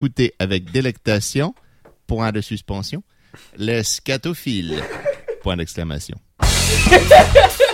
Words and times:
Écoutez 0.00 0.32
avec 0.38 0.70
délectation, 0.70 1.56
point 2.06 2.30
de 2.30 2.40
suspension, 2.40 3.02
les 3.56 3.82
scatophiles, 3.82 4.80
point 5.42 5.56
d'exclamation. 5.56 6.16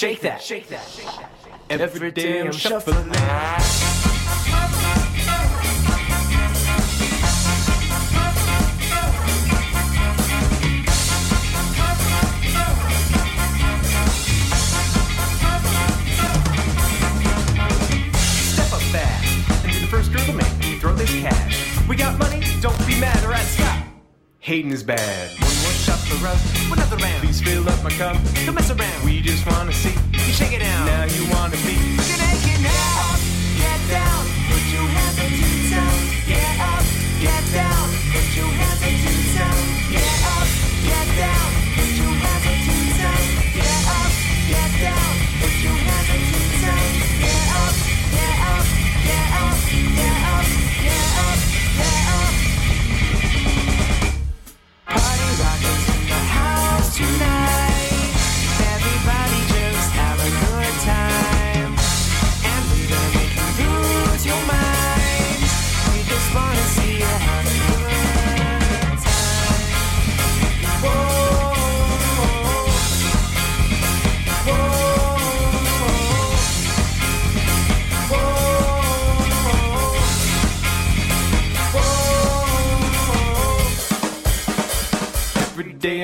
shake 0.00 0.20
that, 0.22 0.40
shake 0.40 0.68
that, 0.68 0.88
shake 0.88 1.04
that. 1.68 1.78
Every 1.78 2.10
day 2.10 2.40
I'm 2.40 2.52
shuffling. 2.52 3.10
Throw 20.80 20.94
this 20.94 21.10
cash. 21.20 21.86
We 21.86 21.96
got 21.96 22.18
money, 22.18 22.42
don't 22.62 22.86
be 22.86 22.98
mad 22.98 23.22
or 23.22 23.34
I'd. 23.34 23.84
Hating 24.38 24.70
is 24.70 24.82
bad 24.82 25.49
for 26.10 26.26
us. 26.26 26.60
Please 27.20 27.40
fill 27.40 27.68
up 27.68 27.82
my 27.84 27.90
cup. 27.90 28.16
Don't 28.44 28.54
mess 28.54 28.70
around. 28.70 29.04
We 29.04 29.20
just 29.20 29.46
wanna 29.46 29.72
see 29.72 29.94
you 30.12 30.18
shake 30.32 30.52
it 30.52 30.62
out. 30.62 30.86
Now 30.86 31.04
you 31.04 31.24
wanna 31.32 31.56
be. 31.58 31.96
Shake 31.98 32.58
it 32.58 32.66
out. 32.66 33.09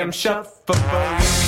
am 0.01 0.13
shuffle. 0.13 1.46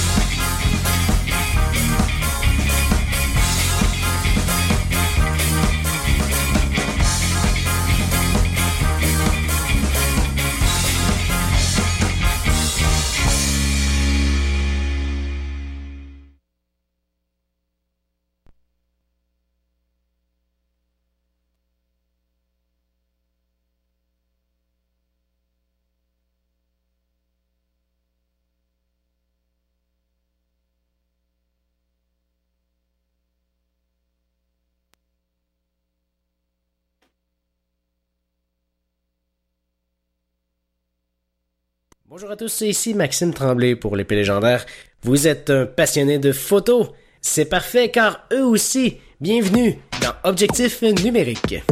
Bonjour 42.10 42.30
à 42.30 42.36
tous, 42.36 42.62
ici 42.62 42.94
Maxime 42.94 43.34
Tremblay 43.34 43.76
pour 43.76 43.94
l'épée 43.94 44.14
légendaire. 44.14 44.64
Vous 45.02 45.28
êtes 45.28 45.50
un 45.50 45.66
passionné 45.66 46.18
de 46.18 46.32
photos 46.32 46.86
C'est 47.20 47.44
parfait 47.44 47.90
car 47.90 48.24
eux 48.32 48.46
aussi, 48.46 48.96
bienvenue 49.20 49.78
dans 50.00 50.14
Objectif 50.24 50.80
numérique. 50.80 51.62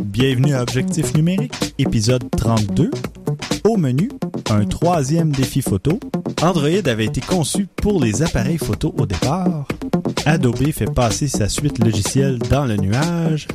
Bienvenue 0.00 0.54
à 0.54 0.62
Objectif 0.62 1.12
numérique, 1.14 1.74
épisode 1.76 2.22
32. 2.36 2.92
Au 3.64 3.76
menu, 3.76 4.08
un 4.48 4.64
troisième 4.64 5.32
défi 5.32 5.60
photo. 5.60 5.98
Android 6.40 6.86
avait 6.86 7.06
été 7.06 7.20
conçu 7.20 7.66
pour 7.82 8.00
les 8.00 8.22
appareils 8.22 8.58
photo 8.58 8.94
au 8.96 9.06
départ. 9.06 9.66
Adobe 10.24 10.70
fait 10.70 10.94
passer 10.94 11.26
sa 11.26 11.48
suite 11.48 11.84
logicielle 11.84 12.38
dans 12.38 12.64
le 12.64 12.76
nuage 12.76 13.48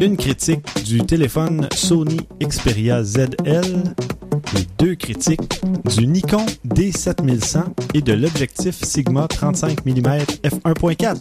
une 0.00 0.16
critique 0.16 0.84
du 0.84 0.98
téléphone 1.00 1.68
Sony 1.74 2.18
Xperia 2.42 3.02
ZL 3.02 3.24
et 3.46 4.66
deux 4.78 4.94
critiques 4.94 5.60
du 5.96 6.06
Nikon 6.06 6.44
D7100 6.66 7.64
et 7.94 8.00
de 8.00 8.12
l'objectif 8.12 8.82
Sigma 8.82 9.26
35 9.28 9.84
mm 9.86 10.06
f1.4. 10.44 11.18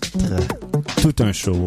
Tout 1.02 1.24
un 1.24 1.32
show. 1.32 1.66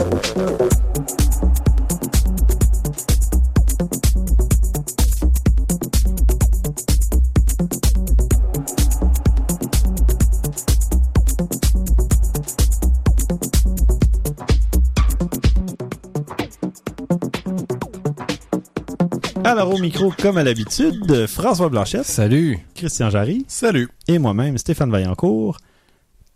Alors 19.47 19.73
au 19.73 19.79
micro, 19.79 20.11
comme 20.11 20.39
à 20.39 20.43
l'habitude, 20.43 21.29
François 21.29 21.69
Blanchette, 21.69 22.05
Salut. 22.05 22.59
Christian 22.75 23.11
Jarry 23.11 23.45
Salut. 23.47 23.89
et 24.09 24.19
moi-même, 24.19 24.59
Stéphane 24.59 24.91
Vaillancourt. 24.91 25.59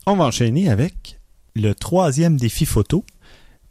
On 0.06 0.14
va 0.14 0.26
enchaîner 0.26 0.70
avec 0.70 1.18
le 1.56 1.74
troisième 1.74 2.36
défi 2.36 2.66
photo. 2.66 3.04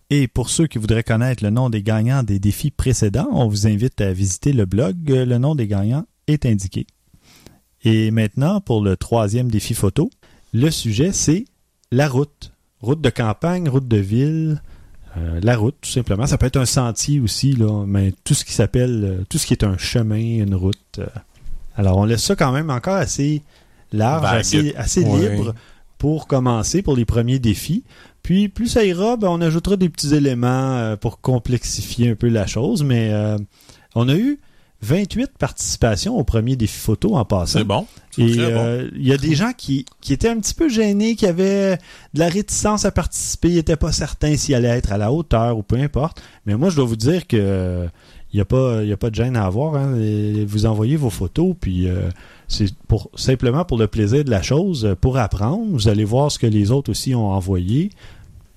Et 0.09 0.27
pour 0.27 0.49
ceux 0.49 0.67
qui 0.67 0.77
voudraient 0.77 1.03
connaître 1.03 1.41
le 1.41 1.51
nom 1.51 1.69
des 1.69 1.81
gagnants 1.81 2.21
des 2.21 2.37
défis 2.37 2.69
précédents, 2.69 3.29
on 3.31 3.47
vous 3.47 3.65
invite 3.65 4.01
à 4.01 4.11
visiter 4.11 4.51
le 4.51 4.65
blog. 4.65 4.97
Le 5.07 5.37
nom 5.37 5.55
des 5.55 5.67
gagnants 5.67 6.05
est 6.27 6.45
indiqué. 6.45 6.85
Et 7.85 8.11
maintenant, 8.11 8.59
pour 8.59 8.83
le 8.83 8.97
troisième 8.97 9.49
défi 9.49 9.73
photo, 9.73 10.09
le 10.53 10.69
sujet, 10.69 11.13
c'est 11.13 11.45
la 11.93 12.09
route. 12.09 12.51
Route 12.81 12.99
de 12.99 13.09
campagne, 13.09 13.69
route 13.69 13.87
de 13.87 13.95
ville, 13.95 14.61
euh, 15.17 15.39
la 15.41 15.57
route, 15.57 15.75
tout 15.81 15.89
simplement. 15.89 16.25
Ça 16.27 16.37
peut 16.37 16.45
être 16.45 16.57
un 16.57 16.65
sentier 16.65 17.19
aussi, 17.19 17.53
là, 17.53 17.85
mais 17.87 18.13
tout 18.23 18.33
ce 18.33 18.45
qui 18.45 18.53
s'appelle, 18.53 19.03
euh, 19.03 19.23
tout 19.29 19.37
ce 19.37 19.47
qui 19.47 19.53
est 19.53 19.63
un 19.63 19.77
chemin, 19.77 20.17
une 20.43 20.55
route. 20.55 20.77
euh. 20.99 21.05
Alors, 21.75 21.97
on 21.97 22.05
laisse 22.05 22.23
ça 22.23 22.35
quand 22.35 22.51
même 22.51 22.69
encore 22.69 22.95
assez 22.95 23.41
large, 23.91 24.21
Vague. 24.23 24.39
assez, 24.39 24.75
assez 24.75 25.03
Ouais. 25.03 25.29
libre 25.35 25.55
pour 25.97 26.27
commencer, 26.27 26.81
pour 26.81 26.95
les 26.95 27.05
premiers 27.05 27.39
défis. 27.39 27.83
Puis, 28.23 28.49
plus 28.49 28.67
ça 28.67 28.83
ira, 28.85 29.17
ben, 29.17 29.29
on 29.29 29.41
ajoutera 29.41 29.77
des 29.77 29.89
petits 29.89 30.13
éléments 30.13 30.47
euh, 30.77 30.95
pour 30.95 31.19
complexifier 31.21 32.09
un 32.11 32.15
peu 32.15 32.27
la 32.27 32.45
chose. 32.47 32.83
Mais 32.83 33.09
euh, 33.11 33.37
on 33.95 34.07
a 34.09 34.15
eu 34.15 34.39
28 34.81 35.31
participations 35.37 36.17
au 36.17 36.23
premier 36.23 36.55
défi 36.55 36.77
photo 36.79 37.15
en 37.15 37.25
passant. 37.25 37.59
C'est 37.59 37.65
bon. 37.65 37.85
Et 38.17 38.35
euh, 38.39 38.89
il 38.95 39.07
y 39.07 39.13
a 39.13 39.17
des 39.17 39.35
gens 39.35 39.51
qui, 39.55 39.85
qui 40.01 40.13
étaient 40.13 40.29
un 40.29 40.39
petit 40.39 40.53
peu 40.53 40.69
gênés, 40.69 41.15
qui 41.15 41.25
avaient 41.25 41.77
de 42.13 42.19
la 42.19 42.29
réticence 42.29 42.85
à 42.85 42.91
participer, 42.91 43.49
ils 43.49 43.55
n'étaient 43.55 43.75
pas 43.77 43.91
certains 43.91 44.35
s'ils 44.37 44.55
allaient 44.55 44.67
être 44.69 44.91
à 44.91 44.97
la 44.97 45.11
hauteur 45.11 45.57
ou 45.57 45.63
peu 45.63 45.75
importe. 45.77 46.21
Mais 46.45 46.55
moi, 46.55 46.69
je 46.69 46.75
dois 46.77 46.85
vous 46.85 46.95
dire 46.95 47.27
que 47.27 47.87
il 48.31 48.37
n'y 48.37 48.41
a, 48.41 48.45
pas- 48.45 48.83
il 48.83 48.87
y 48.89 48.93
a 48.93 48.97
pas 48.97 49.09
de 49.09 49.15
gêne 49.15 49.35
à 49.35 49.45
avoir. 49.45 49.75
hein. 49.75 49.97
Vous 50.47 50.65
envoyez 50.67 50.97
vos 50.97 51.09
photos, 51.09 51.55
puis 51.59 51.87
euh, 51.87 52.09
c'est 52.47 52.71
pour 52.87 53.09
simplement 53.15 53.65
pour 53.65 53.77
le 53.79 53.87
plaisir 53.87 54.23
de 54.23 54.29
la 54.29 54.41
chose, 54.43 54.95
pour 55.01 55.17
apprendre. 55.17 55.65
Vous 55.71 55.87
allez 55.87 56.05
voir 56.05 56.31
ce 56.31 56.37
que 56.39 56.45
les 56.47 56.69
autres 56.71 56.91
aussi 56.91 57.15
ont 57.15 57.31
envoyé. 57.31 57.89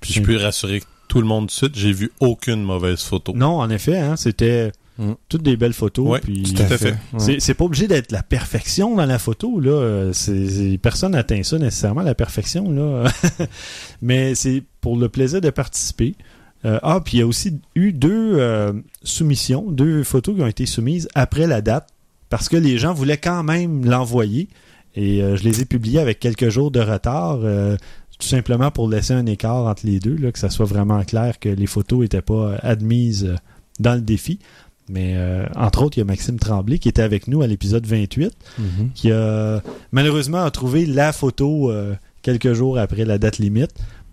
Puis 0.01 0.13
je 0.13 0.21
peux 0.21 0.37
rassurer 0.37 0.83
tout 1.09 1.21
le 1.21 1.27
monde 1.27 1.47
de 1.47 1.51
suite, 1.51 1.75
j'ai 1.75 1.93
vu 1.93 2.11
aucune 2.21 2.63
mauvaise 2.63 3.01
photo. 3.03 3.33
Non, 3.35 3.61
en 3.61 3.71
effet, 3.71 3.99
hein, 3.99 4.17
c'était 4.17 4.73
Mm. 4.99 5.13
toutes 5.29 5.43
des 5.43 5.57
belles 5.57 5.73
photos. 5.73 6.21
Puis 6.21 6.43
tout 6.43 6.63
à 6.63 6.67
fait. 6.77 6.95
C'est, 7.19 7.41
c'est 7.41 7.55
pas 7.55 7.65
obligé 7.65 7.89
d'être 7.89 8.13
la 8.13 8.23
perfection 8.23 8.95
dans 8.95 9.07
la 9.07 9.19
photo, 9.19 9.59
là. 9.61 10.11
C'est, 10.13 10.49
c'est- 10.49 10.79
personne 10.79 11.13
n'atteint 11.13 11.43
ça 11.43 11.59
nécessairement, 11.59 12.03
la 12.03 12.15
perfection, 12.15 12.71
là. 12.71 13.05
Mais 14.03 14.35
c'est 14.35 14.63
pour 14.81 14.97
le 14.97 15.09
plaisir 15.09 15.41
de 15.41 15.51
participer. 15.51 16.15
Euh, 16.65 16.79
ah, 16.83 17.01
puis 17.05 17.17
il 17.17 17.21
y 17.21 17.23
a 17.23 17.27
aussi 17.27 17.59
eu 17.75 17.93
deux 17.93 18.35
euh, 18.39 18.73
soumissions, 19.03 19.71
deux 19.71 20.05
photos 20.05 20.37
qui 20.37 20.43
ont 20.43 20.47
été 20.47 20.67
soumises 20.67 21.09
après 21.15 21.47
la 21.47 21.61
date, 21.61 21.89
parce 22.29 22.49
que 22.49 22.57
les 22.57 22.79
gens 22.79 22.93
voulaient 22.95 23.17
quand 23.19 23.43
même 23.43 23.85
l'envoyer. 23.85 24.49
Et 24.95 25.23
euh, 25.23 25.37
je 25.37 25.43
les 25.43 25.63
ai 25.63 25.65
publiées 25.65 25.99
avec 26.01 26.21
quelques 26.21 26.51
jours 26.51 26.71
de 26.71 26.81
retard, 26.81 27.41
euh, 27.43 27.77
tout 28.21 28.29
simplement 28.29 28.71
pour 28.71 28.89
laisser 28.89 29.15
un 29.15 29.27
écart 29.27 29.67
entre 29.67 29.87
les 29.87 29.99
deux, 29.99 30.15
là, 30.17 30.31
que 30.31 30.39
ça 30.39 30.51
soit 30.51 30.67
vraiment 30.67 31.03
clair 31.03 31.39
que 31.41 31.49
les 31.49 31.67
photos 31.67 32.01
n'étaient 32.01 32.23
pas 32.23 32.57
admises 32.63 33.35
dans 33.81 33.95
le 33.95 34.01
défi. 34.03 34.39
Mais 34.95 35.15
euh, 35.17 35.47
entre 35.57 35.83
autres, 35.83 35.97
il 35.97 36.01
y 36.01 36.03
a 36.03 36.05
Maxime 36.05 36.39
Tremblay 36.39 36.79
qui 36.79 36.89
était 36.91 37.01
avec 37.03 37.27
nous 37.27 37.41
à 37.41 37.47
l'épisode 37.47 37.87
28, 37.87 38.31
Mhm. 38.59 38.91
qui 38.95 39.11
a 39.11 39.63
malheureusement 39.91 40.45
a 40.45 40.51
trouvé 40.51 40.85
la 40.85 41.13
photo 41.15 41.71
euh, 41.71 41.95
quelques 42.21 42.53
jours 42.53 42.79
après 42.79 43.07
la 43.07 43.17
date 43.17 43.39
limite. 43.39 43.71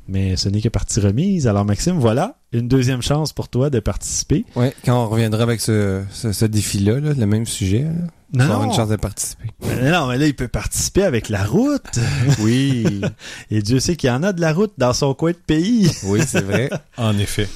Mais 0.07 0.37
ce 0.37 0.49
n'est 0.49 0.61
que 0.61 0.69
partie 0.69 0.99
remise. 1.01 1.47
Alors 1.47 1.65
Maxime, 1.65 1.99
voilà, 1.99 2.37
une 2.53 2.67
deuxième 2.67 3.01
chance 3.03 3.31
pour 3.33 3.47
toi 3.49 3.69
de 3.69 3.79
participer. 3.79 4.43
Ouais, 4.55 4.73
quand 4.83 5.03
on 5.05 5.07
reviendra 5.09 5.43
avec 5.43 5.59
ce, 5.61 6.01
ce, 6.11 6.31
ce 6.31 6.45
défi-là, 6.45 6.99
là, 6.99 7.13
le 7.13 7.25
même 7.27 7.45
sujet, 7.45 7.85
là, 8.33 8.47
Non, 8.47 8.63
une 8.63 8.73
chance 8.73 8.89
de 8.89 8.95
participer. 8.95 9.49
mais 9.61 9.91
non, 9.91 10.07
mais 10.07 10.17
là, 10.17 10.25
il 10.25 10.33
peut 10.35 10.47
participer 10.47 11.03
avec 11.03 11.29
la 11.29 11.43
route. 11.43 11.99
Oui, 12.39 13.01
Et 13.51 13.61
Dieu 13.61 13.79
sait 13.79 13.95
qu'il 13.97 14.09
y 14.09 14.11
en 14.13 14.23
a 14.23 14.33
de 14.33 14.41
la 14.41 14.51
route 14.53 14.73
dans 14.79 14.93
son 14.93 15.13
coin 15.13 15.31
de 15.31 15.37
pays. 15.37 15.91
oui, 16.05 16.21
c'est 16.25 16.41
vrai. 16.43 16.69
En 16.97 17.15
effet. 17.19 17.47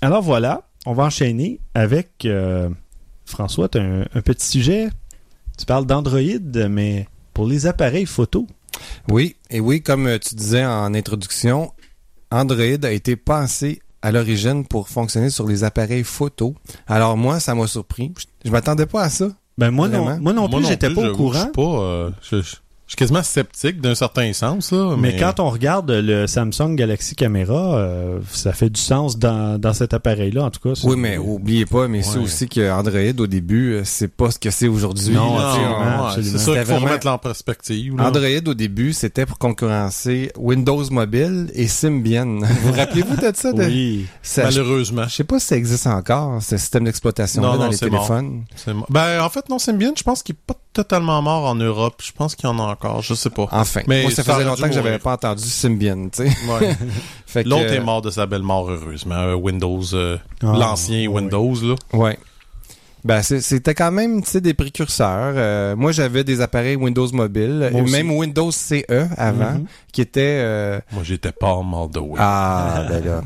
Alors 0.00 0.22
voilà, 0.22 0.67
on 0.88 0.94
va 0.94 1.04
enchaîner 1.04 1.60
avec 1.74 2.24
euh, 2.24 2.68
François, 3.26 3.68
tu 3.68 3.78
as 3.78 3.82
un, 3.82 4.00
un 4.14 4.20
petit 4.22 4.46
sujet. 4.46 4.88
Tu 5.58 5.66
parles 5.66 5.86
d'Android, 5.86 6.20
mais 6.70 7.06
pour 7.34 7.46
les 7.46 7.66
appareils 7.66 8.06
photo. 8.06 8.46
Oui, 9.10 9.36
et 9.50 9.60
oui, 9.60 9.82
comme 9.82 10.06
euh, 10.06 10.18
tu 10.18 10.34
disais 10.34 10.64
en 10.64 10.94
introduction, 10.94 11.72
Android 12.30 12.84
a 12.84 12.90
été 12.90 13.16
pensé 13.16 13.82
à 14.02 14.12
l'origine 14.12 14.64
pour 14.66 14.88
fonctionner 14.88 15.30
sur 15.30 15.46
les 15.46 15.64
appareils 15.64 16.04
photo. 16.04 16.54
Alors 16.86 17.16
moi, 17.16 17.40
ça 17.40 17.54
m'a 17.54 17.66
surpris. 17.66 18.12
Je, 18.18 18.24
je 18.46 18.50
m'attendais 18.52 18.86
pas 18.86 19.02
à 19.02 19.10
ça. 19.10 19.28
Ben 19.58 19.70
moi 19.72 19.88
non, 19.88 20.04
moi 20.20 20.32
non 20.32 20.48
plus, 20.48 20.64
j'étais 20.68 20.88
pas 20.94 21.00
au 21.10 21.16
courant. 21.16 21.32
Je 21.34 21.38
suis 21.40 21.52
pas, 21.52 21.80
euh, 21.82 22.10
je, 22.22 22.40
je- 22.42 22.56
je 22.88 22.92
suis 22.92 22.96
quasiment 22.96 23.22
sceptique 23.22 23.82
d'un 23.82 23.94
certain 23.94 24.32
sens, 24.32 24.72
là. 24.72 24.96
Mais, 24.96 25.12
Mais, 25.12 25.16
quand 25.18 25.40
on 25.40 25.50
regarde 25.50 25.90
le 25.90 26.26
Samsung 26.26 26.74
Galaxy 26.74 27.14
Camera, 27.14 27.76
euh, 27.76 28.18
ça 28.30 28.54
fait 28.54 28.70
du 28.70 28.80
sens 28.80 29.18
dans, 29.18 29.60
dans 29.60 29.74
cet 29.74 29.92
appareil-là, 29.92 30.44
en 30.44 30.50
tout 30.50 30.60
cas. 30.66 30.80
Oui, 30.84 30.96
mais 30.96 31.18
oubliez 31.18 31.66
pas, 31.66 31.86
mais 31.86 32.02
c'est 32.02 32.18
aussi 32.18 32.48
que 32.48 32.70
Android, 32.72 32.98
au 33.22 33.26
début, 33.26 33.74
euh, 33.74 33.82
c'est 33.84 34.08
pas 34.08 34.30
ce 34.30 34.38
que 34.38 34.50
c'est 34.50 34.68
aujourd'hui. 34.68 35.10
Non, 35.10 35.36
là, 35.38 35.52
tu 35.54 35.60
sais, 35.60 35.64
absolument, 35.66 35.76
on- 35.76 35.80
ouais, 36.00 36.06
absolument. 36.06 36.32
c'est 36.32 36.38
ça 36.38 36.52
qu'il 36.52 36.60
faut 36.62 36.66
vraiment- 36.72 36.86
remettre 36.86 37.06
en 37.08 37.18
perspective. 37.18 37.96
là. 37.96 38.06
Android, 38.08 38.24
au 38.50 38.54
début, 38.54 38.92
c'était 38.94 39.26
pour 39.26 39.36
concurrencer 39.38 40.32
Windows 40.38 40.84
Mobile 40.90 41.50
et 41.54 41.68
Symbian. 41.68 42.38
vous 42.62 42.72
rappelez-vous 42.72 43.16
de 43.16 43.32
ça? 43.36 43.52
De... 43.52 43.64
Oui. 43.64 44.06
ça 44.22 44.48
je, 44.48 44.60
Malheureusement. 44.60 45.04
je 45.08 45.14
sais 45.14 45.24
pas 45.24 45.38
si 45.38 45.46
ça 45.48 45.56
existe 45.58 45.86
encore, 45.86 46.42
ce 46.42 46.56
système 46.56 46.84
d'exploitation 46.84 47.42
Non, 47.42 47.56
dans 47.58 47.64
non, 47.64 47.70
les 47.70 47.76
téléphones. 47.76 48.44
Ben, 48.88 49.20
en 49.22 49.28
fait, 49.28 49.46
non, 49.50 49.58
Symbian, 49.58 49.92
je 49.94 50.02
pense 50.02 50.22
qu'il 50.22 50.34
est 50.34 50.38
pas 50.46 50.54
totalement 50.72 51.20
mort 51.22 51.44
en 51.46 51.54
Europe. 51.54 52.00
Je 52.04 52.12
pense 52.12 52.34
qu'il 52.34 52.46
y 52.48 52.52
en 52.52 52.58
a 52.58 52.62
encore. 52.62 53.02
Je 53.02 53.14
sais 53.14 53.30
pas. 53.30 53.46
Enfin, 53.50 53.80
Mais 53.86 54.02
moi, 54.02 54.10
ça 54.10 54.22
ça 54.22 54.34
faisait 54.34 54.44
longtemps 54.44 54.68
que 54.68 54.74
j'avais 54.74 54.98
pas 54.98 55.12
entendu 55.14 55.42
Symbian, 55.44 56.08
tu 56.10 56.24
sais. 56.28 57.42
L'autre 57.44 57.72
est 57.72 57.80
mort 57.80 58.02
de 58.02 58.10
sa 58.10 58.26
belle 58.26 58.42
mort, 58.42 58.70
heureusement. 58.70 59.14
Euh, 59.16 59.34
Windows, 59.34 59.82
euh, 59.94 60.16
Ah, 60.42 60.52
l'ancien. 60.58 61.08
Windows, 61.08 61.54
là. 61.62 61.74
Ouais. 61.92 62.18
Ben, 63.04 63.22
c'était 63.22 63.74
quand 63.74 63.92
même, 63.92 64.22
tu 64.24 64.28
sais, 64.30 64.40
des 64.40 64.54
précurseurs. 64.54 65.34
Euh, 65.36 65.76
moi, 65.76 65.92
j'avais 65.92 66.24
des 66.24 66.40
appareils 66.40 66.74
Windows 66.74 67.06
Mobile, 67.12 67.70
et 67.72 67.80
même 67.82 68.10
Windows 68.10 68.50
CE 68.50 68.82
avant, 69.16 69.52
Mhm. 69.52 69.66
qui 69.92 70.00
étaient... 70.00 70.40
euh, 70.42 70.80
Moi, 70.92 71.04
j'étais 71.04 71.30
pas 71.30 71.54
de 71.54 71.98
Windows. 72.00 72.16
Ah, 72.18 72.82
ben 72.88 73.04
là, 73.04 73.20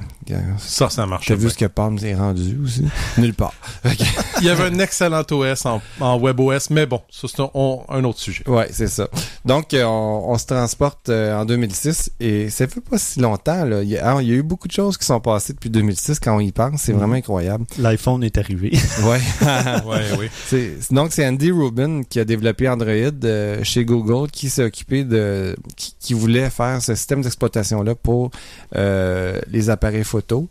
Ça, 0.59 0.89
ça 0.91 1.07
marche. 1.07 1.27
t'as 1.27 1.35
vu 1.35 1.51
ce 1.51 1.57
que 1.57 1.65
Palm 1.67 1.99
s'est 1.99 2.15
rendu 2.15 2.59
aussi? 2.65 2.85
Nulle 3.19 3.35
part. 3.35 3.55
Il 4.41 4.47
y 4.47 4.51
avait 4.51 4.65
un 4.65 4.79
excellent 4.79 5.23
OS 5.31 5.67
en, 5.67 5.81
en 6.01 6.19
WebOS, 6.19 6.71
mais 6.71 6.87
bon, 6.87 7.01
ça, 7.11 7.29
c'est 7.29 7.41
un, 7.43 8.05
autre 8.05 8.19
sujet. 8.19 8.49
Ouais, 8.49 8.69
c'est 8.73 8.89
ça. 8.89 9.09
Donc, 9.45 9.73
euh, 9.75 9.85
on, 9.85 10.31
on 10.33 10.39
se 10.39 10.47
transporte 10.47 11.09
euh, 11.09 11.37
en 11.41 11.45
2006 11.45 12.11
et 12.21 12.51
ça 12.51 12.67
fait 12.67 12.81
pas 12.81 12.99
si 12.99 13.21
longtemps. 13.21 13.65
Là. 13.65 13.83
Il, 13.83 13.89
y 13.91 13.97
a, 13.99 14.07
alors, 14.07 14.21
il 14.23 14.29
y 14.29 14.33
a 14.33 14.35
eu 14.35 14.43
beaucoup 14.43 14.69
de 14.69 14.73
choses 14.73 14.97
qui 14.97 15.07
sont 15.07 15.21
passées 15.21 15.53
depuis 15.53 15.71
2006 15.71 16.19
quand 16.21 16.37
on 16.37 16.41
y 16.41 16.53
pense. 16.53 16.83
C'est 16.83 16.93
Mhm. 16.93 16.99
vraiment 16.99 17.15
incroyable. 17.15 17.65
L'iPhone 17.79 18.23
est 18.25 18.39
arrivé. 18.39 18.73
Ouais. 19.05 19.21
Ouais, 19.87 20.03
oui. 20.19 20.27
C'est- 20.47 20.93
donc, 20.93 21.13
c'est 21.13 21.27
Andy 21.27 21.51
Rubin 21.51 22.03
qui 22.03 22.21
a 22.21 22.25
développé 22.25 22.69
Android 22.69 22.91
euh, 23.25 23.63
chez 23.65 23.85
Google 23.85 24.31
qui 24.31 24.49
s'est 24.51 24.65
occupé 24.65 25.05
de... 25.05 25.57
Qui, 25.77 25.95
qui 25.99 26.15
voulait 26.15 26.51
faire 26.51 26.81
ce 26.83 26.95
système 26.95 27.23
d'exploitation-là 27.23 27.95
pour 27.95 28.31
euh, 28.77 29.41
les 29.49 29.71
appareils 29.71 30.05
photo. 30.13 30.49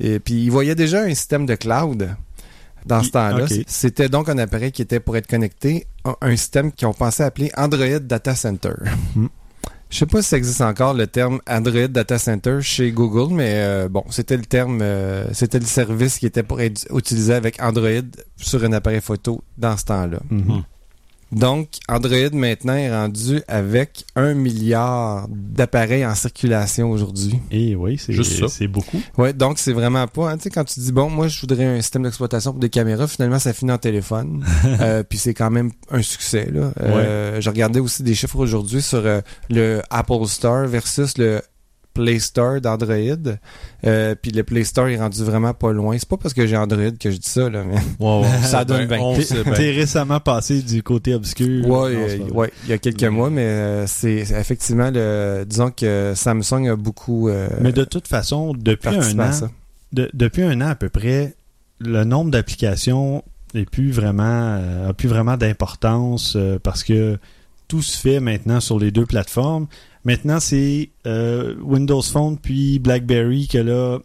Et 0.00 0.18
puis, 0.18 0.44
il 0.44 0.50
voyait 0.50 0.74
déjà 0.74 1.02
un 1.02 1.14
système 1.14 1.46
de 1.46 1.54
cloud 1.54 2.08
dans 2.86 3.02
ce 3.02 3.10
temps-là. 3.10 3.46
C'était 3.66 4.08
donc 4.08 4.28
un 4.28 4.38
appareil 4.38 4.72
qui 4.72 4.82
était 4.82 5.00
pour 5.00 5.16
être 5.16 5.26
connecté 5.26 5.86
à 6.04 6.16
un 6.20 6.36
système 6.36 6.72
qu'ils 6.72 6.88
ont 6.88 6.94
pensé 6.94 7.22
appeler 7.22 7.50
Android 7.56 8.00
Data 8.00 8.34
Center. 8.34 8.74
Hmm. 9.14 9.26
Je 9.90 9.98
sais 9.98 10.06
pas 10.06 10.22
si 10.22 10.30
ça 10.30 10.38
existe 10.38 10.62
encore 10.62 10.94
le 10.94 11.06
terme 11.06 11.40
Android 11.46 11.86
Data 11.86 12.18
Center 12.18 12.58
chez 12.62 12.92
Google, 12.92 13.34
mais 13.34 13.56
euh, 13.56 13.88
bon, 13.90 14.02
c'était 14.08 14.38
le 14.38 14.46
terme, 14.46 14.80
euh, 14.80 15.26
c'était 15.34 15.58
le 15.58 15.66
service 15.66 16.18
qui 16.18 16.24
était 16.24 16.42
pour 16.42 16.62
être 16.62 16.86
utilisé 16.96 17.34
avec 17.34 17.62
Android 17.62 18.08
sur 18.38 18.64
un 18.64 18.72
appareil 18.72 19.02
photo 19.02 19.44
dans 19.58 19.76
ce 19.76 19.84
temps-là. 19.84 20.20
Mhm. 20.30 20.62
Donc, 21.32 21.68
Android 21.88 22.30
maintenant 22.32 22.74
est 22.74 22.90
rendu 22.90 23.40
avec 23.48 24.04
un 24.16 24.34
milliard 24.34 25.26
d'appareils 25.30 26.04
en 26.04 26.14
circulation 26.14 26.90
aujourd'hui. 26.90 27.40
Et 27.50 27.74
oui, 27.74 27.96
c'est 27.98 28.12
Juste 28.12 28.38
ça. 28.38 28.48
c'est 28.48 28.68
beaucoup. 28.68 29.00
Ouais, 29.16 29.32
donc 29.32 29.58
c'est 29.58 29.72
vraiment 29.72 30.06
pas. 30.06 30.30
hein, 30.30 30.36
tu 30.36 30.44
sais, 30.44 30.50
quand 30.50 30.64
tu 30.64 30.78
dis 30.80 30.92
bon, 30.92 31.08
moi 31.08 31.28
je 31.28 31.40
voudrais 31.40 31.64
un 31.64 31.80
système 31.80 32.02
d'exploitation 32.02 32.52
pour 32.52 32.60
des 32.60 32.68
caméras, 32.68 33.08
finalement 33.08 33.38
ça 33.38 33.52
finit 33.52 33.72
en 33.72 33.78
téléphone. 33.78 34.44
Euh, 34.80 35.02
puis 35.02 35.18
c'est 35.18 35.34
quand 35.34 35.50
même 35.50 35.70
un 35.90 36.02
succès 36.02 36.48
là. 36.52 36.72
Euh, 36.80 37.40
Je 37.40 37.48
regardais 37.50 37.78
aussi 37.80 38.02
des 38.02 38.14
chiffres 38.14 38.38
aujourd'hui 38.38 38.80
sur 38.82 39.04
euh, 39.04 39.20
le 39.50 39.80
Apple 39.90 40.26
Store 40.26 40.66
versus 40.66 41.16
le 41.18 41.40
Play 41.94 42.18
Store 42.18 42.60
d'Android. 42.60 43.32
Euh, 43.86 44.14
puis 44.20 44.30
le 44.30 44.42
Play 44.44 44.64
Store 44.64 44.88
est 44.88 44.96
rendu 44.98 45.22
vraiment 45.24 45.54
pas 45.54 45.72
loin. 45.72 45.96
C'est 45.98 46.08
pas 46.08 46.16
parce 46.16 46.32
que 46.34 46.46
j'ai 46.46 46.56
Android 46.56 46.90
que 46.98 47.10
je 47.10 47.16
dis 47.16 47.28
ça 47.28 47.48
là, 47.50 47.64
mais 47.64 47.76
Ça 48.42 48.62
on 48.62 48.64
donne 48.64 48.86
bien. 48.86 48.98
On 49.00 49.14
T'es 49.16 49.70
récemment 49.72 50.20
passé 50.20 50.62
du 50.62 50.82
côté 50.82 51.14
obscur. 51.14 51.66
ouais, 51.68 51.94
euh, 51.94 52.46
il 52.64 52.70
y 52.70 52.72
a 52.72 52.78
quelques 52.78 53.02
Mais- 53.02 53.10
mois, 53.10 53.30
mais 53.30 53.42
euh, 53.46 53.86
c'est 53.86 54.18
effectivement 54.18 54.90
le. 54.92 55.44
Disons 55.46 55.70
que 55.70 56.12
Samsung 56.14 56.68
a 56.70 56.76
beaucoup. 56.76 57.28
euh, 57.28 57.48
Mais 57.60 57.72
de 57.72 57.84
toute 57.84 58.08
façon, 58.08 58.54
depuis 58.54 58.88
un 58.90 59.18
an, 59.20 59.30
de- 59.92 60.10
depuis 60.14 60.42
un 60.42 60.60
an 60.60 60.68
à 60.68 60.74
peu 60.74 60.88
près, 60.88 61.34
le 61.80 62.04
nombre 62.04 62.30
d'applications 62.30 63.22
n'est 63.54 63.66
plus 63.66 63.90
vraiment, 63.90 64.22
euh, 64.24 64.88
a 64.90 64.94
plus 64.94 65.08
vraiment 65.08 65.36
d'importance 65.36 66.34
euh, 66.36 66.58
parce 66.62 66.84
que 66.84 67.18
tout 67.72 67.80
se 67.80 67.96
fait 67.96 68.20
maintenant 68.20 68.60
sur 68.60 68.78
les 68.78 68.90
deux 68.90 69.06
plateformes. 69.06 69.66
Maintenant, 70.04 70.40
c'est 70.40 70.90
euh, 71.06 71.54
Windows 71.62 72.02
Phone 72.02 72.36
puis 72.36 72.78
BlackBerry 72.78 73.48
que 73.48 73.56
là, 73.56 73.98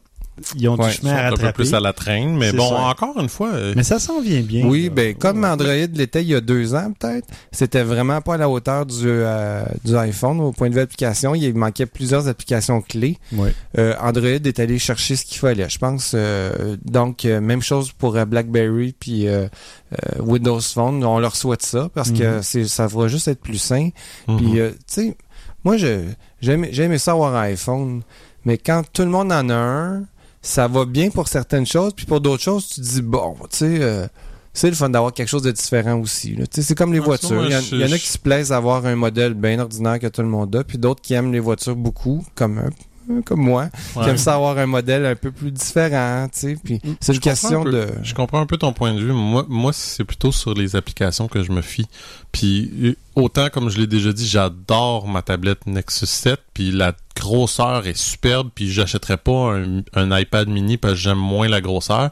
ils 0.56 0.68
ont 0.70 0.76
Ouais, 0.80 0.90
du 0.90 0.96
chemin 0.96 1.14
à 1.16 1.28
un 1.30 1.34
peu 1.34 1.52
plus 1.52 1.74
à 1.74 1.80
la 1.80 1.94
traîne, 1.94 2.36
mais 2.38 2.52
bon, 2.52 2.70
ça. 2.70 2.76
encore 2.76 3.20
une 3.20 3.30
fois, 3.30 3.50
euh, 3.54 3.74
Mais 3.76 3.84
ça 3.84 4.00
s'en 4.00 4.22
vient 4.22 4.42
bien. 4.42 4.66
Oui, 4.68 4.84
là. 4.86 4.90
ben 4.92 5.16
comme 5.16 5.44
Android 5.44 5.72
l'était 5.94 6.22
il 6.22 6.28
y 6.30 6.36
a 6.36 6.42
deux 6.42 6.76
ans 6.76 6.92
peut-être, 6.98 7.28
c'était 7.52 7.84
vraiment 7.84 8.22
pas 8.22 8.36
à 8.36 8.38
la 8.38 8.50
hauteur 8.50 8.86
du, 8.86 8.96
euh, 9.06 9.64
du 9.84 9.96
iPhone 9.98 10.40
au 10.40 10.52
point 10.52 10.70
de 10.70 10.76
vue 10.76 10.82
application. 10.82 11.34
Il 11.36 11.54
manquait 11.56 11.86
plusieurs 11.88 12.28
applications 12.28 12.82
clés. 12.82 13.18
Ouais. 13.34 13.54
Euh, 13.78 13.94
Android 14.00 14.28
est 14.28 14.60
allé 14.60 14.78
chercher 14.80 15.16
ce 15.16 15.26
qu'il 15.26 15.38
fallait, 15.40 15.70
je 15.70 15.78
pense. 15.80 16.12
euh, 16.14 16.76
donc 16.86 17.26
euh, 17.26 17.42
même 17.42 17.62
chose 17.62 17.92
pour 17.92 18.16
euh, 18.16 18.26
BlackBerry 18.26 18.94
puis 19.00 19.28
euh, 19.28 19.48
euh, 19.94 20.22
Windows 20.22 20.60
Phone. 20.62 21.04
On 21.04 21.20
leur 21.20 21.36
souhaite 21.36 21.64
ça 21.66 21.90
parce 21.94 22.12
que 22.12 22.38
Mhm. 22.38 22.44
c'est 22.44 22.66
ça 22.68 22.88
va 22.88 23.08
juste 23.08 23.28
être 23.28 23.42
plus 23.42 23.58
sain. 23.58 23.90
Puis, 24.38 24.60
euh, 24.60 24.70
tu 24.72 24.78
sais, 24.88 25.18
moi, 25.64 25.78
je- 25.78 26.06
j'aime 26.42 26.68
j'aime 26.72 26.98
ça 26.98 27.12
avoir 27.12 27.36
un 27.36 27.42
iPhone, 27.44 28.02
mais 28.46 28.58
quand 28.58 28.84
tout 28.94 29.02
le 29.04 29.10
monde 29.10 29.32
en 29.32 29.50
a 29.50 29.54
un, 29.56 30.04
ça 30.48 30.68
va 30.68 30.86
bien 30.86 31.10
pour 31.10 31.28
certaines 31.28 31.66
choses, 31.66 31.94
puis 31.94 32.06
pour 32.06 32.22
d'autres 32.22 32.44
choses, 32.44 32.68
tu 32.68 32.76
te 32.82 32.86
dis, 32.86 33.02
bon, 33.02 33.36
tu 33.50 33.58
sais, 33.58 33.78
euh, 33.82 34.08
c'est 34.54 34.70
le 34.70 34.76
fun 34.76 34.90
d'avoir 34.90 35.14
quelque 35.14 35.28
chose 35.28 35.44
de 35.44 35.52
différent 35.52 36.00
aussi. 36.00 36.36
C'est 36.52 36.74
comme 36.76 36.94
les 36.94 37.00
voitures. 37.00 37.44
Il 37.46 37.52
y, 37.52 37.56
en- 37.56 37.60
je- 37.62 37.76
il 37.76 37.82
y 37.82 37.86
en 37.86 37.92
a 37.92 37.98
qui 37.98 38.08
se 38.08 38.18
plaisent 38.18 38.52
à 38.52 38.58
avoir 38.58 38.86
un 38.86 38.96
modèle 38.96 39.34
bien 39.34 39.60
ordinaire 39.60 40.00
que 40.00 40.08
tout 40.08 40.22
le 40.22 40.28
monde 40.30 40.56
a, 40.56 40.64
puis 40.64 40.78
d'autres 40.78 41.02
qui 41.02 41.14
aiment 41.14 41.32
les 41.34 41.40
voitures 41.40 41.76
beaucoup, 41.76 42.26
comme 42.34 42.60
un- 42.60 43.22
comme 43.26 43.40
moi, 43.42 43.70
qui 43.94 44.00
aiment 44.10 44.18
ça 44.18 44.36
avoir 44.36 44.58
un 44.58 44.66
modèle 44.66 45.06
un 45.06 45.16
peu 45.16 45.32
plus 45.32 45.52
différent, 45.52 46.28
tu 46.34 46.40
sais. 46.40 46.58
Puis 46.62 46.82
c'est 47.00 47.14
Je 47.14 47.18
une 47.18 47.22
question 47.22 47.62
un 47.66 47.70
de... 47.70 47.88
Je 48.04 48.14
comprends 48.14 48.42
un 48.42 48.46
peu 48.46 48.58
ton 48.58 48.74
point 48.74 48.94
de 48.94 49.00
vue. 49.00 49.14
Moi, 49.14 49.46
moi 49.48 49.72
c'est 49.74 50.04
plutôt 50.04 50.32
sur 50.34 50.54
les 50.54 50.76
applications 50.76 51.28
que 51.30 51.42
je 51.44 51.52
me 51.54 51.62
fie. 51.62 51.88
Puis 52.34 52.70
euh, 52.84 52.96
autant, 53.18 53.50
comme 53.50 53.70
je 53.70 53.78
l'ai 53.80 53.88
déjà 53.88 54.14
dit, 54.14 54.26
j'adore 54.28 55.08
ma 55.08 55.22
tablette 55.22 55.66
Nexus 55.66 56.06
7. 56.06 56.40
Puis 56.54 56.72
la 56.72 56.94
grosseur 57.16 57.86
est 57.88 57.98
superbe. 57.98 58.50
Puis 58.54 58.72
j'achèterais 58.72 59.18
pas 59.18 59.56
un, 59.58 59.82
un 59.94 60.18
iPad 60.20 60.48
mini 60.48 60.78
parce 60.78 60.94
que 60.94 61.00
j'aime 61.00 61.18
moins 61.18 61.48
la 61.48 61.62
grosseur. 61.62 62.12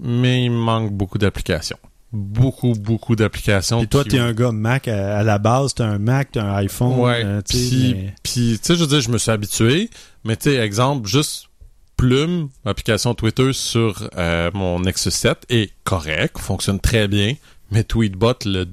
Mais 0.00 0.44
il 0.44 0.50
me 0.50 0.56
manque 0.58 0.92
beaucoup 0.92 1.18
d'applications. 1.18 1.78
Beaucoup, 2.12 2.74
beaucoup 2.74 3.16
d'applications. 3.16 3.80
Et 3.82 3.86
toi, 3.88 4.04
qui- 4.04 4.10
t'es 4.10 4.18
un 4.20 4.32
gars 4.32 4.52
Mac 4.52 4.86
à, 4.86 5.18
à 5.18 5.22
la 5.24 5.38
base, 5.38 5.74
t'as 5.74 5.86
un 5.86 5.98
Mac, 5.98 6.30
t'as 6.32 6.44
un 6.44 6.54
iPhone. 6.56 6.98
Ouais. 7.00 7.22
euh, 7.24 7.40
Puis, 7.48 7.94
mais- 7.94 8.14
puis, 8.22 8.58
tu 8.60 8.66
sais, 8.68 8.74
je 8.76 8.80
veux 8.80 8.86
dire, 8.86 9.00
je 9.00 9.10
me 9.10 9.18
suis 9.18 9.30
habitué. 9.32 9.90
Mais 10.24 10.36
tu 10.36 10.50
sais, 10.50 10.56
exemple, 10.56 11.08
juste 11.08 11.48
Plume, 11.96 12.48
application 12.64 13.14
Twitter 13.14 13.52
sur 13.52 14.08
euh, 14.18 14.50
mon 14.52 14.80
Nexus 14.80 15.12
7 15.12 15.44
est 15.48 15.70
correct, 15.84 16.38
fonctionne 16.38 16.80
très 16.80 17.06
bien. 17.08 17.34
Mais 17.70 17.84
Tweetbot 17.84 18.34
le 18.46 18.66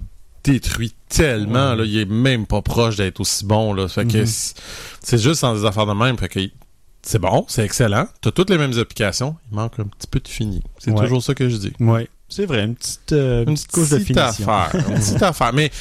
détruit 0.43 0.93
tellement, 1.09 1.71
Ouais. 1.71 1.77
là, 1.77 1.83
il 1.85 1.97
est 1.97 2.05
même 2.05 2.45
pas 2.45 2.61
proche 2.61 2.95
d'être 2.97 3.19
aussi 3.19 3.45
bon, 3.45 3.73
là. 3.73 3.87
Fait 3.87 4.05
que 4.05 4.19
Mhm. 4.19 4.25
c'est- 4.25 4.55
c'est 5.03 5.17
juste 5.17 5.41
dans 5.41 5.53
des 5.53 5.65
affaires 5.65 5.85
de 5.85 5.93
même. 5.93 6.17
Fait 6.17 6.29
que 6.29 6.39
c'est 7.03 7.19
bon, 7.19 7.45
c'est 7.47 7.63
excellent. 7.65 8.07
T'as 8.21 8.31
toutes 8.31 8.49
les 8.49 8.57
mêmes 8.57 8.77
applications. 8.77 9.35
Il 9.51 9.55
manque 9.55 9.79
un 9.79 9.85
petit 9.85 10.07
peu 10.07 10.19
de 10.19 10.27
fini. 10.27 10.61
C'est 10.79 10.91
Ouais. 10.91 11.01
toujours 11.03 11.21
ça 11.23 11.33
que 11.35 11.47
je 11.49 11.57
dis. 11.57 11.73
Ouais, 11.79 12.07
c'est 12.29 12.45
vrai, 12.45 12.63
une 12.63 12.75
petite, 12.75 13.11
euh, 13.13 13.45
Une 13.45 13.53
petite 13.55 13.71
couche 13.71 13.89
de 13.89 13.99
finition. 13.99 14.23
affaire. 14.47 14.71
Une 14.89 14.95
petite 14.99 15.21
affaire. 15.23 15.53
Mais 15.53 15.71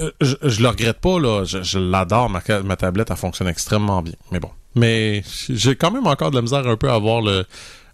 euh, 0.00 0.10
je, 0.20 0.34
je 0.42 0.62
le 0.62 0.68
regrette 0.68 1.00
pas, 1.00 1.18
là. 1.18 1.44
Je, 1.44 1.62
je 1.62 1.78
l'adore. 1.78 2.30
Ma, 2.30 2.40
tablette, 2.76 3.10
elle 3.10 3.16
fonctionne 3.16 3.48
extrêmement 3.48 4.02
bien. 4.02 4.14
Mais 4.32 4.38
bon. 4.40 4.50
Mais 4.76 5.22
j'ai 5.48 5.74
quand 5.74 5.90
même 5.90 6.06
encore 6.06 6.30
de 6.30 6.36
la 6.36 6.42
misère 6.42 6.66
un 6.66 6.76
peu 6.76 6.88
à 6.90 6.94
avoir 6.94 7.20
le. 7.22 7.44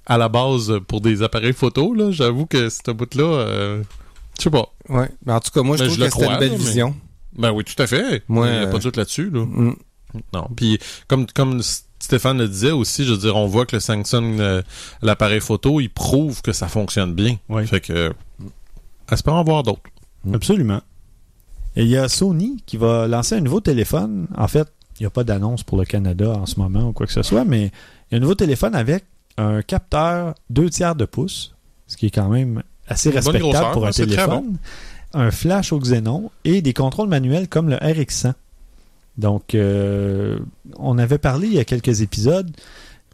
À 0.09 0.19
la 0.19 0.29
base, 0.29 0.73
pour 0.87 1.01
des 1.01 1.23
appareils 1.23 1.53
photo, 1.55 1.93
là. 1.95 2.11
J'avoue 2.13 2.47
que 2.47 2.69
cette 2.69 2.91
bout-là. 2.91 3.25
euh, 3.25 3.83
je 4.39 4.43
sais 4.45 4.51
pas. 4.51 4.73
Ouais. 4.89 5.09
Mais 5.25 5.33
en 5.33 5.41
tout 5.41 5.51
cas, 5.51 5.63
moi, 5.63 5.77
je 5.77 5.83
Ben, 5.83 5.89
trouve 5.89 5.99
je 5.99 6.05
le 6.05 6.07
que 6.07 6.13
c'était 6.13 6.25
une 6.27 6.31
crois, 6.33 6.41
belle 6.41 6.51
mais- 6.53 6.57
vision. 6.59 6.95
Ben 7.39 7.53
oui, 7.53 7.65
tout 7.65 7.81
à 7.83 7.87
fait. 7.87 8.23
Moi, 8.29 8.47
Il 8.47 8.53
n'y 8.53 8.59
a 8.59 8.63
euh, 8.63 8.71
pas 8.71 8.79
de 8.79 8.83
doute 8.83 8.97
là-dessus, 8.97 9.31
là. 9.31 9.45
Mm. 9.45 9.77
Non. 10.33 10.49
Puis 10.57 10.79
comme 11.09 11.27
comme 11.27 11.61
Stéphane 11.99 12.39
le 12.39 12.49
disait 12.49 12.71
aussi, 12.71 13.05
je 13.05 13.13
veux 13.13 13.19
dire, 13.19 13.37
on 13.37 13.47
voit 13.47 13.67
que 13.67 13.77
le 13.77 13.81
Samsung, 13.81 14.39
euh, 14.41 14.63
l'appareil 15.03 15.41
photo, 15.41 15.81
il 15.81 15.91
prouve 15.91 16.41
que 16.41 16.53
ça 16.53 16.69
fonctionne 16.69 17.15
bien. 17.15 17.37
Oui. 17.51 17.67
Fait 17.67 17.81
que 17.81 18.15
espérons 19.13 19.37
en 19.39 19.45
voir 19.45 19.63
d'autres. 19.63 19.83
Absolument. 20.33 20.81
Et 21.75 21.83
il 21.83 21.89
y 21.89 21.97
a 21.99 22.09
Sony 22.09 22.63
qui 22.65 22.79
va 22.79 23.07
lancer 23.07 23.35
un 23.35 23.41
nouveau 23.41 23.61
téléphone. 23.61 24.27
En 24.37 24.49
fait, 24.49 24.67
il 24.99 25.03
n'y 25.03 25.07
a 25.07 25.11
pas 25.11 25.25
d'annonce 25.25 25.63
pour 25.63 25.77
le 25.77 25.85
Canada 25.85 26.31
en 26.31 26.47
ce 26.47 26.59
moment 26.59 26.89
ou 26.89 26.93
quoi 26.93 27.07
que 27.07 27.13
ce 27.13 27.23
soit, 27.23 27.45
mais 27.45 27.65
il 28.11 28.13
y 28.13 28.15
a 28.15 28.17
un 28.17 28.21
nouveau 28.21 28.35
téléphone 28.35 28.75
avec 28.75 29.05
un 29.37 29.61
capteur 29.61 30.35
2 30.49 30.71
tiers 30.71 30.95
de 30.95 31.05
pouce, 31.05 31.55
ce 31.87 31.99
qui 31.99 32.07
est 32.07 32.11
quand 32.11 32.31
même 32.31 32.63
assez 32.89 33.11
respectable 33.11 33.43
grosseur, 33.45 33.71
pour 33.73 33.87
un 33.87 33.91
téléphone. 33.91 34.57
Un 35.15 35.31
flash 35.31 35.73
au 35.73 35.79
xénon 35.79 36.31
et 36.45 36.61
des 36.63 36.73
contrôles 36.75 37.09
manuels 37.09 37.49
comme 37.49 37.69
le 37.71 37.77
RX100. 37.77 38.33
Donc, 39.19 39.55
euh, 39.55 40.39
on 40.79 40.99
avait 40.99 41.17
parlé 41.19 41.47
il 41.47 41.55
y 41.55 41.59
a 41.59 41.65
quelques 41.65 42.03
épisodes. 42.03 42.51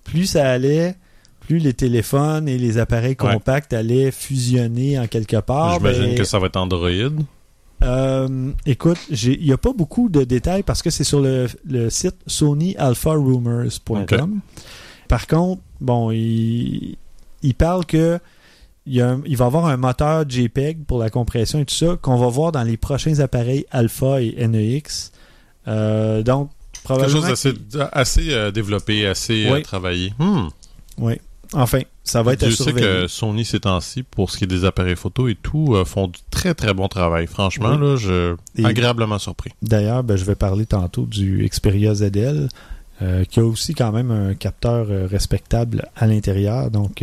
Plus 0.02 0.26
ça 0.26 0.50
allait, 0.50 0.96
plus 1.40 1.58
les 1.58 1.74
téléphones 1.74 2.48
et 2.48 2.58
les 2.58 2.78
appareils 2.78 3.16
Ouais. 3.20 3.34
compacts 3.34 3.72
allaient 3.72 4.10
fusionner 4.10 4.98
en 4.98 5.06
quelque 5.06 5.36
part. 5.36 5.74
J'imagine 5.78 6.06
Ben, 6.06 6.14
que 6.16 6.24
ça 6.24 6.40
va 6.40 6.46
être 6.46 6.56
Android. 6.56 6.88
euh, 7.84 8.50
écoute, 8.66 8.98
il 9.10 9.40
n'y 9.44 9.52
a 9.52 9.58
pas 9.58 9.72
beaucoup 9.72 10.08
de 10.08 10.24
détails 10.24 10.62
parce 10.64 10.82
que 10.82 10.90
c'est 10.90 11.04
sur 11.04 11.20
le, 11.20 11.46
le 11.68 11.88
site 11.90 12.16
sonyalpharumors.com. 12.26 14.40
Par 15.08 15.26
contre, 15.26 15.60
bon, 15.80 16.10
il, 16.10 16.96
il 17.42 17.54
parle 17.54 17.84
que 17.86 18.18
il, 18.86 18.94
y 18.94 19.00
a 19.00 19.10
un- 19.10 19.22
il 19.26 19.36
va 19.36 19.46
avoir 19.46 19.66
un 19.66 19.76
moteur 19.76 20.24
JPEG 20.28 20.84
pour 20.86 20.98
la 20.98 21.10
compression 21.10 21.58
et 21.60 21.64
tout 21.64 21.74
ça 21.74 21.96
qu'on 22.00 22.16
va 22.16 22.28
voir 22.28 22.52
dans 22.52 22.62
les 22.64 22.76
prochains 22.76 23.18
appareils 23.20 23.64
Alpha 23.70 24.20
et 24.20 24.46
NEX. 24.48 25.12
Euh, 25.68 26.22
donc, 26.22 26.50
Quelque 26.72 26.84
probablement. 26.84 27.20
chose 27.20 27.28
d'assez 27.28 27.54
assez, 27.92 28.32
euh, 28.32 28.50
développé, 28.50 29.06
assez 29.06 29.46
euh, 29.46 29.54
Oui. 29.54 29.62
travaillé. 29.62 30.12
Hmm. 30.18 30.48
Oui. 30.98 31.14
Enfin, 31.54 31.80
ça 32.02 32.22
va 32.22 32.32
être 32.32 32.44
à 32.44 32.48
Je 32.48 32.54
sais 32.56 32.64
surveiller. 32.64 32.86
que 32.86 33.06
Sony 33.08 33.44
ces 33.44 33.60
temps-ci, 33.60 34.02
pour 34.02 34.30
ce 34.30 34.38
qui 34.38 34.44
est 34.44 34.46
des 34.48 34.64
appareils 34.64 34.96
photo 34.96 35.28
et 35.28 35.34
tout, 35.34 35.74
euh, 35.74 35.84
font 35.84 36.08
du 36.08 36.18
très 36.30 36.54
très 36.54 36.72
bon 36.74 36.88
travail. 36.88 37.26
Franchement, 37.26 37.76
Oui. 37.78 37.86
là, 37.90 37.96
je 37.96 38.34
Et- 38.56 38.64
agréablement 38.64 39.18
surpris. 39.18 39.50
D'ailleurs, 39.60 40.02
ben, 40.02 40.16
je 40.16 40.24
vais 40.24 40.34
parler 40.34 40.64
tantôt 40.66 41.04
du 41.04 41.46
Xperia 41.48 41.94
ZL, 41.94 42.48
euh, 43.02 43.24
qui 43.24 43.38
a 43.40 43.44
aussi 43.44 43.74
quand 43.74 43.92
même 43.92 44.10
un 44.10 44.34
capteur 44.34 44.86
euh, 44.88 45.06
respectable 45.06 45.88
à 45.94 46.06
l'intérieur. 46.06 46.70
Donc, 46.70 47.02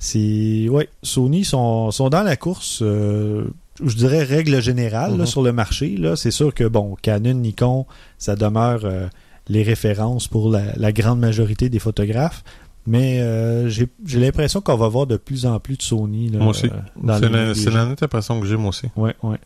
c'est. 0.00 0.66
Ouais, 0.68 0.88
Sony 1.04 1.44
sont, 1.44 1.92
sont 1.92 2.08
dans 2.08 2.22
la 2.24 2.36
course, 2.36 2.80
euh, 2.82 3.44
je 3.84 3.94
dirais 3.94 4.24
règle 4.24 4.60
générale, 4.60 5.12
là, 5.12 5.18
Mhm. 5.18 5.26
sur 5.26 5.42
le 5.42 5.52
marché. 5.52 5.96
C'est 6.16 6.32
sûr 6.32 6.52
que, 6.52 6.64
bon, 6.64 6.96
Canon, 7.00 7.34
Nikon, 7.34 7.86
ça 8.18 8.34
demeure 8.34 8.80
euh, 8.84 9.06
les 9.48 9.62
références 9.62 10.26
pour 10.26 10.50
la, 10.50 10.62
la 10.76 10.90
grande 10.90 11.20
majorité 11.20 11.68
des 11.68 11.78
photographes. 11.78 12.42
Mais 12.86 13.20
euh, 13.20 13.68
j'ai 13.68 13.88
l'impression 14.14 14.62
qu'on 14.62 14.76
va 14.76 14.88
voir 14.88 15.06
de 15.06 15.18
plus 15.18 15.44
en 15.46 15.60
plus 15.60 15.76
de 15.76 15.82
Sony. 15.82 16.30
Là, 16.30 16.38
Moi 16.38 16.48
aussi. 16.48 16.68
C'est 17.54 17.70
la, 17.70 17.84
nette 17.84 18.02
impression 18.02 18.40
que 18.40 18.46
j'ai, 18.46 18.56
moi 18.56 18.70
aussi. 18.70 18.86
Ouais, 18.96 19.14
ouais. 19.22 19.36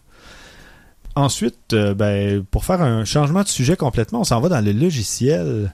Ensuite, 1.16 1.74
ben, 1.74 2.44
pour 2.50 2.64
faire 2.64 2.80
un 2.80 3.04
changement 3.04 3.42
de 3.42 3.48
sujet 3.48 3.76
complètement, 3.76 4.20
on 4.20 4.24
s'en 4.24 4.40
va 4.40 4.48
dans 4.48 4.64
le 4.64 4.72
logiciel. 4.72 5.72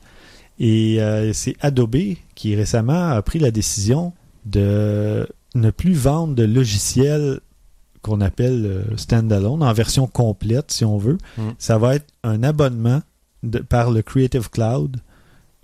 Et 0.58 1.00
euh, 1.00 1.32
c'est 1.32 1.56
Adobe 1.60 1.96
qui 2.34 2.54
récemment 2.54 3.10
a 3.10 3.22
pris 3.22 3.38
la 3.38 3.50
décision 3.50 4.12
de 4.50 5.26
ne 5.54 5.70
plus 5.70 5.94
vendre 5.94 6.34
de 6.34 6.44
logiciels 6.44 7.40
qu'on 8.02 8.20
appelle 8.20 8.64
euh, 8.64 8.96
standalone, 8.96 9.62
en 9.62 9.72
version 9.72 10.06
complète, 10.06 10.70
si 10.70 10.84
on 10.84 10.96
veut. 10.98 11.18
Mm. 11.36 11.42
Ça 11.58 11.76
va 11.78 11.96
être 11.96 12.06
un 12.24 12.42
abonnement 12.42 13.02
de- 13.42 13.58
par 13.58 13.90
le 13.90 14.02
Creative 14.02 14.48
Cloud. 14.50 14.96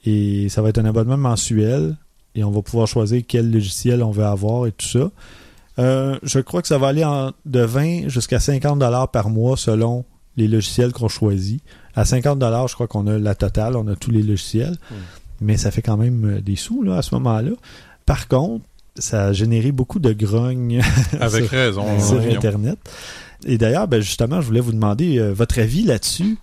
Et 0.05 0.49
ça 0.49 0.62
va 0.62 0.69
être 0.69 0.78
un 0.78 0.85
abonnement 0.85 1.16
mensuel. 1.16 1.97
Et 2.35 2.45
on 2.45 2.50
va 2.50 2.61
pouvoir 2.62 2.87
choisir 2.87 3.23
quel 3.26 3.50
logiciel 3.50 4.02
on 4.02 4.11
veut 4.11 4.25
avoir 4.26 4.66
et 4.66 4.73
tout 4.73 4.87
ça. 4.87 5.11
Euh, 5.78 6.19
je 6.23 6.38
crois 6.40 6.62
que 6.62 6.69
ça 6.69 6.78
va 6.78 6.88
aller 6.88 7.05
en- 7.05 7.33
de 7.47 7.61
20 7.61 8.09
jusqu'à 8.09 8.38
50 8.40 8.78
dollars 8.78 9.11
par 9.11 9.31
mois 9.31 9.57
selon 9.57 10.05
les 10.37 10.49
logiciels 10.49 10.93
qu'on 10.93 11.09
choisit. 11.09 11.62
À 11.95 12.05
50 12.05 12.38
dollars, 12.38 12.69
je 12.69 12.75
crois 12.75 12.87
qu'on 12.87 13.07
a 13.07 13.19
la 13.19 13.35
totale, 13.35 13.76
on 13.76 13.87
a 13.88 13.97
tous 13.97 14.11
les 14.11 14.23
logiciels, 14.23 14.76
mais 15.40 15.57
ça 15.57 15.71
fait 15.71 15.81
quand 15.83 15.97
même 15.97 16.25
euh, 16.37 16.40
des 16.43 16.57
sous 16.57 16.83
là, 16.83 16.99
à 16.99 17.02
ce 17.02 17.14
moment-là. 17.14 17.52
Par 18.05 18.28
contre, 18.28 18.64
ça 18.98 19.26
a 19.26 19.32
généré 19.32 19.72
beaucoup 19.72 19.98
de 19.98 20.12
grogne 20.12 20.80
Avec 21.20 21.44
sur- 21.44 21.50
raison. 21.52 22.00
sur 22.00 22.18
Guillaume. 22.20 22.36
Internet. 22.36 22.78
Et 23.46 23.58
d'ailleurs, 23.58 23.86
ben, 23.88 24.00
justement, 24.00 24.40
je 24.40 24.46
voulais 24.46 24.60
vous 24.60 24.72
demander 24.72 25.18
euh, 25.18 25.32
votre 25.32 25.58
avis 25.60 25.82
là-dessus. 25.82 26.38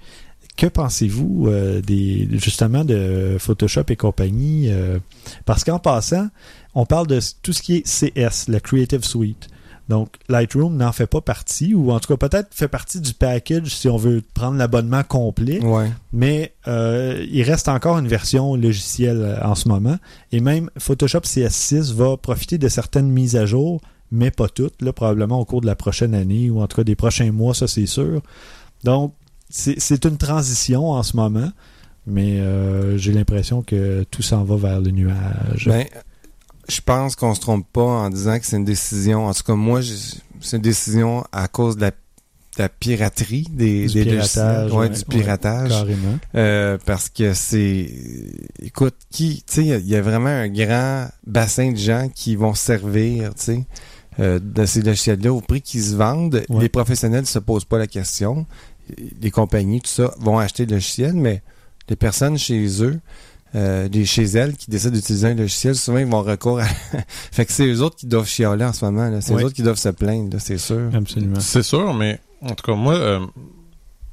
Que 0.56 0.68
pensez-vous 0.68 1.48
euh, 1.48 1.82
des 1.82 2.28
justement 2.34 2.86
de 2.86 3.38
Photoshop 3.40 3.86
et 3.90 3.96
compagnie 3.96 4.70
euh, 4.70 5.00
Parce 5.46 5.64
qu'en 5.64 5.80
passant, 5.80 6.28
on 6.76 6.86
parle 6.86 7.08
de 7.08 7.20
tout 7.42 7.54
ce 7.54 7.62
qui 7.64 7.78
est 7.78 7.82
CS, 7.84 8.48
la 8.50 8.60
Creative 8.60 9.04
Suite. 9.04 9.48
Donc, 9.90 10.16
Lightroom 10.30 10.78
n'en 10.78 10.92
fait 10.94 11.08
pas 11.08 11.20
partie, 11.20 11.74
ou 11.76 11.92
en 11.92 12.00
tout 12.00 12.16
cas 12.16 12.28
peut-être 12.30 12.54
fait 12.54 12.70
partie 12.70 13.02
du 13.02 13.14
package 13.14 13.76
si 13.76 13.90
on 13.90 13.98
veut 13.98 14.22
prendre 14.34 14.58
l'abonnement 14.58 15.04
complet, 15.04 15.62
Ouais. 15.64 15.92
mais 16.14 16.54
euh, 16.68 17.26
il 17.30 17.44
reste 17.44 17.68
encore 17.68 17.98
une 17.98 18.08
version 18.08 18.56
logicielle 18.56 19.22
euh, 19.22 19.44
en 19.44 19.56
ce 19.56 19.68
moment. 19.68 19.98
Et 20.32 20.40
même 20.40 20.70
Photoshop 20.78 21.20
CS6 21.26 21.94
va 21.94 22.16
profiter 22.16 22.58
de 22.58 22.70
certaines 22.70 23.10
mises 23.10 23.36
à 23.36 23.46
jour, 23.46 23.82
mais 24.10 24.32
pas 24.32 24.48
toutes, 24.48 24.82
là, 24.82 24.94
probablement 24.94 25.40
au 25.40 25.46
cours 25.46 25.60
de 25.62 25.66
la 25.66 25.76
prochaine 25.76 26.16
année, 26.16 26.50
ou 26.50 26.62
en 26.62 26.68
tout 26.68 26.78
cas 26.78 26.84
des 26.86 26.96
prochains 26.96 27.32
mois, 27.34 27.54
ça 27.54 27.68
c'est 27.68 27.86
sûr. 27.86 28.22
Donc, 28.86 29.14
c'est 29.50 29.80
c'est 29.80 30.06
une 30.06 30.18
transition 30.18 30.92
en 30.92 31.04
ce 31.04 31.18
moment, 31.18 31.52
mais 32.08 32.40
euh, 32.40 32.98
j'ai 32.98 33.12
l'impression 33.12 33.62
que 33.64 34.04
tout 34.12 34.22
s'en 34.22 34.44
va 34.46 34.56
vers 34.56 34.80
le 34.82 34.92
nuage. 34.92 35.66
Ben, 35.68 35.86
je 36.70 36.82
pense 36.82 37.16
qu'on 37.16 37.34
se 37.36 37.42
trompe 37.42 37.68
pas 37.72 37.82
en 37.84 38.10
disant 38.10 38.40
que 38.40 38.46
c'est 38.46 38.58
une 38.58 38.66
décision. 38.66 39.28
En 39.28 39.34
tout 39.34 39.44
cas, 39.44 39.56
moi, 39.56 39.82
c'est 40.42 40.58
une 40.58 40.62
décision 40.64 41.24
à 41.32 41.48
cause 41.48 41.76
de 41.76 41.82
la, 41.82 41.92
de 41.92 41.96
la 42.60 42.70
piraterie 42.70 43.48
des, 43.52 43.88
Du 43.88 43.94
des 43.94 44.04
piratage, 44.06 44.70
logiciels. 44.70 44.72
Ouais, 44.72 44.78
ouais, 44.78 44.90
du 44.90 45.00
ouais, 45.00 45.06
piratage. 45.10 45.70
Carrément. 45.70 46.20
Euh, 46.36 46.78
parce 46.86 47.10
que 47.10 47.34
c'est. 47.34 47.90
Écoute, 48.62 48.96
qui. 49.12 49.44
Tu 49.48 49.54
sais, 49.56 49.62
il 49.62 49.68
y 49.68 49.74
a- 49.74 49.78
il 49.78 49.88
y, 49.88 49.96
a 49.96 50.02
vraiment 50.02 50.30
un 50.30 50.48
grand 50.50 51.08
bassin 51.26 51.72
de 51.72 51.78
gens 51.78 52.10
qui 52.14 52.36
vont 52.36 52.54
servir, 52.54 53.34
tu 53.36 53.42
sais, 53.44 53.66
euh, 54.20 54.40
de 54.42 54.66
ces 54.66 54.82
logiciels-là 54.82 55.34
au 55.34 55.42
prix 55.42 55.62
qu'ils 55.62 55.84
se 55.84 55.96
vendent. 55.96 56.44
Les 56.60 56.70
professionnels 56.70 57.22
ne 57.22 57.26
se 57.26 57.40
posent 57.40 57.66
pas 57.66 57.78
la 57.80 57.88
question. 57.88 58.46
Les 59.22 59.32
compagnies, 59.32 59.82
tout 59.82 59.90
ça, 59.90 60.14
vont 60.20 60.38
acheter 60.40 60.66
le 60.66 60.74
logiciel, 60.74 61.14
mais 61.14 61.42
les 61.90 61.96
personnes 61.96 62.38
chez 62.38 62.84
eux, 62.84 63.00
euh, 63.56 63.88
chez 64.06 64.24
elles 64.24 64.56
qui 64.58 64.70
décident 64.72 64.94
d'utiliser 64.96 65.28
un 65.28 65.36
logiciel, 65.36 65.76
souvent 65.76 66.00
ils 66.00 66.06
vont 66.08 66.22
recours 66.24 66.60
à. 66.60 66.66
fait 67.32 67.46
que 67.46 67.52
c'est 67.52 67.68
eux 67.68 67.82
autres 67.82 67.96
qui 67.98 68.08
doivent 68.08 68.28
chialer 68.28 68.66
en 68.66 68.74
ce 68.74 68.84
moment. 68.86 69.10
là. 69.10 69.22
C'est 69.22 69.34
eux 69.34 69.44
autres 69.46 69.56
qui 69.56 69.64
doivent 69.64 69.78
se 69.78 69.90
plaindre, 69.90 70.34
là, 70.34 70.40
c'est 70.40 70.58
sûr. 70.58 70.90
Absolument. 70.94 71.40
C'est 71.40 71.64
sûr, 71.64 71.94
mais 71.94 72.20
en 72.42 72.56
tout 72.56 72.64
cas, 72.64 72.76
moi, 72.76 72.96
euh, 72.96 73.20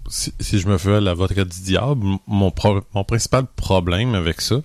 si, 0.08 0.32
si 0.40 0.58
je 0.58 0.68
me 0.68 0.76
fais 0.78 1.00
l'avocat 1.00 1.44
du 1.44 1.60
diable, 1.60 2.04
mon, 2.26 2.50
pro- 2.50 2.82
mon 2.94 3.04
principal 3.04 3.44
problème 3.56 4.14
avec 4.14 4.40
ça, 4.40 4.56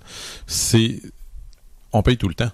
c'est 0.46 1.00
on 1.92 2.02
paye 2.02 2.16
tout 2.16 2.28
le 2.28 2.34
temps. 2.34 2.50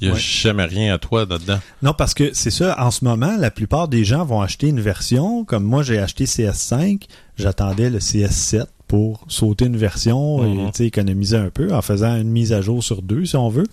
Il 0.00 0.08
n'y 0.08 0.14
a 0.14 0.18
jamais 0.18 0.64
rien 0.64 0.92
à 0.92 0.98
toi 0.98 1.26
là-dedans. 1.26 1.60
Non, 1.80 1.92
parce 1.96 2.12
que 2.12 2.30
c'est 2.34 2.50
ça, 2.50 2.74
en 2.84 2.90
ce 2.90 3.04
moment, 3.04 3.36
la 3.38 3.52
plupart 3.52 3.86
des 3.86 4.04
gens 4.04 4.24
vont 4.24 4.40
acheter 4.40 4.66
une 4.66 4.80
version, 4.80 5.44
comme 5.44 5.62
moi 5.62 5.84
j'ai 5.84 5.98
acheté 6.00 6.24
CS5, 6.24 7.02
j'attendais 7.36 7.88
le 7.88 8.00
CS7 8.00 8.64
pour 8.92 9.24
sauter 9.26 9.64
une 9.64 9.78
version 9.78 10.44
et 10.44 10.54
Mhm. 10.54 10.70
économiser 10.80 11.38
un 11.38 11.48
peu 11.48 11.72
en 11.72 11.80
faisant 11.80 12.14
une 12.14 12.28
mise 12.28 12.52
à 12.52 12.60
jour 12.60 12.84
sur 12.84 13.00
deux 13.00 13.24
si 13.24 13.36
on 13.36 13.48
veut. 13.48 13.66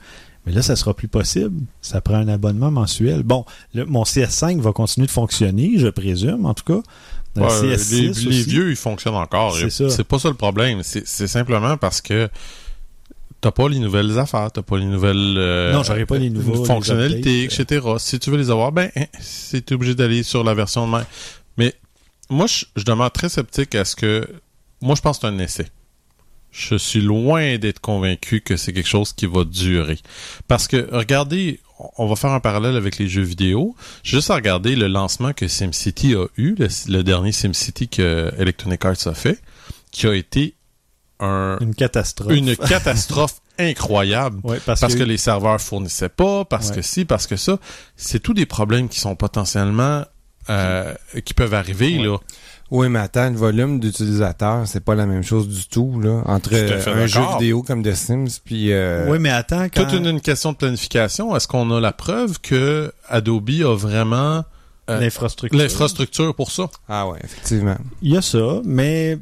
Mais 0.46 0.54
là, 0.54 0.62
ça 0.62 0.78
sera 0.78 0.94
plus 0.94 1.10
possible. 1.10 1.60
Ça 1.82 2.00
prend 2.00 2.16
un 2.16 2.30
abonnement 2.30 2.72
mensuel. 2.72 3.24
Bon, 3.24 3.44
le- 3.74 3.86
mon 3.86 4.06
CS5 4.06 4.62
va 4.62 4.72
continuer 4.72 5.08
de 5.08 5.12
fonctionner, 5.12 5.74
je 5.76 5.90
présume, 5.90 6.46
en 6.46 6.54
tout 6.54 6.64
cas. 6.64 6.82
Le 7.36 7.42
Ouais, 7.42 7.50
CS6 7.50 8.24
les, 8.24 8.32
les 8.32 8.42
vieux, 8.44 8.70
ils 8.70 8.78
fonctionnent 8.78 9.16
encore. 9.16 9.54
C'est 9.58 10.04
pas 10.06 10.20
ça 10.20 10.30
le 10.30 10.36
problème. 10.36 10.84
C'est 10.84 11.28
simplement 11.28 11.76
parce 11.76 12.00
que 12.00 12.30
t'as 13.42 13.52
pas 13.52 13.68
les 13.68 13.80
nouvelles 13.80 14.18
affaires, 14.20 14.50
t'as 14.54 14.62
pas 14.62 14.78
les 14.78 14.86
nouvelles 14.86 15.36
euh, 15.38 15.74
Non, 15.74 15.84
j'aurais 15.84 16.06
pas 16.06 16.18
les 16.18 16.30
nouveaux, 16.30 16.62
les 16.62 16.66
fonctionnalités, 16.66 17.44
updates. 17.44 17.60
etc. 17.60 17.88
Si 18.00 18.20
tu 18.20 18.32
veux 18.32 18.38
les 18.38 18.50
avoir, 18.52 18.72
ben, 18.72 18.90
hein, 18.96 19.06
c'est 19.20 19.70
obligé 19.74 19.96
d'aller 19.96 20.24
sur 20.24 20.46
la 20.46 20.54
version 20.54 20.88
de 20.88 20.94
même. 20.94 21.06
Mais 21.58 21.74
moi, 22.30 22.48
je, 22.48 22.64
je 22.78 22.86
demeure 22.86 23.12
très 23.12 23.28
sceptique 23.28 23.76
à 23.76 23.84
ce 23.84 23.98
que. 23.98 24.26
Moi, 24.82 24.96
je 24.96 25.02
pense 25.02 25.18
que 25.20 25.28
c'est 25.28 25.34
un 25.34 25.40
essai. 25.40 25.68
Je 26.52 26.76
suis 26.76 27.02
loin 27.02 27.58
d'être 27.58 27.80
convaincu 27.80 28.42
que 28.42 28.58
c'est 28.58 28.74
quelque 28.74 28.88
chose 28.90 29.14
qui 29.14 29.28
va 29.28 29.44
durer. 29.44 30.00
Parce 30.48 30.68
que, 30.68 30.88
regardez, 30.92 31.60
on 31.98 32.08
va 32.08 32.16
faire 32.16 32.32
un 32.32 32.40
parallèle 32.40 32.76
avec 32.76 32.98
les 32.98 33.08
jeux 33.08 33.22
vidéo. 33.22 33.76
Juste 34.04 34.32
à 34.32 34.36
regarder 34.36 34.76
le 34.76 34.88
lancement 34.88 35.32
que 35.34 35.48
SimCity 35.48 36.16
a 36.16 36.26
eu, 36.38 36.56
le, 36.58 36.68
le 36.88 37.04
dernier 37.04 37.32
SimCity 37.32 37.88
que 37.88 38.34
Electronic 38.40 38.84
Arts 38.84 39.06
a 39.08 39.14
fait, 39.14 39.40
qui 39.92 40.08
a 40.08 40.16
été 40.16 40.56
un, 41.20 41.58
Une 41.62 41.76
catastrophe. 41.76 42.34
une 42.34 42.56
catastrophe 42.56 43.42
incroyable. 43.60 44.40
Ouais, 44.44 44.60
parce, 44.66 44.80
Parce 44.82 44.94
que, 44.96 45.00
que, 45.00 45.04
les 45.04 45.18
serveurs 45.18 45.62
fournissaient 45.62 46.10
pas, 46.10 46.46
parce 46.46 46.70
Ouais. 46.70 46.78
que 46.78 46.82
si, 46.82 47.06
parce 47.06 47.28
que 47.28 47.36
ça. 47.36 47.60
C'est 47.96 48.20
tous 48.22 48.34
des 48.34 48.46
problèmes 48.48 48.90
qui 48.90 49.00
sont 49.00 49.16
potentiellement 49.16 50.04
euh, 50.50 50.96
qui 51.26 51.34
peuvent 51.36 51.54
arriver 51.54 51.98
Ouais. 52.00 52.06
là. 52.06 52.18
Oui, 52.72 52.88
mais 52.90 53.00
attends, 53.00 53.30
le 53.32 53.36
volume 53.36 53.80
d'utilisateurs, 53.80 54.68
c'est 54.68 54.84
pas 54.84 54.94
la 54.96 55.06
même 55.08 55.24
chose 55.24 55.48
du 55.48 55.66
tout, 55.68 56.00
là. 56.02 56.22
Entre 56.26 56.50
Tout 56.52 56.90
un 56.90 57.08
jeu 57.08 57.22
vidéo 57.34 57.64
comme 57.64 57.82
The 57.84 57.94
Sims, 57.96 58.40
puis... 58.44 58.72
euh, 58.72 59.08
Oui, 59.10 59.18
mais 59.20 59.32
attends, 59.32 59.66
quand... 59.74 59.86
Toute 59.86 59.94
une, 59.94 60.06
une 60.06 60.22
question 60.22 60.52
de 60.52 60.58
planification. 60.58 61.36
Est-ce 61.36 61.48
qu'on 61.48 61.72
a 61.72 61.80
la 61.80 61.92
preuve 61.94 62.40
que 62.42 62.92
Adobe 63.08 63.50
a 63.66 63.76
vraiment 63.76 64.44
euh, 64.90 65.00
l'infrastructure. 65.00 65.58
l'infrastructure 65.60 66.36
pour 66.36 66.52
ça? 66.52 66.70
Ah 66.88 67.08
ouais, 67.08 67.20
effectivement. 67.24 67.76
Il 68.04 68.14
y 68.14 68.18
a 68.18 68.22
ça, 68.22 68.62
mais 68.64 69.18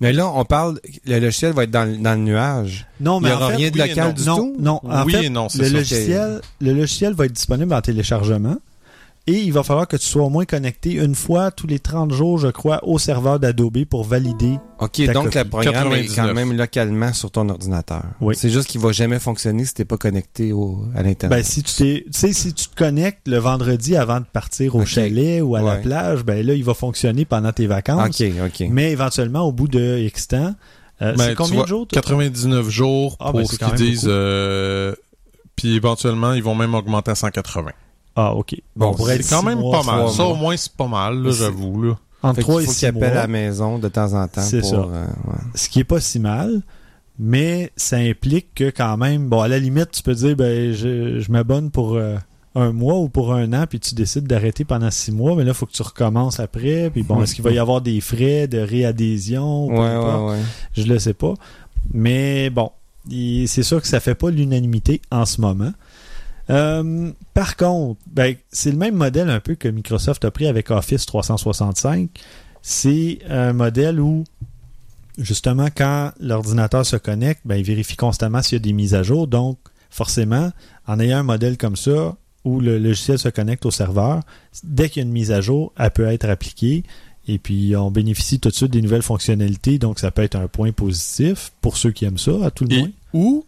Mais 0.00 0.12
là, 0.12 0.28
on 0.28 0.44
parle... 0.44 0.78
Le 1.06 1.18
logiciel 1.20 1.52
va 1.54 1.64
être 1.64 1.70
dans, 1.70 1.84
le- 1.84 1.96
dans 1.96 2.12
le 2.12 2.20
nuage. 2.24 2.86
non, 3.00 3.18
Il 3.20 3.24
mais 3.24 3.28
y 3.30 3.32
en 3.32 3.36
aura 3.36 3.50
fait, 3.50 3.56
rien 3.56 3.70
de 3.70 3.80
oui 3.80 3.88
local 3.88 4.08
non. 4.08 4.12
du 4.14 4.24
non, 4.26 4.36
tout? 4.36 4.56
non. 4.58 4.80
En 4.84 5.04
Oui 5.04 5.12
fait, 5.12 5.24
et 5.24 5.30
non, 5.30 5.48
c'est 5.48 5.58
le 5.58 5.64
ça. 5.66 5.72
logiciel, 5.74 6.40
le 6.60 6.72
logiciel 6.74 7.14
va 7.14 7.24
être 7.26 7.32
disponible 7.32 7.72
en 7.72 7.80
téléchargement 7.80 8.56
et 9.26 9.34
il 9.34 9.52
va 9.52 9.62
falloir 9.62 9.86
que 9.86 9.96
tu 9.96 10.06
sois 10.06 10.22
au 10.24 10.28
moins 10.30 10.44
connecté 10.44 10.94
une 10.94 11.14
fois 11.14 11.50
tous 11.50 11.66
les 11.66 11.78
30 11.78 12.12
jours, 12.12 12.38
je 12.38 12.48
crois, 12.48 12.80
au 12.86 12.98
serveur 12.98 13.38
d'Adobe 13.38 13.84
pour 13.84 14.02
valider. 14.04 14.58
OK, 14.80 15.04
Ta 15.06 15.12
donc 15.12 15.24
copie. 15.24 15.38
le 15.38 15.44
programme 15.44 15.92
est 15.92 16.06
99. 16.06 16.16
quand 16.16 16.34
même 16.34 16.56
localement 16.56 17.12
sur 17.12 17.30
ton 17.30 17.48
ordinateur. 17.48 18.02
Oui. 18.20 18.34
C'est 18.36 18.50
juste 18.50 18.68
qu'il 18.68 18.80
va 18.80 18.92
jamais 18.92 19.18
fonctionner 19.18 19.64
si 19.64 19.74
t'es 19.74 19.84
pas 19.84 19.98
connecté 19.98 20.52
au, 20.52 20.84
à 20.96 21.02
l'Internet. 21.02 21.38
Ben, 21.38 21.44
si 21.44 21.62
tu 21.62 21.74
t'es, 21.74 22.04
tu 22.06 22.18
sais, 22.18 22.32
si 22.32 22.52
tu 22.54 22.68
te 22.68 22.74
connectes 22.74 23.28
le 23.28 23.36
vendredi 23.38 23.94
avant 23.96 24.20
de 24.20 24.24
partir 24.24 24.74
au 24.74 24.84
chalet 24.86 25.42
ou 25.42 25.54
à 25.54 25.62
la 25.62 25.76
plage, 25.76 26.24
ben 26.24 26.44
là, 26.44 26.54
il 26.54 26.64
va 26.64 26.74
fonctionner 26.74 27.24
pendant 27.24 27.52
tes 27.52 27.66
vacances. 27.66 28.20
OK, 28.20 28.26
OK. 28.46 28.66
Mais 28.70 28.90
éventuellement, 28.90 29.42
au 29.42 29.52
bout 29.52 29.68
de 29.68 29.98
X 29.98 30.28
temps, 30.28 30.54
euh, 31.02 31.12
Ben, 31.14 31.18
c'est 31.18 31.28
tu 31.30 31.34
combien 31.36 31.54
vois, 31.56 31.62
de 31.64 31.68
jours? 31.68 31.86
toi? 31.86 32.00
99 32.02 32.68
jours 32.68 33.16
Ah, 33.20 33.32
ben, 33.32 33.40
pour 33.40 33.50
c'est 33.50 33.56
ce 33.56 33.64
qu'ils 33.64 33.74
disent. 33.74 34.06
euh, 34.08 34.94
puis 35.56 35.76
éventuellement, 35.76 36.32
ils 36.32 36.42
vont 36.42 36.54
même 36.54 36.74
augmenter 36.74 37.10
à 37.10 37.14
180. 37.14 37.70
Ah, 38.16 38.34
OK. 38.34 38.56
Bon, 38.76 38.94
C'est 38.96 39.28
quand 39.30 39.42
même 39.42 39.60
mois, 39.60 39.80
pas 39.82 39.92
mal. 39.96 40.08
Ça, 40.10 40.22
mois. 40.24 40.32
au 40.32 40.36
moins, 40.36 40.56
c'est 40.56 40.72
pas 40.72 40.86
mal, 40.88 41.30
j'avoue. 41.32 41.94
Entre 42.22 42.36
Fait 42.36 42.42
3 42.42 42.54
qu'il 42.56 42.62
et 42.62 42.66
faut 42.66 42.72
6 42.72 42.78
qu'il 42.80 42.88
appelle 42.88 43.00
mois. 43.00 43.08
à 43.18 43.22
la 43.22 43.26
maison 43.28 43.78
de 43.78 43.88
temps 43.88 44.12
en 44.12 44.28
temps 44.28 44.42
C'est 44.42 44.60
pour... 44.60 44.68
ça. 44.70 44.76
euh, 44.76 45.06
ouais. 45.28 45.34
ce 45.54 45.68
qui 45.70 45.80
est 45.80 45.84
pas 45.84 46.00
si 46.00 46.18
mal, 46.18 46.60
mais 47.18 47.70
ça 47.76 47.96
implique 47.96 48.48
que 48.54 48.70
quand 48.70 48.96
même, 48.96 49.28
bon, 49.28 49.40
à 49.40 49.48
la 49.48 49.58
limite, 49.58 49.90
tu 49.92 50.02
peux 50.02 50.14
dire, 50.14 50.36
ben, 50.36 50.72
je, 50.72 51.18
je 51.20 51.32
m'abonne 51.32 51.70
pour 51.70 51.94
euh, 51.94 52.16
un 52.54 52.72
mois 52.72 52.98
ou 52.98 53.08
pour 53.08 53.32
un 53.32 53.52
an, 53.54 53.64
puis 53.68 53.80
tu 53.80 53.94
décides 53.94 54.26
d'arrêter 54.26 54.64
pendant 54.64 54.90
six 54.90 55.12
mois, 55.12 55.34
mais 55.36 55.44
là, 55.44 55.52
il 55.52 55.54
faut 55.54 55.66
que 55.66 55.72
tu 55.72 55.82
recommences 55.82 56.40
après, 56.40 56.90
puis 56.90 57.02
bon, 57.04 57.22
est-ce 57.22 57.34
qu'il 57.34 57.44
va 57.44 57.52
y 57.52 57.58
avoir 57.58 57.80
des 57.80 58.00
frais 58.02 58.48
de 58.48 58.58
réadhésion? 58.58 59.66
ou 59.66 59.70
Ouais, 59.72 59.96
ouais, 59.96 60.30
ouais. 60.30 60.38
Je 60.76 60.82
le 60.82 60.98
sais 60.98 61.14
pas. 61.14 61.34
Mais 61.94 62.50
bon, 62.50 62.70
il- 63.08 63.48
c'est 63.48 63.62
sûr 63.62 63.80
que 63.80 63.88
ça 63.88 64.00
fait 64.00 64.14
pas 64.14 64.30
l'unanimité 64.30 65.00
en 65.10 65.24
ce 65.24 65.40
moment. 65.40 65.72
Euh, 66.50 67.12
par 67.32 67.56
contre, 67.56 68.00
ben, 68.06 68.34
c'est 68.50 68.72
le 68.72 68.76
même 68.76 68.96
modèle 68.96 69.30
un 69.30 69.40
peu 69.40 69.54
que 69.54 69.68
Microsoft 69.68 70.24
a 70.24 70.30
pris 70.30 70.46
avec 70.46 70.70
Office 70.70 71.06
365. 71.06 72.10
C'est 72.62 73.20
un 73.28 73.52
modèle 73.52 74.00
où, 74.00 74.24
justement, 75.16 75.68
quand 75.74 76.12
l'ordinateur 76.20 76.84
se 76.84 76.96
connecte, 76.96 77.42
ben, 77.44 77.56
il 77.56 77.64
vérifie 77.64 77.96
constamment 77.96 78.42
s'il 78.42 78.56
y 78.56 78.60
a 78.60 78.64
des 78.64 78.72
mises 78.72 78.94
à 78.94 79.02
jour. 79.02 79.26
Donc, 79.26 79.58
forcément, 79.90 80.50
en 80.86 81.00
ayant 81.00 81.18
un 81.18 81.22
modèle 81.22 81.56
comme 81.56 81.76
ça, 81.76 82.16
où 82.44 82.60
le 82.60 82.78
logiciel 82.78 83.18
se 83.18 83.28
connecte 83.28 83.66
au 83.66 83.70
serveur, 83.70 84.20
dès 84.64 84.88
qu'il 84.88 85.02
y 85.02 85.04
a 85.04 85.06
une 85.06 85.12
mise 85.12 85.30
à 85.30 85.40
jour, 85.40 85.72
elle 85.78 85.90
peut 85.90 86.06
être 86.06 86.28
appliquée. 86.28 86.84
Et 87.28 87.38
puis, 87.38 87.76
on 87.76 87.90
bénéficie 87.90 88.40
tout 88.40 88.48
de 88.48 88.54
suite 88.54 88.72
des 88.72 88.82
nouvelles 88.82 89.02
fonctionnalités. 89.02 89.78
Donc, 89.78 89.98
ça 89.98 90.10
peut 90.10 90.22
être 90.22 90.36
un 90.36 90.48
point 90.48 90.72
positif 90.72 91.52
pour 91.60 91.76
ceux 91.76 91.92
qui 91.92 92.06
aiment 92.06 92.18
ça, 92.18 92.32
à 92.42 92.50
tout 92.50 92.64
le 92.64 92.78
moins. 92.78 92.88
Et 92.88 92.92
ou, 93.12 93.44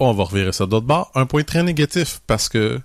on 0.00 0.12
va 0.14 0.24
revirer 0.24 0.52
ça 0.52 0.66
d'autre 0.66 0.86
bord, 0.86 1.10
un 1.14 1.26
point 1.26 1.42
très 1.42 1.62
négatif, 1.62 2.20
parce 2.26 2.48
que 2.48 2.80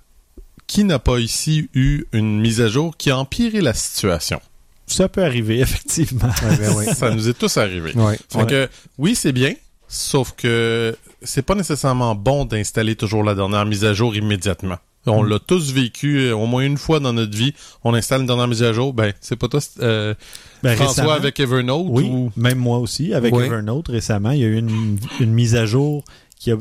qui 0.68 0.84
n'a 0.84 1.00
pas 1.00 1.20
ici 1.20 1.70
eu 1.74 2.06
une 2.12 2.40
mise 2.40 2.60
à 2.62 2.68
jour 2.68 2.98
qui 2.98 3.12
a 3.12 3.18
empiré 3.18 3.62
la 3.62 3.74
situation? 3.74 4.40
Ça 4.88 5.08
peut 5.10 5.24
arriver, 5.24 5.60
effectivement. 5.62 6.28
Ouais, 6.44 6.58
ben 6.58 6.74
ouais. 6.76 6.94
Ça 6.94 7.10
nous 7.12 7.28
est 7.30 7.34
tous 7.38 7.58
arrivé. 7.58 7.94
Ouais. 7.96 8.18
Fait 8.30 8.40
Ouais. 8.40 8.46
que, 8.46 8.70
oui, 8.98 9.16
c'est 9.16 9.32
bien, 9.32 9.54
sauf 9.88 10.34
que 10.36 10.96
c'est 11.22 11.42
pas 11.44 11.56
nécessairement 11.56 12.16
bon 12.16 12.46
d'installer 12.46 12.96
toujours 12.96 13.24
la 13.24 13.36
dernière 13.36 13.66
mise 13.66 13.86
à 13.86 13.94
jour 13.94 14.16
immédiatement. 14.16 14.78
On 15.08 15.22
Mm. 15.24 15.30
l'a 15.30 15.40
tous 15.40 15.72
vécu 15.72 16.18
euh, 16.18 16.36
au 16.36 16.48
moins 16.48 16.64
une 16.64 16.80
fois 16.80 17.00
dans 17.00 17.14
notre 17.14 17.38
vie. 17.38 17.54
On 17.84 17.94
installe 17.94 18.22
une 18.22 18.28
dernière 18.28 18.48
mise 18.48 18.64
à 18.64 18.74
jour. 18.74 18.92
Ben, 18.92 19.14
c'est 19.22 19.36
pas 19.36 19.48
toi, 19.48 19.60
euh, 19.82 20.16
Ben, 20.64 20.76
François 20.76 21.14
avec 21.14 21.40
Evernote 21.40 21.86
Oui, 21.90 22.06
ou... 22.10 22.32
même 22.36 22.58
moi 22.58 22.80
aussi, 22.80 23.14
avec 23.14 23.32
Oui. 23.36 23.44
Evernote 23.46 23.88
récemment, 23.90 24.32
il 24.32 24.40
y 24.40 24.44
a 24.44 24.48
eu 24.48 24.58
une, 24.58 24.98
une 25.20 25.32
mise 25.32 25.56
à 25.56 25.68
jour 25.68 26.04
qui 26.46 26.52
a 26.52 26.58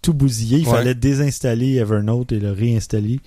tout 0.00 0.14
bousillé. 0.14 0.58
Il 0.58 0.66
Ouais. 0.66 0.72
fallait 0.74 0.94
désinstaller 0.94 1.76
Evernote 1.76 2.32
et 2.32 2.38
le 2.40 2.52
réinstaller. 2.52 3.20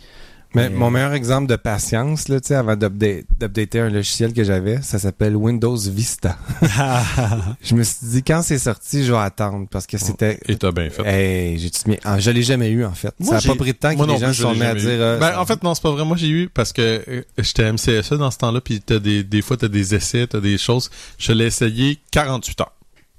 Mais 0.56 0.69
Mais- 0.69 0.75
mon 0.75 0.91
meilleur 0.91 1.13
exemple 1.13 1.47
de 1.47 1.56
patience, 1.56 2.27
là, 2.27 2.38
avant 2.51 2.75
d'update- 2.75 3.25
d'updater 3.39 3.79
un 3.79 3.89
logiciel 3.89 4.34
que 4.34 4.43
j'avais, 4.43 4.82
ça 4.84 4.99
s'appelle 4.99 5.36
Windows 5.36 5.75
Vista. 5.75 6.38
je 7.63 7.73
me 7.75 7.82
suis 7.84 8.06
dit, 8.08 8.23
quand 8.23 8.41
c'est 8.43 8.60
sorti, 8.60 9.03
je 9.03 9.12
vais 9.12 9.17
attendre 9.17 9.67
parce 9.69 9.88
que 9.88 9.97
c'était. 9.97 10.39
Et 10.47 10.56
t'as 10.56 10.71
bien 10.71 10.89
fait. 10.91 11.03
Hey, 11.06 11.58
j'ai 11.58 11.71
tout 11.71 11.82
mis. 11.89 11.97
Ah, 12.03 12.19
je 12.19 12.29
l'ai 12.32 12.43
jamais 12.43 12.69
eu, 12.69 12.86
en 12.86 12.93
fait. 12.93 13.13
Moi, 13.19 13.32
ça 13.32 13.38
a 13.38 13.39
j'ai- 13.39 13.49
pas 13.49 13.56
pris 13.56 13.73
de 13.73 13.77
temps 13.77 13.91
que 13.93 13.97
Moi 13.97 14.06
les 14.08 14.17
gens 14.19 14.32
sont 14.34 14.53
mis 14.53 14.62
à 14.62 14.75
dire. 14.75 14.89
euh, 14.89 15.17
ben, 15.19 15.32
ça- 15.32 15.41
en 15.41 15.45
fait, 15.45 15.63
non, 15.63 15.73
c'est 15.73 15.82
pas 15.84 15.91
vrai. 15.91 16.06
Moi, 16.06 16.17
j'ai 16.17 16.29
eu 16.29 16.49
parce 16.49 16.71
que 16.71 17.03
euh, 17.08 17.21
j'étais 17.39 17.71
MCSE 17.71 18.13
dans 18.13 18.29
ce 18.32 18.38
temps-là, 18.38 18.62
puis 18.62 18.79
t'as 18.79 18.99
des, 18.99 19.23
des 19.23 19.41
fois, 19.41 19.58
t'as 19.58 19.67
des 19.69 19.95
essais, 19.95 20.27
t'as 20.27 20.39
des 20.39 20.58
choses. 20.60 20.89
Je 21.17 21.32
l'ai 21.34 21.45
essayé 21.45 21.97
48 22.12 22.62
heures. 22.62 22.73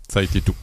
Ça 0.09 0.21
a 0.21 0.23
été 0.23 0.41
tout. 0.41 0.55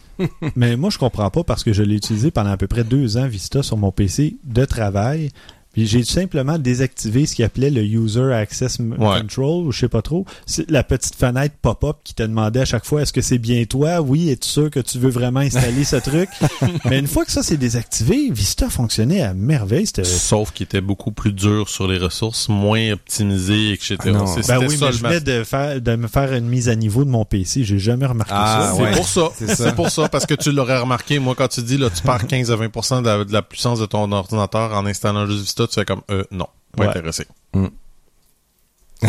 Mais 0.56 0.76
moi, 0.76 0.90
je 0.90 0.98
comprends 0.98 1.30
pas 1.30 1.44
parce 1.44 1.64
que 1.64 1.74
je 1.74 1.84
l'ai 1.84 1.96
utilisé 1.96 2.32
pendant 2.32 2.52
à 2.52 2.58
peu 2.58 2.68
près 2.68 2.84
deux 2.84 3.18
ans, 3.18 3.28
Vista, 3.28 3.64
sur 3.64 3.78
mon 3.78 3.92
PC 3.92 4.38
de 4.44 4.66
travail. 4.66 5.30
Puis 5.74 5.88
j'ai 5.88 6.04
simplement 6.04 6.58
désactivé 6.58 7.26
ce 7.26 7.36
qu'il 7.36 7.46
appelait 7.46 7.70
le 7.70 7.82
User 7.84 8.34
Access 8.34 8.80
Ouais. 8.80 9.22
Control, 9.22 9.68
ou 9.68 9.72
je 9.72 9.80
sais 9.80 9.90
pas 9.90 10.02
trop. 10.02 10.26
C'est 10.46 10.70
la 10.70 10.84
petite 10.84 11.16
fenêtre 11.16 11.56
pop-up 11.62 11.98
qui 12.04 12.14
te 12.14 12.24
demandait 12.24 12.62
à 12.62 12.66
chaque 12.66 12.86
fois 12.86 13.02
est-ce 13.04 13.14
que 13.14 13.22
c'est 13.22 13.38
bien 13.38 13.64
toi? 13.66 14.02
Oui, 14.02 14.30
es-tu 14.30 14.48
sûr 14.50 14.70
que 14.70 14.80
tu 14.80 14.98
veux 15.00 15.10
vraiment 15.10 15.40
installer 15.40 15.84
ce 15.84 15.96
truc? 15.98 16.30
Mais 16.86 17.00
une 17.00 17.08
fois 17.08 17.24
que 17.26 17.32
ça 17.32 17.42
c'est 17.44 17.58
désactivé, 17.58 18.30
Vista 18.32 18.70
fonctionnait 18.70 19.22
à 19.22 19.34
merveille. 19.34 19.86
C'était 19.88 20.04
Sauf 20.04 20.52
qu'il 20.52 20.66
était 20.66 20.82
beaucoup 20.82 21.12
plus 21.12 21.32
dur 21.34 21.70
sur 21.70 21.88
les 21.88 21.98
ressources, 21.98 22.50
moins 22.50 22.92
optimisé, 22.92 23.72
etc. 23.74 23.98
Ah 24.06 24.10
non. 24.12 24.26
C'est- 24.28 24.48
Ben 24.48 24.60
oui, 24.60 24.78
ça, 24.78 24.88
mais 24.88 24.92
je 24.92 24.98
venais 25.04 25.20
de, 25.22 25.44
faire, 25.44 25.82
de 25.82 25.96
me 25.96 26.08
faire 26.08 26.34
une 26.34 26.48
mise 26.48 26.70
à 26.70 26.76
niveau 26.76 27.06
de 27.06 27.10
mon 27.10 27.24
PC. 27.26 27.64
J'ai 27.64 27.80
jamais 27.80 28.06
remarqué 28.06 28.34
Ah, 28.36 28.68
ça. 28.72 28.76
C'est 28.76 28.84
ouais. 28.84 28.92
pour 28.92 29.08
ça. 29.08 29.30
C'est 29.38 29.48
ça. 29.48 29.56
C'est 29.70 29.76
pour 29.76 29.90
ça, 29.90 30.10
parce 30.10 30.26
que 30.26 30.34
tu 30.34 30.52
l'aurais 30.52 30.80
remarqué. 30.80 31.20
Moi, 31.20 31.36
quand 31.36 31.48
tu 31.48 31.62
dis, 31.62 31.78
là, 31.78 31.90
tu 31.90 32.02
perds 32.02 32.28
15 32.28 32.52
à 32.52 32.56
20 32.56 33.02
de 33.02 33.06
la, 33.08 33.24
de 33.26 33.34
la 33.34 33.42
puissance 33.42 33.80
de 33.80 33.86
ton 33.86 34.12
ordinateur 34.12 34.74
en 34.74 34.86
installant 34.86 35.26
juste 35.26 35.42
Vista, 35.42 35.61
tu 35.68 35.76
fais 35.76 35.86
comme, 35.86 36.02
euh, 36.12 36.24
non, 36.32 36.48
pas 36.76 36.84
Ouais. 36.84 36.90
intéressé. 36.90 37.26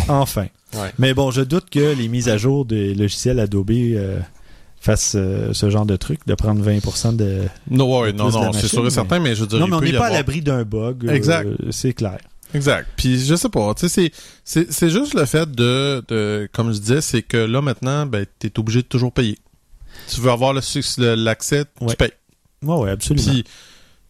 Enfin. 0.08 0.46
Ouais. 0.74 0.90
Mais 0.98 1.12
bon, 1.12 1.30
je 1.30 1.42
doute 1.42 1.68
que 1.68 1.94
les 1.94 2.08
mises 2.08 2.28
à 2.28 2.38
jour 2.38 2.64
des 2.64 2.94
logiciels 2.94 3.38
Adobe 3.40 3.70
euh, 3.72 4.20
fassent 4.80 5.14
euh, 5.16 5.52
ce 5.52 5.68
genre 5.68 5.84
de 5.84 5.96
truc, 5.96 6.20
de 6.26 6.34
prendre 6.34 6.64
20% 6.66 7.14
de... 7.14 7.42
Non, 7.70 8.00
ouais, 8.00 8.12
De 8.12 8.18
non, 8.18 8.28
la 8.30 8.46
non, 8.46 8.52
c'est 8.54 8.68
sûr 8.68 8.80
et 8.80 8.84
mais- 8.84 8.90
certain, 8.90 9.20
mais 9.20 9.34
je 9.34 9.44
dire, 9.44 9.58
non, 9.58 9.66
mais 9.68 9.76
on 9.76 9.80
n'est 9.82 9.92
pas 9.92 10.06
à 10.06 10.10
l'abri 10.10 10.40
d'un 10.40 10.62
bug. 10.64 11.06
euh, 11.06 11.12
Exact. 11.14 11.46
c'est 11.70 11.92
clair. 11.92 12.18
Exact. 12.54 12.88
Puis 12.96 13.18
je 13.24 13.34
sais 13.34 13.48
pas, 13.50 13.74
tu 13.74 13.88
sais, 13.88 13.88
c'est, 13.88 14.12
c'est, 14.44 14.72
c'est 14.72 14.90
juste 14.90 15.14
le 15.14 15.24
fait 15.26 15.50
de, 15.50 16.02
de, 16.08 16.48
comme 16.52 16.72
je 16.72 16.78
disais, 16.78 17.00
c'est 17.02 17.22
que 17.22 17.36
là 17.38 17.60
maintenant, 17.62 18.06
ben, 18.06 18.24
t'es 18.38 18.58
obligé 18.58 18.80
de 18.82 18.86
toujours 18.86 19.12
payer. 19.12 19.38
Tu 20.08 20.20
veux 20.22 20.30
avoir 20.30 20.52
le, 20.54 20.60
suc- 20.62 20.96
le- 20.98 21.14
l'accès, 21.14 21.64
Ouais. 21.80 21.88
tu 21.90 21.96
payes. 21.96 22.12
Oui, 22.62 22.76
oui, 22.78 22.90
absolument. 22.90 23.26
Puis, 23.30 23.44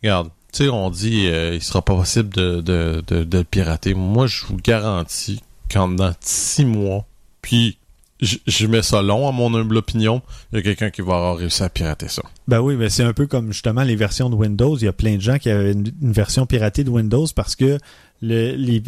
regarde, 0.02 0.28
tu 0.52 0.64
sais, 0.64 0.68
on 0.68 0.90
dit, 0.90 1.26
euh, 1.28 1.54
il 1.54 1.62
sera 1.62 1.82
pas 1.82 1.94
possible 1.94 2.28
de, 2.28 2.60
de, 2.60 3.02
de, 3.24 3.42
pirater. 3.42 3.94
Moi, 3.94 4.26
je 4.26 4.44
vous 4.46 4.56
garantis 4.56 5.40
qu'en 5.70 5.88
dans 5.88 6.12
six 6.20 6.64
mois, 6.64 7.06
puis 7.40 7.78
je, 8.20 8.66
mets 8.66 8.82
ça 8.82 9.02
long 9.02 9.28
à 9.28 9.32
mon 9.32 9.52
humble 9.54 9.78
opinion, 9.78 10.22
il 10.52 10.56
y 10.56 10.58
a 10.58 10.62
quelqu'un 10.62 10.90
qui 10.90 11.00
va 11.02 11.14
avoir 11.16 11.36
réussi 11.38 11.62
à 11.62 11.68
pirater 11.68 12.08
ça. 12.08 12.22
Ben 12.46 12.60
oui, 12.60 12.76
mais 12.76 12.88
c'est 12.88 13.02
un 13.02 13.12
peu 13.12 13.26
comme 13.26 13.52
justement 13.52 13.82
les 13.82 13.96
versions 13.96 14.30
de 14.30 14.34
Windows. 14.36 14.76
Il 14.76 14.84
y 14.84 14.88
a 14.88 14.92
plein 14.92 15.16
de 15.16 15.20
gens 15.20 15.38
qui 15.38 15.50
avaient 15.50 15.72
une, 15.72 15.90
une 16.00 16.12
version 16.12 16.46
piratée 16.46 16.84
de 16.84 16.90
Windows 16.90 17.26
parce 17.34 17.56
que 17.56 17.78
le, 18.20 18.54
les- 18.54 18.82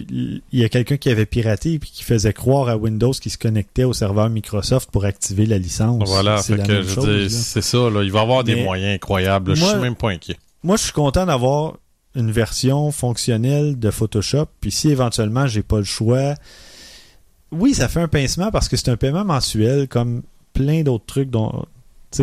il 0.53 0.61
y 0.61 0.62
a 0.64 0.68
quelqu'un 0.68 0.96
qui 0.98 1.11
avait 1.11 1.27
piraté 1.27 1.72
et 1.72 1.79
qui 1.81 2.05
faisait 2.05 2.33
croire 2.33 2.68
à 2.68 2.77
Windows 2.77 3.11
qui 3.11 3.31
se 3.31 3.38
connectait 3.38 3.83
au 3.83 3.92
serveur 3.92 4.31
Microsoft 4.31 4.90
pour 4.92 5.05
activer 5.05 5.46
la 5.46 5.59
licence. 5.59 6.03
Voilà, 6.07 6.37
c'est 6.38 6.57
ça, 7.62 7.90
là. 7.90 8.03
Il 8.05 8.12
va 8.12 8.20
y 8.20 8.22
avoir 8.22 8.44
des 8.44 8.62
moyens 8.62 8.94
incroyables. 8.94 9.50
là. 9.50 9.55
Je 9.57 9.61
Moi- 9.61 9.70
suis 9.72 9.81
même 9.81 9.96
pas 9.96 10.11
inquiet. 10.11 10.37
Moi, 10.64 10.77
je 10.77 10.85
suis 10.85 10.92
content 10.92 11.27
d'avoir 11.27 11.74
une 12.14 12.31
version 12.31 12.90
fonctionnelle 12.90 13.79
de 13.79 13.90
Photoshop. 13.90 14.46
Puis 14.62 14.70
si 14.70 14.88
éventuellement 14.88 15.46
j'ai 15.46 15.62
pas 15.62 15.77
le 15.77 15.85
choix, 15.85 16.37
oui, 17.53 17.74
ça 17.74 17.87
fait 17.87 18.00
un 18.00 18.09
pincement 18.09 18.50
parce 18.50 18.68
que 18.68 18.79
c'est 18.79 18.88
un 18.88 18.96
paiement 18.96 19.27
mensuel 19.27 19.88
comme 19.88 20.22
plein 20.55 20.83
d'autres 20.83 21.05
trucs 21.05 21.29
dont 21.29 21.66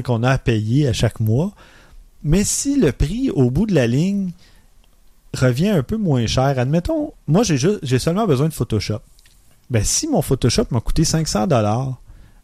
qu'on 0.03 0.23
a 0.23 0.31
à 0.31 0.37
payer 0.39 0.87
à 0.87 0.93
chaque 0.93 1.19
mois. 1.19 1.51
Mais 2.23 2.43
si 2.43 2.79
le 2.79 2.91
prix 2.91 3.29
au 3.29 3.51
bout 3.51 3.67
de 3.67 3.75
la 3.75 3.85
ligne 3.85 4.31
revient 5.35 5.69
un 5.69 5.83
peu 5.83 5.97
moins 5.97 6.25
cher, 6.25 6.57
admettons, 6.57 7.13
moi 7.27 7.43
j'ai 7.43 7.57
j'ai 7.83 7.99
seulement 7.99 8.25
besoin 8.25 8.47
de 8.47 8.53
Photoshop. 8.53 9.01
Ben 9.69 9.83
si 9.83 10.07
mon 10.07 10.23
Photoshop 10.23 10.65
m'a 10.71 10.79
coûté 10.79 11.03
500 11.03 11.45
dollars, 11.45 12.01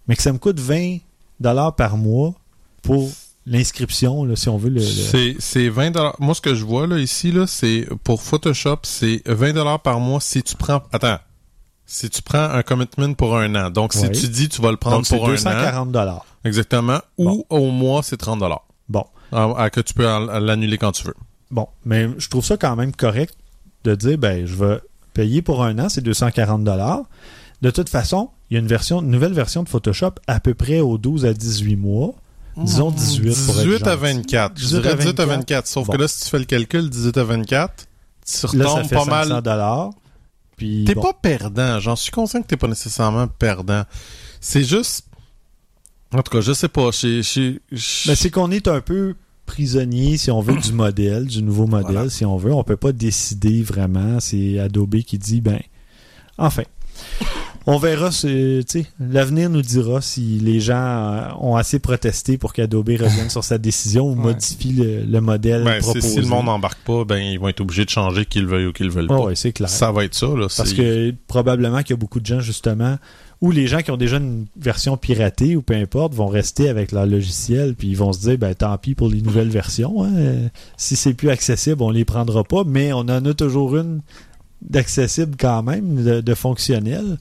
mais 0.08 0.16
que 0.16 0.22
ça 0.22 0.32
me 0.32 0.38
coûte 0.38 0.60
20 0.60 0.98
dollars 1.40 1.76
par 1.76 1.98
mois 1.98 2.36
pour 2.84 3.10
l'inscription, 3.48 4.36
si 4.36 4.50
on 4.50 4.58
veut 4.58 4.70
le, 4.70 4.76
le- 4.76 4.82
C'est, 4.82 5.36
c'est 5.40 5.70
20 5.70 5.96
Moi, 6.20 6.36
ce 6.36 6.42
que 6.42 6.54
je 6.54 6.64
vois, 6.66 6.86
là, 6.88 7.00
ici, 7.00 7.32
là, 7.32 7.48
c'est, 7.48 7.88
pour 8.04 8.22
Photoshop, 8.22 8.80
c'est 8.84 9.22
20 9.28 9.78
par 9.80 10.00
mois 10.00 10.20
si 10.22 10.44
tu 10.44 10.56
prends, 10.56 10.82
attends, 10.92 11.18
si 11.86 12.10
tu 12.10 12.22
prends 12.22 12.44
un 12.50 12.62
commitment 12.64 13.14
pour 13.14 13.38
un 13.38 13.56
an. 13.56 13.70
Donc, 13.70 13.94
si 13.94 14.10
tu 14.12 14.28
dis 14.28 14.50
tu 14.50 14.62
vas 14.62 14.72
le 14.72 14.78
prendre 14.78 14.98
donc 14.98 15.08
pour 15.08 15.26
un 15.30 15.32
an, 15.32 15.36
240 15.36 15.92
dollars. 15.92 16.26
exactement, 16.44 17.00
ou 17.18 17.46
au 17.50 17.72
mois, 17.72 18.04
c'est 18.04 18.18
30 18.18 18.44
Bon. 18.90 19.06
à, 19.32 19.64
à 19.64 19.70
que 19.70 19.82
tu 19.82 19.94
peux 19.94 20.04
l'annuler 20.06 20.78
quand 20.78 20.92
tu 20.92 21.04
veux. 21.06 21.16
Bon, 21.50 21.68
mais 21.86 22.10
je 22.18 22.30
trouve 22.30 22.44
ça 22.46 22.58
quand 22.58 22.76
même 22.76 22.94
correct 22.94 23.34
de 23.86 23.96
dire, 23.96 24.18
ben, 24.18 24.46
je 24.46 24.56
vais 24.56 24.80
payer 25.14 25.42
pour 25.42 25.64
un 25.64 25.80
an, 25.80 25.88
c'est 25.90 26.02
240 26.02 26.64
dollars. 26.64 27.04
De 27.62 27.72
toute 27.72 27.90
façon, 27.90 28.30
il 28.50 28.56
y 28.56 28.58
a 28.58 28.60
une 28.60 28.68
version, 28.68 29.02
une 29.02 29.10
nouvelle 29.10 29.34
version 29.34 29.64
de 29.64 29.70
Photoshop 29.70 30.12
à 30.28 30.40
peu 30.42 30.54
près 30.54 30.80
aux 30.82 30.98
12 30.98 31.26
à 31.26 31.34
18 31.34 31.76
mois. 31.78 32.14
Disons 32.58 32.92
18 32.92 33.46
pour 33.46 33.60
être 33.60 33.66
18 33.66 33.88
à 33.88 33.92
gentil. 33.92 34.02
24. 34.16 34.52
Je 34.58 34.64
18 34.66 34.78
à 34.78 34.82
dirais 34.82 34.96
18 34.98 35.20
à 35.20 35.26
24. 35.26 35.28
24. 35.40 35.68
Sauf 35.68 35.88
Bon. 35.88 35.94
que 35.94 35.98
là, 35.98 36.08
si 36.08 36.24
tu 36.24 36.30
fais 36.30 36.40
le 36.40 36.46
calcul, 36.46 36.90
18 36.90 37.18
à 37.18 37.24
24, 37.24 37.74
tu 37.78 37.86
Là, 38.58 38.66
ça 38.66 38.70
retombes 38.72 38.90
fait 38.90 38.96
pas 38.96 39.06
500 39.06 39.30
mal. 39.34 39.42
dollars. 39.42 39.90
Puis 40.58 40.86
T'es 40.86 40.96
bon. 40.96 41.02
pas 41.02 41.14
perdant. 41.14 41.80
J'en 41.80 41.96
suis 41.96 42.12
conscient 42.12 42.42
que 42.42 42.48
t'es 42.48 42.58
pas 42.58 42.68
nécessairement 42.68 43.28
perdant. 43.28 43.84
C'est 44.42 44.64
juste. 44.64 45.06
En 46.14 46.22
tout 46.24 46.32
cas, 46.32 46.42
je 46.42 46.54
sais 46.54 46.68
pas. 46.70 46.90
Mais 47.04 48.16
c'est 48.16 48.30
qu'on 48.32 48.50
est 48.52 48.68
un 48.68 48.82
peu 48.82 49.16
prisonnier, 49.46 50.18
si 50.18 50.32
on 50.32 50.42
veut, 50.42 50.56
du 50.58 50.74
modèle, 50.74 51.26
du 51.26 51.42
nouveau 51.44 51.68
modèle, 51.68 51.92
Voilà. 51.94 52.10
si 52.10 52.26
on 52.26 52.38
veut. 52.38 52.54
On 52.54 52.64
peut 52.64 52.76
pas 52.78 52.92
décider 52.92 53.62
vraiment. 53.62 54.20
C'est 54.20 54.58
Adobe 54.60 54.96
qui 55.02 55.18
dit, 55.18 55.42
ben, 55.42 55.60
enfin. 56.38 56.64
On 57.70 57.78
verra, 57.78 58.12
c'est- 58.14 58.64
tu 58.68 58.80
sais, 58.84 58.86
l'avenir 59.00 59.50
nous 59.50 59.62
dira 59.62 60.00
si 60.02 60.22
les 60.40 60.62
gens 60.62 60.76
euh, 60.78 61.22
ont 61.42 61.58
assez 61.58 61.80
protesté 61.80 62.38
pour 62.38 62.54
qu'Adobe 62.54 62.88
revienne 62.90 63.30
sur 63.30 63.44
sa 63.44 63.58
décision 63.58 64.06
ou 64.08 64.12
Ouais. 64.16 64.34
modifie 64.34 64.72
le, 64.72 65.04
le 65.04 65.22
modèle 65.22 65.66
Ben, 65.66 65.82
proposé. 65.82 66.08
si 66.08 66.20
le 66.22 66.28
monde 66.28 66.46
n'embarque 66.46 66.80
pas, 66.86 67.04
ben 67.04 67.18
ils 67.18 67.38
vont 67.38 67.50
être 67.50 67.60
obligés 67.60 67.84
de 67.84 67.90
changer 67.90 68.26
qu'ils 68.26 68.48
veuillent 68.48 68.68
ou 68.68 68.72
qu'ils 68.74 68.90
veulent 68.90 69.08
pas. 69.08 69.20
ouais, 69.20 69.36
c'est 69.36 69.52
clair. 69.52 69.70
Ça 69.70 69.92
va 69.92 70.06
être 70.06 70.16
ça, 70.16 70.28
là. 70.28 70.48
Parce 70.56 70.72
que 70.74 71.14
probablement 71.28 71.80
qu'il 71.82 71.90
y 71.90 71.94
a 71.94 71.98
beaucoup 71.98 72.22
de 72.22 72.26
gens, 72.26 72.40
justement, 72.40 72.98
ou 73.42 73.52
les 73.52 73.68
gens 73.68 73.82
qui 73.82 73.92
ont 73.92 73.98
déjà 73.98 74.16
une 74.18 74.46
version 74.58 74.96
piratée 74.96 75.56
ou 75.58 75.62
peu 75.62 75.76
importe, 75.76 76.14
vont 76.16 76.28
rester 76.28 76.70
avec 76.70 76.94
leur 76.94 77.06
logiciel, 77.06 77.76
puis 77.76 77.90
ils 77.90 77.98
vont 77.98 78.14
se 78.14 78.20
dire, 78.22 78.38
ben 78.38 78.56
tant 78.56 78.78
pis 78.78 78.96
pour 78.96 79.10
les 79.10 79.22
nouvelles 79.22 79.50
versions. 79.50 80.06
hein. 80.06 80.48
Si 80.78 80.96
c'est 80.96 81.14
plus 81.14 81.30
accessible, 81.30 81.84
on 81.84 81.92
les 81.92 82.06
prendra 82.06 82.44
pas, 82.46 82.64
mais 82.66 82.94
on 82.94 83.00
en 83.02 83.26
a 83.26 83.34
toujours 83.34 83.76
une 83.76 84.00
d'accessible 84.62 85.36
quand 85.40 85.62
même, 85.64 86.04
de, 86.04 86.22
de 86.22 86.34
fonctionnel, 86.34 87.18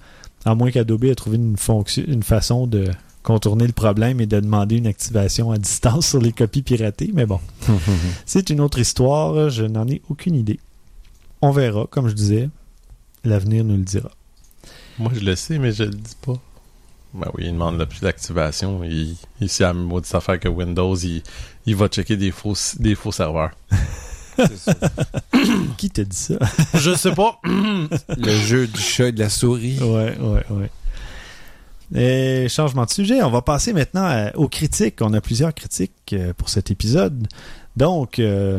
à 0.47 0.55
moins 0.55 0.71
qu'Adobe 0.71 1.05
ait 1.05 1.15
trouvé 1.15 1.37
une, 1.37 1.57
fonction, 1.57 2.05
une 2.07 2.23
façon 2.23 2.67
de 2.67 2.89
contourner 3.25 3.67
le 3.67 3.73
problème 3.73 4.21
et 4.21 4.27
de 4.27 4.39
demander 4.39 4.77
une 4.77 4.87
activation 4.87 5.51
à 5.51 5.59
distance 5.59 6.07
sur 6.07 6.21
les 6.21 6.33
copies 6.33 6.63
piratées, 6.63 7.11
mais 7.13 7.27
bon. 7.27 7.41
C'est 8.27 8.49
une 8.49 8.61
autre 8.61 8.79
histoire, 8.79 9.51
je 9.51 9.65
n'en 9.65 9.87
ai 9.89 10.01
aucune 10.09 10.37
idée. 10.37 10.61
On 11.43 11.51
verra, 11.51 11.87
comme 11.91 12.09
je 12.09 12.15
disais, 12.15 12.49
l'avenir 13.25 13.65
nous 13.65 13.77
le 13.77 13.83
dira. 13.83 14.11
Moi, 15.01 15.11
je 15.15 15.21
le 15.21 15.35
sais, 15.35 15.59
mais 15.59 15.73
je 15.73 15.83
le 15.83 15.91
dis 15.91 16.17
pas. 16.25 16.41
Ben 17.13 17.29
oui, 17.35 17.45
il 17.47 17.53
demande 17.53 17.85
plus 17.85 18.01
d'activation. 18.01 18.85
Il, 18.85 19.17
il 19.41 19.49
sait 19.49 19.65
la 19.65 19.75
même 19.75 19.85
maudite 19.85 20.15
affaire 20.15 20.39
que 20.39 20.49
Windows. 20.49 20.95
Il, 20.95 21.23
il 21.67 21.75
va 21.75 21.89
checker 21.89 22.17
des 22.17 22.31
faux, 22.31 22.55
des 22.79 22.95
faux 22.95 23.13
serveurs. 23.13 23.51
Qui 25.77 25.91
t'a 25.91 26.05
dit 26.05 26.17
ça? 26.17 26.35
je 26.75 26.95
sais 26.95 27.13
pas. 27.15 27.41
Le 27.45 28.31
jeu 28.47 28.67
du 28.67 28.81
chat 28.81 29.09
et 29.09 29.13
de 29.13 29.19
la 29.21 29.29
souris. 29.29 29.79
ouais, 29.81 30.17
ouais, 30.19 30.45
ouais. 30.51 30.71
Et 31.95 32.49
changement 32.49 32.85
de 32.85 32.91
sujet, 32.91 33.23
on 33.23 33.31
va 33.31 33.43
passer 33.43 33.73
maintenant 33.73 34.03
à- 34.05 34.35
aux 34.37 34.49
critiques. 34.49 34.97
On 35.03 35.13
a 35.15 35.21
plusieurs 35.21 35.55
critiques 35.55 35.93
euh, 36.15 36.33
pour 36.37 36.49
cet 36.49 36.71
épisode. 36.71 37.29
Donc, 37.77 38.19
euh, 38.19 38.59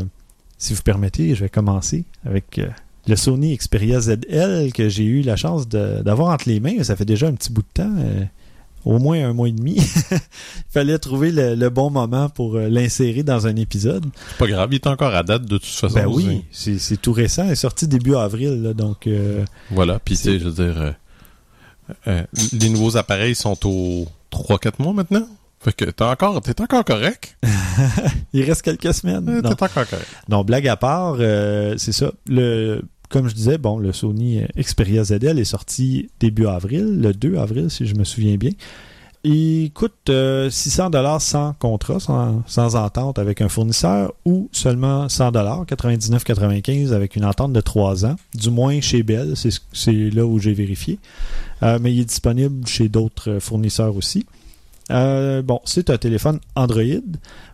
si 0.58 0.74
vous 0.74 0.82
permettez, 0.82 1.36
je 1.36 1.42
vais 1.42 1.50
commencer 1.50 2.06
avec 2.26 2.58
euh, 2.60 2.68
le 3.08 3.16
Sony 3.18 3.56
Xperia 3.58 4.00
ZL 4.00 4.72
que 4.74 4.88
j'ai 4.88 5.04
eu 5.04 5.22
la 5.24 5.36
chance 5.36 5.68
d'avoir 5.68 6.34
entre 6.34 6.48
les 6.48 6.60
mains. 6.62 6.82
Ça 6.84 6.96
fait 6.96 7.04
déjà 7.06 7.28
un 7.28 7.34
petit 7.34 7.52
bout 7.52 7.64
de 7.64 7.68
temps. 7.84 7.94
Au 8.86 9.00
moins 9.00 9.24
un 9.30 9.34
mois 9.34 9.50
et 9.50 9.52
demi. 9.52 9.76
Il 10.12 10.20
fallait 10.70 10.98
trouver 10.98 11.32
le, 11.32 11.56
le 11.56 11.70
bon 11.70 11.90
moment 11.90 12.30
pour 12.30 12.56
euh, 12.56 12.70
l'insérer 12.70 13.24
dans 13.24 13.48
un 13.48 13.56
épisode. 13.56 14.06
C'est 14.30 14.38
pas 14.38 14.48
grave, 14.48 14.70
il 14.72 14.76
est 14.76 14.88
encore 14.88 15.14
à 15.14 15.24
date 15.24 15.44
de 15.44 15.58
toute 15.58 15.66
façon. 15.66 15.96
Ben 15.96 16.08
oui, 16.08 16.46
c'est 16.52 17.02
tout 17.02 17.14
récent. 17.14 17.46
Il 17.46 17.52
est 17.52 17.56
sorti 17.56 17.88
début 17.88 18.16
avril, 18.16 18.62
là, 18.62 18.74
donc 18.74 19.08
euh, 19.08 19.44
Voilà, 19.72 20.00
puis 20.00 20.16
je 20.16 20.38
veux 20.38 20.52
dire, 20.52 20.82
euh, 20.82 20.92
euh, 22.08 22.24
les 22.54 22.70
nouveaux 22.70 22.98
appareils 22.98 23.36
sont 23.36 23.58
aux 23.66 24.08
3-4 24.32 24.74
mois 24.80 24.94
maintenant. 24.94 25.28
Fait 25.60 25.74
que 25.74 25.86
t'es 25.86 26.04
encore, 26.04 26.40
t'es 26.42 26.60
encore 26.62 26.86
correct. 26.86 27.38
il 28.34 28.44
reste 28.44 28.62
quelques 28.62 28.94
semaines. 28.94 29.28
Euh. 29.28 29.42
T'es 29.42 29.48
encore 29.64 29.70
correct. 29.70 30.08
Non, 30.30 30.44
blague 30.44 30.68
à 30.68 30.78
part, 30.78 31.18
euh, 31.20 31.76
c'est 31.78 31.92
ça. 31.92 32.12
Le, 32.28 32.84
comme 33.10 33.28
je 33.28 33.36
disais, 33.36 33.58
le 33.80 33.94
Sony 33.94 34.40
euh, 34.40 34.48
Xperia 34.62 35.04
ZL 35.04 35.40
est 35.40 35.44
sorti 35.46 36.10
début 36.20 36.48
avril, 36.48 37.00
le 37.02 37.14
2 37.14 37.38
avril, 37.38 37.70
si 37.70 37.86
je 37.86 37.96
me 37.96 38.04
souviens 38.04 38.36
bien. 38.38 38.52
Il 39.24 39.72
coûte 39.74 40.10
euh, 40.10 40.50
600 40.50 40.92
dollars 40.92 41.22
sans 41.22 41.54
contrat, 41.54 42.00
sans, 42.00 42.76
entente 42.76 43.20
avec 43.20 43.42
un 43.42 43.50
fournisseur, 43.50 44.14
ou 44.26 44.48
seulement 44.54 45.10
100 45.10 45.32
dollars, 45.32 45.66
99,95 45.66 46.94
avec 46.94 47.16
une 47.16 47.26
entente 47.26 47.52
de 47.52 47.60
3 47.60 48.06
ans. 48.06 48.16
Du 48.36 48.50
moins 48.52 48.80
chez 48.80 49.04
Bell, 49.04 49.34
c'est 49.36 49.52
ce- 49.52 49.60
c'est 49.74 50.10
là 50.12 50.26
où 50.26 50.40
j'ai 50.40 50.54
vérifié. 50.54 51.00
Euh, 51.64 51.80
mais 51.82 51.94
il 51.94 52.02
est 52.02 52.06
disponible 52.06 52.66
chez 52.68 52.90
d'autres 52.90 53.32
euh, 53.32 53.40
fournisseurs 53.40 53.96
aussi. 53.98 54.26
Euh, 54.92 55.42
bon, 55.42 55.60
c'est 55.66 55.90
un 55.90 55.98
téléphone 55.98 56.40
Android, 56.56 56.84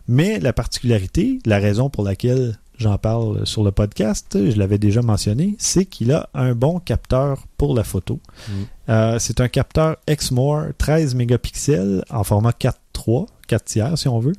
mais 0.06 0.38
la 0.38 0.52
particularité, 0.52 1.40
la 1.46 1.58
raison 1.58 1.90
pour 1.90 2.04
laquelle 2.04 2.58
j'en 2.78 2.98
parle 2.98 3.46
sur 3.46 3.62
le 3.64 3.70
podcast, 3.72 4.36
je 4.50 4.56
l'avais 4.58 4.78
déjà 4.78 5.02
mentionné, 5.02 5.54
c'est 5.58 5.84
qu'il 5.86 6.12
a 6.12 6.28
un 6.34 6.54
bon 6.54 6.80
capteur 6.80 7.44
pour 7.56 7.74
la 7.74 7.84
photo. 7.84 8.20
Mm. 8.48 8.52
Euh, 8.88 9.18
c'est 9.18 9.40
un 9.40 9.48
capteur 9.48 9.96
Exmore 10.06 10.64
13 10.78 11.14
mégapixels 11.14 12.04
en 12.10 12.24
format 12.24 12.50
4.3, 12.50 13.26
4 13.48 13.64
tiers 13.64 13.98
si 13.98 14.08
on 14.08 14.18
veut, 14.18 14.34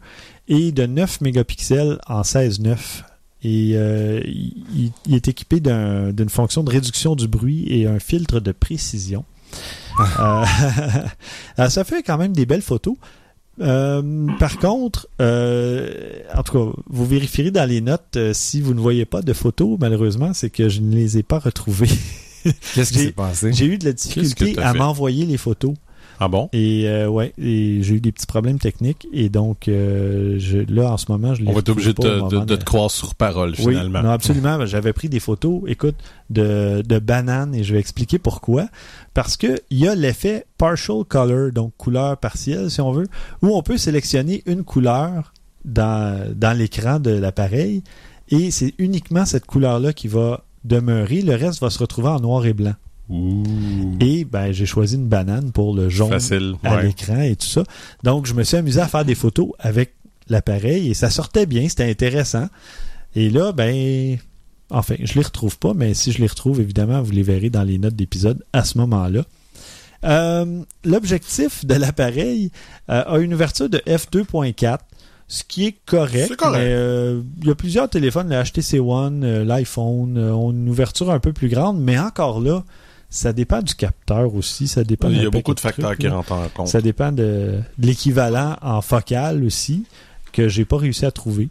et 0.48 0.71
de 0.71 0.86
9 0.86 1.21
mégapixels 1.21 1.98
en 2.08 2.21
16.9. 2.21 2.78
Et 3.43 3.74
euh, 3.76 4.21
il, 4.26 4.91
il 5.06 5.15
est 5.15 5.28
équipé 5.28 5.60
d'un- 5.60 6.12
d'une 6.12 6.30
fonction 6.30 6.63
de 6.63 6.71
réduction 6.71 7.15
du 7.15 7.28
bruit 7.28 7.65
et 7.69 7.86
un 7.88 8.00
filtre 8.00 8.39
de 8.39 8.52
précision. 8.52 9.24
Euh, 10.19 10.43
euh, 11.60 11.69
ça 11.69 11.84
fait 11.84 12.02
quand 12.04 12.17
même 12.17 12.34
des 12.34 12.45
belles 12.45 12.63
photos. 12.63 12.95
Euh, 13.62 14.28
par 14.38 14.58
contre, 14.58 15.08
euh, 15.22 16.20
en 16.36 16.44
tout 16.44 16.52
cas, 16.54 16.82
vous 16.89 17.06
vérifierez 17.06 17.52
dans 17.52 17.68
les 17.70 17.82
notes 17.82 18.18
euh, 18.18 18.34
si 18.34 18.60
vous 18.62 18.74
ne 18.74 18.80
voyez 18.80 19.06
pas 19.06 19.22
de 19.22 19.32
photos, 19.34 19.78
malheureusement, 19.80 20.34
c'est 20.34 20.50
que 20.50 20.68
je 20.70 20.82
ne 20.82 20.94
les 20.94 21.18
ai 21.18 21.24
pas 21.24 21.39
retrouvées. 21.39 21.89
Qu'est-ce 22.74 22.91
qui 22.91 23.00
J'ai- 23.00 23.06
s'est 23.06 23.12
passé? 23.12 23.54
J'ai 23.54 23.65
eu 23.65 23.78
de 23.78 23.86
la 23.86 23.94
difficulté 23.94 24.58
à 24.60 24.74
m'envoyer 24.74 25.26
les 25.26 25.38
photos. 25.38 25.74
Ah 26.19 26.28
bon? 26.28 26.49
Et 26.54 26.88
euh, 26.88 27.08
ouais, 27.08 27.34
et 27.38 27.80
j'ai 27.82 27.95
eu 27.95 27.99
des 28.01 28.12
petits 28.12 28.25
problèmes 28.25 28.60
techniques. 28.60 29.08
Et 29.12 29.30
donc, 29.30 29.67
euh, 29.67 30.36
je, 30.39 30.60
là, 30.73 30.91
en 30.93 30.97
ce 30.97 31.12
moment, 31.12 31.34
je 31.34 31.41
les 31.43 31.49
On 31.49 31.54
va 31.54 31.60
être 31.60 31.69
obligé 31.69 31.89
de, 31.93 32.01
te- 32.01 32.08
de- 32.08 32.19
moment 32.19 32.45
de 32.45 32.56
te 32.56 32.63
croire 32.63 32.89
sur 32.91 33.15
parole, 33.15 33.51
oui, 33.60 33.73
finalement. 33.73 34.01
non, 34.04 34.10
absolument. 34.12 34.65
J'avais 34.65 34.93
pris 34.93 35.10
des 35.10 35.19
photos, 35.19 35.62
écoute, 35.67 35.95
de, 36.30 36.82
de 36.88 36.99
bananes 36.99 37.54
et 37.56 37.63
je 37.63 37.73
vais 37.73 37.80
expliquer 37.80 38.17
pourquoi. 38.19 38.67
Parce 39.13 39.38
que 39.38 39.60
il 39.69 39.80
y 39.80 39.88
a 39.88 39.95
l'effet 39.95 40.45
partial 40.58 41.04
color, 41.08 41.51
donc 41.51 41.73
couleur 41.78 42.17
partielle, 42.17 42.69
si 42.71 42.82
on 42.82 42.91
veut, 42.91 43.08
où 43.41 43.56
on 43.56 43.62
peut 43.62 43.78
sélectionner 43.78 44.43
une 44.45 44.63
couleur 44.63 45.34
dans, 45.65 46.32
dans 46.36 46.58
l'écran 46.58 46.99
de 46.99 47.12
l'appareil 47.12 47.84
et 48.30 48.51
c'est 48.51 48.73
uniquement 48.78 49.25
cette 49.25 49.45
couleur-là 49.45 49.93
qui 49.93 50.08
va 50.08 50.43
demeurer. 50.63 51.21
Le 51.21 51.36
reste 51.36 51.62
va 51.62 51.69
se 51.69 51.80
retrouver 51.80 52.10
en 52.10 52.19
noir 52.19 52.45
et 52.45 52.54
blanc. 52.54 52.73
Et 53.10 54.26
ben, 54.26 54.52
j'ai 54.52 54.65
choisi 54.65 54.96
une 54.96 55.08
banane 55.08 55.52
pour 55.52 55.76
le 55.76 55.89
jaune 55.89 56.10
Facile. 56.10 56.56
à 56.63 56.78
ouais. 56.78 56.84
l'écran 56.84 57.22
et 57.22 57.36
tout 57.36 57.46
ça. 57.46 57.63
Donc, 58.04 58.26
je 58.26 58.34
me 58.34 58.44
suis 58.44 58.58
amusé 58.58 58.80
à 58.82 58.88
faire 58.88 59.06
des 59.06 59.15
photos 59.15 59.50
avec 59.60 59.94
l'appareil 60.28 60.89
et 60.89 60.94
ça 60.94 61.10
sortait 61.10 61.46
bien, 61.46 61.68
c'était 61.70 61.89
intéressant. 61.89 62.48
Et 63.15 63.30
là, 63.30 63.52
ben, 63.52 64.18
enfin, 64.70 64.96
je 65.00 65.13
les 65.13 65.22
retrouve 65.22 65.58
pas, 65.58 65.74
mais 65.74 65.94
si 65.94 66.12
je 66.12 66.20
les 66.20 66.28
retrouve, 66.28 66.60
évidemment, 66.60 67.02
vous 67.02 67.12
les 67.12 67.24
verrez 67.24 67.50
dans 67.50 67.63
les 67.63 67.78
notes 67.78 67.96
d'épisode 67.96 68.44
à 68.54 68.63
ce 68.63 68.78
moment-là. 68.80 69.24
Euh, 70.04 70.63
L'objectif 70.84 71.65
de 71.65 71.76
l'appareil 71.76 72.52
euh, 72.89 73.04
a 73.06 73.18
une 73.20 73.34
ouverture 73.34 73.70
de 73.70 73.80
f2.4, 73.80 74.80
ce 75.28 75.44
qui 75.44 75.68
est 75.68 75.76
correct. 75.86 76.28
C'est 76.30 76.38
correct. 76.38 76.63
mais, 76.63 76.74
euh, 76.74 77.22
il 77.41 77.48
y 77.48 77.52
a 77.52 77.56
plusieurs 77.56 77.89
téléphones, 77.89 78.30
le 78.30 78.44
HTC 78.44 78.80
One, 78.80 79.44
l'iPhone, 79.44 80.18
ont 80.18 80.52
une 80.52 80.70
ouverture 80.70 81.10
un 81.12 81.20
peu 81.20 81.34
plus 81.34 81.50
grande, 81.50 81.80
mais 81.80 81.98
encore 81.98 82.39
là, 82.41 82.63
ça 83.15 83.32
dépend 83.32 83.62
du 83.62 83.73
capteur 83.75 84.36
aussi, 84.36 84.67
ça 84.67 84.84
dépend 84.84 85.10
Il 85.10 85.17
y 85.17 85.21
d'un 85.21 85.28
a 85.28 85.30
beaucoup 85.30 85.54
de 85.54 85.60
facteurs 85.62 85.91
trucs, 85.91 85.99
qui 86.01 86.08
rentrent 86.10 86.34
en 86.34 86.49
compte. 86.49 86.67
Ça 86.67 86.82
dépend 86.82 87.13
de, 87.13 87.60
de 87.78 87.88
l'équivalent 87.88 88.58
en 88.62 88.82
focal 88.82 89.43
aussi, 89.45 89.86
que 90.34 90.49
j'ai 90.49 90.65
pas 90.65 90.78
réussi 90.78 91.06
à 91.06 91.12
trouver. 91.12 91.47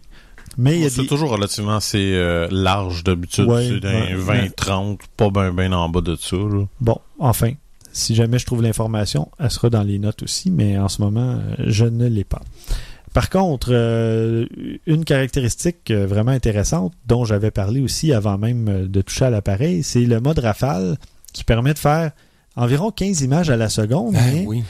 Mais 0.59 0.77
il 0.77 0.83
y 0.83 0.87
a 0.87 0.91
C'est 0.91 1.01
des... 1.03 1.07
toujours 1.09 1.31
relativement 1.31 1.77
assez 1.77 2.13
euh, 2.15 2.49
large 2.51 3.03
d'habitude. 3.03 3.47
Ouais, 3.47 3.67
c'est 3.67 3.87
ouais, 3.87 4.15
ouais. 4.15 4.49
20-30, 4.49 4.99
pas 5.17 5.31
bien 5.31 5.53
ben 5.53 5.73
en 5.73 5.89
bas 5.89 6.03
de 6.03 6.17
ça. 6.17 6.37
là. 6.37 6.67
Bon, 6.83 6.99
enfin, 7.19 7.53
si 7.93 8.15
jamais 8.15 8.39
je 8.39 8.45
trouve 8.45 8.63
l'information, 8.63 9.31
elle 9.41 9.51
sera 9.51 9.71
dans 9.71 9.83
les 9.83 9.99
notes 9.99 10.23
aussi, 10.23 10.51
mais 10.51 10.79
en 10.79 10.89
ce 10.89 11.01
moment, 11.01 11.39
euh, 11.41 11.65
je 11.67 11.87
ne 11.87 12.07
l'ai 12.07 12.25
pas. 12.25 12.43
Par 13.15 13.31
contre, 13.31 13.69
euh, 13.71 14.45
une 14.87 15.05
caractéristique 15.07 15.91
vraiment 15.91 16.33
intéressante 16.33 16.93
dont 17.07 17.25
j'avais 17.25 17.53
parlé 17.53 17.81
aussi 17.81 18.13
avant 18.13 18.37
même 18.37 18.87
de 18.87 19.01
toucher 19.01 19.25
à 19.25 19.31
l'appareil, 19.31 19.83
c'est 19.83 20.05
le 20.05 20.21
mode 20.21 20.41
rafale 20.41 20.99
qui 21.35 21.45
permet 21.45 21.75
de 21.75 21.79
faire 21.79 22.13
environ 22.57 22.91
15 22.91 23.21
images 23.21 23.51
à 23.51 23.57
la 23.59 23.69
seconde, 23.69 24.15
Ah, 24.17 24.23
mais 24.33 24.45
oui. 24.47 24.65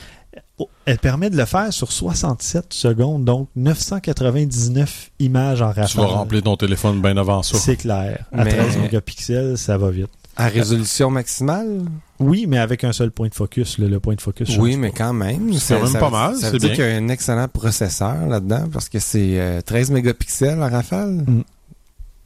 Elle 0.85 0.99
permet 0.99 1.29
de 1.29 1.35
le 1.37 1.45
faire 1.45 1.71
sur 1.73 1.91
67 1.91 2.73
secondes, 2.73 3.25
donc 3.25 3.49
999 3.55 5.11
images 5.19 5.61
en 5.61 5.67
rafale. 5.67 5.87
Tu 5.87 5.97
vas 5.97 6.05
remplir 6.05 6.43
ton 6.43 6.55
téléphone 6.57 7.01
bien 7.01 7.17
avant 7.17 7.43
ça. 7.43 7.57
C'est 7.57 7.75
clair. 7.75 8.25
À 8.31 8.43
Mais- 8.45 8.51
13 8.51 8.77
mégapixels, 8.77 9.57
ça 9.57 9.77
va 9.77 9.89
vite. 9.91 10.09
À 10.37 10.47
résolution 10.47 11.09
maximale? 11.09 11.81
Oui, 12.19 12.45
mais 12.47 12.57
avec 12.57 12.83
un 12.83 12.91
seul 12.93 13.11
point 13.11 13.27
de 13.29 13.33
focus. 13.33 13.77
le 13.77 13.99
point 13.99 14.15
de 14.15 14.21
focus. 14.21 14.57
Oui, 14.57 14.73
pas. 14.73 14.77
mais 14.77 14.91
quand 14.91 15.13
même. 15.13 15.53
C'est 15.53 15.75
quand 15.75 15.83
même 15.83 15.91
ça- 15.93 15.99
pas 15.99 16.09
mal, 16.09 16.35
Ça 16.35 16.47
c'est 16.47 16.51
veut 16.53 16.59
dire 16.59 16.71
qu'il 16.73 16.83
y 16.83 16.87
a 16.87 16.95
un 16.95 17.07
excellent 17.07 17.47
processeur 17.47 18.25
là-dedans 18.27 18.67
parce 18.71 18.89
que 18.89 18.99
c'est 18.99 19.39
euh, 19.39 19.61
13 19.61 19.91
mégapixels 19.91 20.61
en 20.61 20.69
rafale? 20.69 21.23
Mm. 21.25 21.43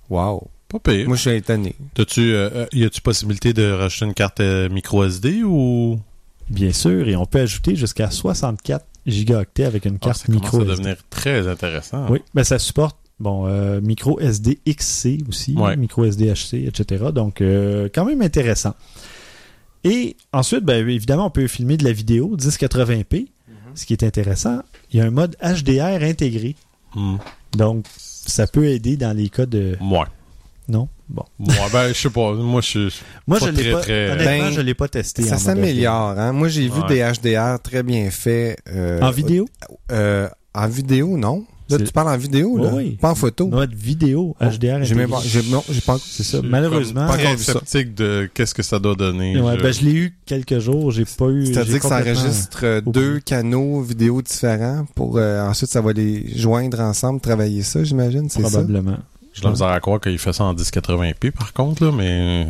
Wow. 0.10 0.48
Pas 0.70 0.80
pire. 0.80 1.08
Moi, 1.08 1.18
je 1.18 1.22
suis 1.22 1.32
étonné. 1.32 1.76
T'as-tu, 1.96 2.32
euh, 2.34 2.50
euh, 2.54 2.66
y 2.74 2.84
a-tu 2.86 3.02
possibilité 3.02 3.54
de 3.54 3.72
rajouter 3.72 4.06
une 4.06 4.14
carte 4.14 4.40
euh, 4.40 4.70
micro 4.70 5.04
SD 5.04 5.44
ou? 5.44 6.00
Bien 6.50 6.72
sûr, 6.72 7.08
et 7.08 7.16
on 7.16 7.26
peut 7.26 7.40
ajouter 7.40 7.76
jusqu'à 7.76 8.10
64 8.12 8.86
gigaoctets 9.06 9.66
avec 9.66 9.86
une 9.86 9.96
Ah, 10.02 10.06
carte 10.06 10.20
ça 10.20 10.26
commence 10.28 10.42
micro 10.44 10.58
à 10.60 10.62
SD. 10.62 10.72
devenir 10.72 10.96
très 11.10 11.48
intéressant. 11.48 12.06
Oui, 12.10 12.20
ben 12.34 12.44
ça 12.44 12.58
supporte 12.60 12.98
bon 13.20 13.46
euh, 13.48 13.82
micro 13.82 14.20
SD 14.20 14.60
XC 14.68 15.20
aussi, 15.28 15.54
Ouais. 15.56 15.76
micro 15.76 16.06
SD 16.06 16.32
HC, 16.34 16.54
etc. 16.68 17.06
Donc 17.14 17.42
euh, 17.42 17.90
quand 17.94 18.06
même 18.06 18.22
intéressant. 18.22 18.74
Et 19.84 20.18
ensuite, 20.34 20.66
ben, 20.66 20.88
évidemment, 20.90 21.28
on 21.28 21.30
peut 21.32 21.48
filmer 21.48 21.78
de 21.78 21.84
la 21.86 21.94
vidéo 21.94 22.36
1080p. 22.38 23.28
Ce 23.76 23.86
qui 23.86 23.94
est 23.94 24.04
intéressant, 24.04 24.62
il 24.92 25.00
y 25.00 25.02
a 25.02 25.06
un 25.06 25.10
mode 25.12 25.38
HDR 25.42 26.04
intégré. 26.04 26.56
Hmm. 26.96 27.16
Donc, 27.56 27.86
ça 27.96 28.46
peut 28.48 28.66
aider 28.66 28.98
dans 28.98 29.16
les 29.16 29.30
cas 29.30 29.46
de... 29.46 29.78
Ouais. 29.80 30.00
Non? 30.70 30.88
Bon. 31.10 31.24
Moi, 31.40 31.56
ben, 31.74 31.88
je 31.90 31.94
sais 31.94 32.10
pas. 32.12 32.34
Moi, 32.34 32.62
je 32.62 32.68
suis. 32.68 33.02
Moi, 33.28 33.40
Pas 33.40 33.48
je 33.48 33.52
l'ai 33.52 33.72
pas... 33.72 33.82
très- 33.82 34.12
Honnêtement, 34.12 34.46
Ben, 34.48 34.52
je 34.54 34.62
l'ai 34.62 34.74
pas 34.76 34.88
testé. 34.88 35.24
Ça 35.24 35.38
s'améliore. 35.38 36.18
Hein? 36.18 36.32
Moi, 36.32 36.48
j'ai 36.48 36.68
vu 36.70 36.80
Ouais. 36.82 36.88
des 36.88 37.02
HDR 37.02 37.60
très 37.62 37.82
bien 37.84 38.10
faits. 38.12 38.60
euh. 38.72 39.02
En 39.02 39.10
vidéo? 39.12 39.48
euh, 39.92 40.30
en 40.54 40.68
vidéo, 40.68 41.18
non. 41.18 41.44
Là, 41.72 41.78
tu 41.78 41.92
parles 41.92 42.10
en 42.10 42.18
vidéo, 42.18 42.58
là. 42.58 42.72
Oui. 42.74 42.98
Pas 43.00 43.12
en 43.12 43.16
photo. 43.16 43.46
Mode 43.48 43.74
vidéo 43.76 44.36
Oh, 44.42 44.44
HDR 44.44 44.84
J'ai 44.84 44.96
même 44.96 45.08
pas, 45.10 45.22
non, 45.52 45.64
j'ai 45.70 45.82
pas, 45.82 45.98
C'est 46.04 46.24
ça. 46.24 46.38
je 46.38 46.42
suis 46.42 46.50
Malheureusement... 46.50 47.06
Pas 47.06 47.14
très 47.18 47.38
sceptique 47.38 47.94
de 47.94 48.28
qu'est-ce 48.34 48.56
que 48.56 48.64
ça 48.64 48.80
doit 48.80 48.96
donner. 48.96 49.40
Ouais, 49.40 49.56
Je- 49.56 49.62
ben, 49.62 49.72
je 49.72 49.82
l'ai 49.86 49.94
eu 49.94 50.18
quelques 50.26 50.58
jours, 50.58 50.90
j'ai 50.90 51.06
pas 51.06 51.28
eu... 51.28 51.46
C'est-à-dire 51.46 51.80
que 51.80 51.88
ça 51.88 52.00
enregistre 52.00 52.62
euh, 52.64 52.82
oublié. 52.84 52.92
deux 53.06 53.20
canaux 53.20 53.82
vidéo 53.82 54.20
différents 54.24 54.88
pour 54.96 55.18
euh, 55.20 55.48
ensuite 55.48 55.70
ça 55.70 55.80
va 55.82 55.94
les 55.94 56.36
joindre 56.36 56.80
ensemble, 56.80 57.22
travailler 57.22 57.62
ça, 57.62 57.84
j'imagine, 57.84 58.28
c'est 58.32 58.42
ça? 58.42 58.50
Probablement. 58.50 58.98
J'ai 59.34 59.44
la 59.44 59.52
misère 59.52 59.68
à 59.68 59.80
croire 59.80 60.00
qu'il 60.00 60.18
fait 60.18 60.34
ça 60.34 60.44
en 60.44 60.54
1080p, 60.54 61.32
par 61.32 61.54
contre, 61.54 61.86
là, 61.86 61.92
mais. 61.92 62.48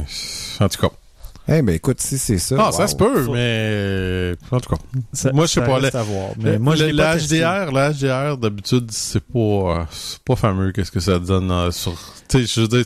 En 0.60 0.70
tout 0.70 0.82
cas. 0.82 0.89
Eh 1.52 1.63
ben 1.63 1.74
écoute, 1.74 2.00
si 2.00 2.20
c'est 2.20 2.38
ça. 2.38 2.56
Ah, 2.60 2.65
wow. 2.68 2.72
ça 2.72 2.88
se 2.88 2.96
peut, 2.96 3.28
mais. 3.32 4.36
En 4.52 4.60
tout 4.60 4.70
cas. 4.70 4.82
Ça- 5.13 5.32
Moi, 5.32 5.48
je 5.48 5.54
sais 5.54 5.62
pas, 5.62 5.80
voir. 5.80 6.30
Mais 6.38 6.60
moi, 6.60 6.76
je 6.76 6.86
le, 6.86 6.96
testé. 6.96 7.39
HDR, 7.39 7.72
le 7.72 7.92
HDR, 7.92 8.38
d'habitude, 8.38 8.92
c'est 8.92 9.24
pas, 9.24 9.39
euh, 9.39 9.84
c'est 9.89 10.20
pas 10.20 10.36
fameux. 10.36 10.72
Qu'est-ce 10.72 10.92
que 10.92 11.00
ça 11.00 11.18
donne 11.18 11.50
euh, 11.50 11.72
sur. 11.72 11.94
Tu 12.28 12.46
sais, 12.46 12.46
je 12.46 12.62
veux 12.62 12.68
dire, 12.68 12.86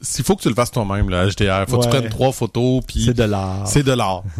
s'il 0.00 0.24
faut 0.24 0.34
que 0.36 0.42
tu 0.42 0.48
le 0.48 0.54
fasses 0.54 0.70
toi-même, 0.70 1.10
le 1.10 1.16
HDR. 1.28 1.68
Faut 1.68 1.78
que 1.78 1.84
tu 1.84 1.88
prennes 1.90 2.08
trois 2.08 2.32
photos, 2.32 2.82
puis 2.86 3.04
C'est 3.04 3.14
de 3.14 3.22
l'art. 3.24 3.66
c'est 3.66 3.82
de 3.82 3.92
l'art. 3.92 4.22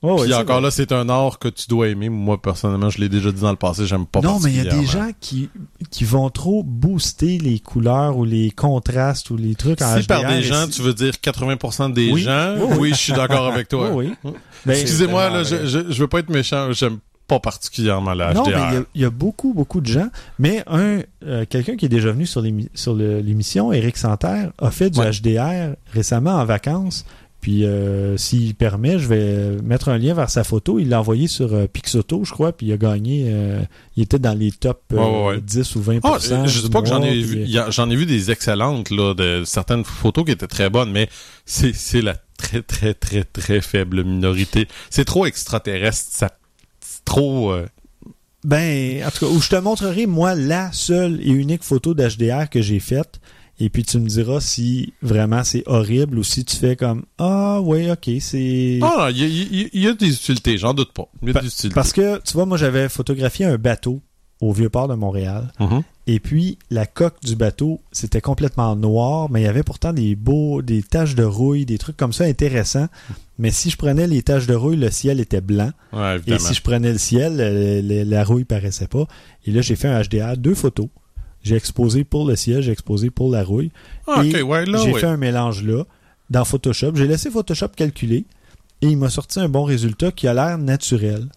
Ouais, 0.00 0.14
puis 0.22 0.28
c'est 0.28 0.34
encore 0.36 0.60
là, 0.60 0.70
c'est 0.70 0.92
un 0.92 1.08
art 1.08 1.40
que 1.40 1.48
tu 1.48 1.66
dois 1.68 1.88
aimer. 1.88 2.08
Moi, 2.08 2.40
personnellement, 2.40 2.88
je 2.88 2.98
l'ai 2.98 3.08
déjà 3.08 3.32
dit 3.32 3.40
dans 3.40 3.50
le 3.50 3.56
passé, 3.56 3.84
j'aime 3.84 4.06
pas 4.06 4.20
Non, 4.20 4.38
mais 4.38 4.52
il 4.52 4.56
y 4.56 4.60
a 4.60 4.72
des 4.72 4.86
gens 4.86 5.10
qui, 5.20 5.50
qui 5.90 6.04
vont 6.04 6.30
trop 6.30 6.62
booster 6.62 7.38
les 7.38 7.58
couleurs 7.58 8.16
ou 8.16 8.24
les 8.24 8.52
contrastes 8.52 9.30
ou 9.30 9.36
les 9.36 9.56
trucs 9.56 9.82
en 9.82 10.00
Si 10.00 10.06
par 10.06 10.20
HDR, 10.20 10.28
des 10.28 10.34
et 10.36 10.42
gens, 10.44 10.64
si- 10.66 10.70
tu 10.70 10.82
veux 10.82 10.94
dire 10.94 11.14
80% 11.20 11.88
des 11.92 12.12
Oui. 12.12 12.22
gens, 12.22 12.54
Oui, 12.58 12.66
oui. 12.70 12.76
oui, 12.78 12.88
je 12.90 12.94
suis 12.94 13.12
d'accord 13.12 13.48
avec 13.52 13.66
toi. 13.66 13.90
Oui, 13.92 14.12
oui. 14.22 14.32
Ben, 14.64 14.74
Excusez-moi, 14.74 15.30
là, 15.30 15.42
je, 15.42 15.56
vrai. 15.56 15.66
je, 15.66 15.78
je 15.92 15.98
veux 16.00 16.06
pas 16.06 16.20
être 16.20 16.30
méchant. 16.30 16.70
J'aime 16.70 16.98
pas 17.28 17.38
particulièrement 17.38 18.14
la 18.14 18.32
Non, 18.34 18.42
HDR. 18.42 18.50
mais 18.50 18.52
il 18.70 18.74
y 18.74 18.76
a- 18.78 18.84
il 18.96 19.00
y, 19.02 19.04
a 19.04 19.10
beaucoup, 19.10 19.52
beaucoup 19.54 19.80
de 19.80 19.86
gens. 19.86 20.08
Mais 20.38 20.64
un 20.66 21.00
euh, 21.24 21.44
quelqu'un 21.48 21.76
qui 21.76 21.84
est 21.84 21.88
déjà 21.90 22.10
venu 22.10 22.26
sur 22.26 22.40
l'émission, 22.42 23.72
Eric 23.72 23.96
Santerre, 23.96 24.50
a 24.58 24.70
fait 24.70 24.90
du 24.90 24.98
Ouais. 24.98 25.10
HDR 25.12 25.76
récemment 25.92 26.32
en 26.34 26.44
vacances. 26.44 27.04
Puis, 27.40 27.64
euh, 27.64 28.16
s'il 28.16 28.56
permet, 28.56 28.98
je 28.98 29.06
vais 29.06 29.62
mettre 29.62 29.90
un 29.90 29.96
lien 29.98 30.12
vers 30.12 30.28
sa 30.28 30.42
photo. 30.42 30.80
Il 30.80 30.88
l'a 30.88 30.98
envoyé 30.98 31.28
sur 31.28 31.54
euh, 31.54 31.68
Pixoto, 31.68 32.24
je 32.24 32.32
crois, 32.32 32.50
puis 32.52 32.66
il 32.66 32.72
a 32.72 32.76
gagné. 32.76 33.26
euh, 33.28 33.60
il 33.96 34.02
était 34.02 34.18
dans 34.18 34.36
les 34.36 34.50
top 34.50 34.82
Ouais, 34.90 34.98
ouais, 34.98 35.26
ouais. 35.26 35.40
10 35.40 35.76
ou 35.76 35.80
20 35.82 36.00
Ah, 36.02 36.16
je 36.18 36.48
sais 36.60 36.68
pas 36.68 36.82
que 36.82 36.88
j'en 36.88 37.00
ai 37.02 37.10
puis- 37.12 37.22
vu, 37.22 37.46
j'en 37.68 37.88
ai 37.90 37.94
vu 37.96 38.06
des 38.06 38.32
excellentes 38.32 38.90
là, 38.90 39.14
de 39.14 39.44
certaines 39.46 39.84
photos 39.84 40.24
qui 40.24 40.32
étaient 40.32 40.48
très 40.48 40.68
bonnes, 40.68 40.90
mais 40.90 41.08
c'est 41.46 41.72
c'est 41.74 42.02
la 42.02 42.16
très 42.38 42.62
très 42.62 42.92
très 42.94 43.22
très 43.22 43.60
faible 43.60 44.02
minorité. 44.02 44.66
C'est 44.90 45.04
trop 45.04 45.24
extraterrestre, 45.24 46.08
ça 46.10 46.30
trop. 47.08 47.52
euh, 47.52 47.66
Ben, 48.44 49.04
en 49.04 49.10
tout 49.10 49.26
cas, 49.26 49.32
où 49.32 49.40
je 49.40 49.48
te 49.48 49.56
montrerai, 49.56 50.06
moi, 50.06 50.34
la 50.34 50.70
seule 50.72 51.20
et 51.20 51.30
unique 51.30 51.64
photo 51.64 51.92
d'HDR 51.94 52.48
que 52.50 52.62
j'ai 52.62 52.78
faite. 52.80 53.20
Et 53.60 53.70
puis, 53.70 53.82
tu 53.82 53.98
me 53.98 54.06
diras 54.06 54.40
si 54.40 54.92
vraiment 55.02 55.42
c'est 55.42 55.64
horrible 55.66 56.16
ou 56.18 56.22
si 56.22 56.44
tu 56.44 56.54
fais 56.54 56.76
comme 56.76 57.02
Ah, 57.18 57.58
oui, 57.60 57.90
ok, 57.90 58.08
c'est. 58.20 58.78
Ah 58.82 59.08
il 59.10 59.18
y, 59.18 59.24
a- 59.24 59.26
y 59.82 59.88
y 59.90 59.96
des 59.96 60.12
utilités, 60.14 60.56
j'en 60.58 60.74
doute 60.74 60.92
pas. 60.92 61.08
Il 61.22 61.28
y 61.28 61.30
a 61.32 61.34
Pa- 61.34 61.40
des 61.40 61.48
utilités. 61.48 61.74
Parce 61.74 61.92
que, 61.92 62.20
tu 62.24 62.34
vois, 62.34 62.46
moi, 62.46 62.56
j'avais 62.56 62.88
photographié 62.88 63.46
un 63.46 63.56
bateau 63.58 64.00
au 64.40 64.52
Vieux-Port 64.52 64.86
de 64.86 64.94
Montréal. 64.94 65.52
Mhm. 65.58 65.82
Et 66.06 66.20
puis, 66.20 66.56
la 66.70 66.86
coque 66.86 67.20
du 67.24 67.34
bateau, 67.34 67.80
c'était 67.90 68.20
complètement 68.20 68.76
noir, 68.76 69.28
mais 69.28 69.40
il 69.40 69.44
y 69.44 69.48
avait 69.48 69.64
pourtant 69.64 69.92
des 69.92 70.14
beaux, 70.14 70.62
des 70.62 70.84
taches 70.84 71.16
de 71.16 71.24
rouille, 71.24 71.66
des 71.66 71.78
trucs 71.78 71.96
comme 71.96 72.12
ça 72.12 72.24
intéressants. 72.24 72.86
Mais 73.38 73.50
si 73.52 73.70
je 73.70 73.76
prenais 73.76 74.06
les 74.06 74.22
taches 74.22 74.46
de 74.46 74.54
rouille, 74.54 74.76
le 74.76 74.90
ciel 74.90 75.20
était 75.20 75.40
blanc. 75.40 75.70
Ouais, 75.92 76.16
Et 76.26 76.38
si 76.38 76.54
je 76.54 76.62
prenais 76.62 76.90
le 76.92 76.98
ciel, 76.98 77.36
le- 77.36 78.02
la 78.04 78.24
rouille 78.24 78.44
paraissait 78.44 78.88
pas. 78.88 79.04
Et 79.46 79.52
là, 79.52 79.60
j'ai 79.62 79.76
fait 79.76 79.88
un 79.88 80.00
HDR, 80.02 80.36
deux 80.36 80.54
photos. 80.56 80.88
J'ai 81.44 81.54
exposé 81.54 82.02
pour 82.04 82.26
le 82.26 82.34
ciel, 82.34 82.62
j'ai 82.62 82.72
exposé 82.72 83.10
pour 83.10 83.30
la 83.30 83.44
rouille. 83.44 83.70
Ah, 84.08 84.22
et 84.24 84.42
ouais, 84.42 84.64
j'ai 84.66 84.92
ouais. 84.92 85.00
fait 85.00 85.06
un 85.06 85.16
mélange 85.16 85.62
là, 85.62 85.84
dans 86.30 86.44
Photoshop. 86.44 86.92
J'ai 86.96 87.06
laissé 87.06 87.30
Photoshop 87.30 87.68
calculer. 87.76 88.24
Et 88.82 88.86
il 88.88 88.96
m'a 88.96 89.08
sorti 89.08 89.38
un 89.40 89.48
bon 89.48 89.62
résultat 89.64 90.10
qui 90.12 90.26
a 90.28 90.34
l'air 90.34 90.58
naturel. 90.58 91.28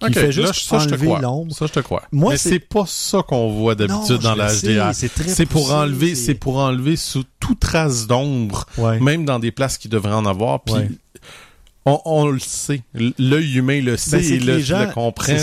Qui 0.00 0.12
fait 0.12 0.26
là, 0.26 0.30
juste 0.30 0.68
ça, 0.68 0.76
enlever 0.76 1.08
l'ombre. 1.20 1.52
Ça, 1.52 1.66
je 1.66 1.72
te 1.72 1.80
crois. 1.80 2.04
Moi, 2.12 2.32
mais 2.32 2.38
c'est- 2.38 2.60
pas 2.60 2.84
ça 2.86 3.20
qu'on 3.26 3.50
voit 3.50 3.74
d'habitude 3.74 4.18
dans 4.20 4.36
la 4.36 4.46
HDR. 4.52 4.92
C'est 4.94 5.44
pour 5.46 5.72
enlever, 5.72 6.14
c'est- 6.14 6.34
pour 6.36 6.58
enlever 6.58 6.94
sous 6.94 7.24
toute 7.40 7.58
trace 7.58 8.06
d'ombre, 8.06 8.64
Ouais. 8.78 9.00
même 9.00 9.24
dans 9.24 9.40
des 9.40 9.50
places 9.50 9.76
qui 9.76 9.88
devraient 9.88 10.12
en 10.14 10.24
avoir. 10.24 10.62
Puis. 10.62 10.74
On, 11.88 12.00
on 12.04 12.26
le 12.28 12.38
sait, 12.38 12.82
l'œil 13.18 13.56
humain 13.58 13.80
le 13.82 13.96
sait, 13.96 14.18
Ben, 14.18 14.22
c'est 14.24 14.34
et 14.34 14.38
que 14.38 14.44
le, 14.44 14.56
les 14.56 14.62
gens, 14.62 14.80
le 14.86 14.92
comprend. 14.92 15.36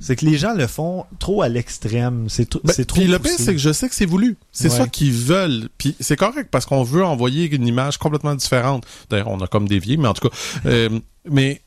c'est 0.00 0.16
que 0.16 0.24
les 0.24 0.36
gens 0.38 0.54
le 0.54 0.66
font 0.66 1.04
trop 1.18 1.42
à 1.42 1.48
l'extrême. 1.48 2.26
C'est 2.28 2.50
Ben, 2.64 2.72
c'est 2.72 2.84
trop 2.84 3.00
puis 3.00 3.08
le 3.08 3.18
pire, 3.18 3.32
c'est 3.36 3.52
que 3.52 3.58
je 3.60 3.72
sais 3.72 3.88
que 3.88 3.94
c'est 3.94 4.06
voulu. 4.06 4.36
C'est 4.52 4.70
Ouais. 4.70 4.76
ça 4.76 4.86
qu'ils 4.86 5.12
veulent. 5.12 5.68
Puis 5.78 5.96
c'est 6.00 6.16
correct 6.16 6.48
parce 6.50 6.66
qu'on 6.66 6.82
veut 6.82 7.04
envoyer 7.04 7.50
une 7.54 7.66
image 7.66 7.98
complètement 7.98 8.34
différente. 8.34 8.84
D'ailleurs, 9.10 9.28
on 9.28 9.40
a 9.40 9.46
comme 9.46 9.68
dévié, 9.68 9.96
mais 9.96 10.08
en 10.08 10.14
tout 10.14 10.28
cas, 10.28 10.34
euh, 10.66 10.88
mais 11.30 11.62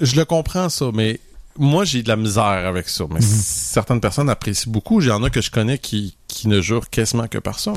je 0.00 0.16
le 0.16 0.24
comprends 0.24 0.68
ça. 0.68 0.90
Mais 0.94 1.20
moi, 1.56 1.84
j'ai 1.84 2.02
de 2.02 2.08
la 2.08 2.16
misère 2.16 2.42
avec 2.44 2.88
ça. 2.88 3.04
Mhm. 3.04 3.10
Mais 3.14 3.20
certaines 3.20 4.00
personnes 4.00 4.30
apprécient 4.30 4.70
beaucoup. 4.70 5.00
Il 5.00 5.08
y 5.08 5.10
en 5.10 5.22
a 5.24 5.30
que 5.30 5.40
je 5.40 5.50
connais 5.50 5.78
qui, 5.78 6.16
qui 6.28 6.46
ne 6.48 6.60
jurent 6.60 6.88
quasiment 6.90 7.26
que 7.26 7.38
par 7.38 7.58
ça. 7.58 7.72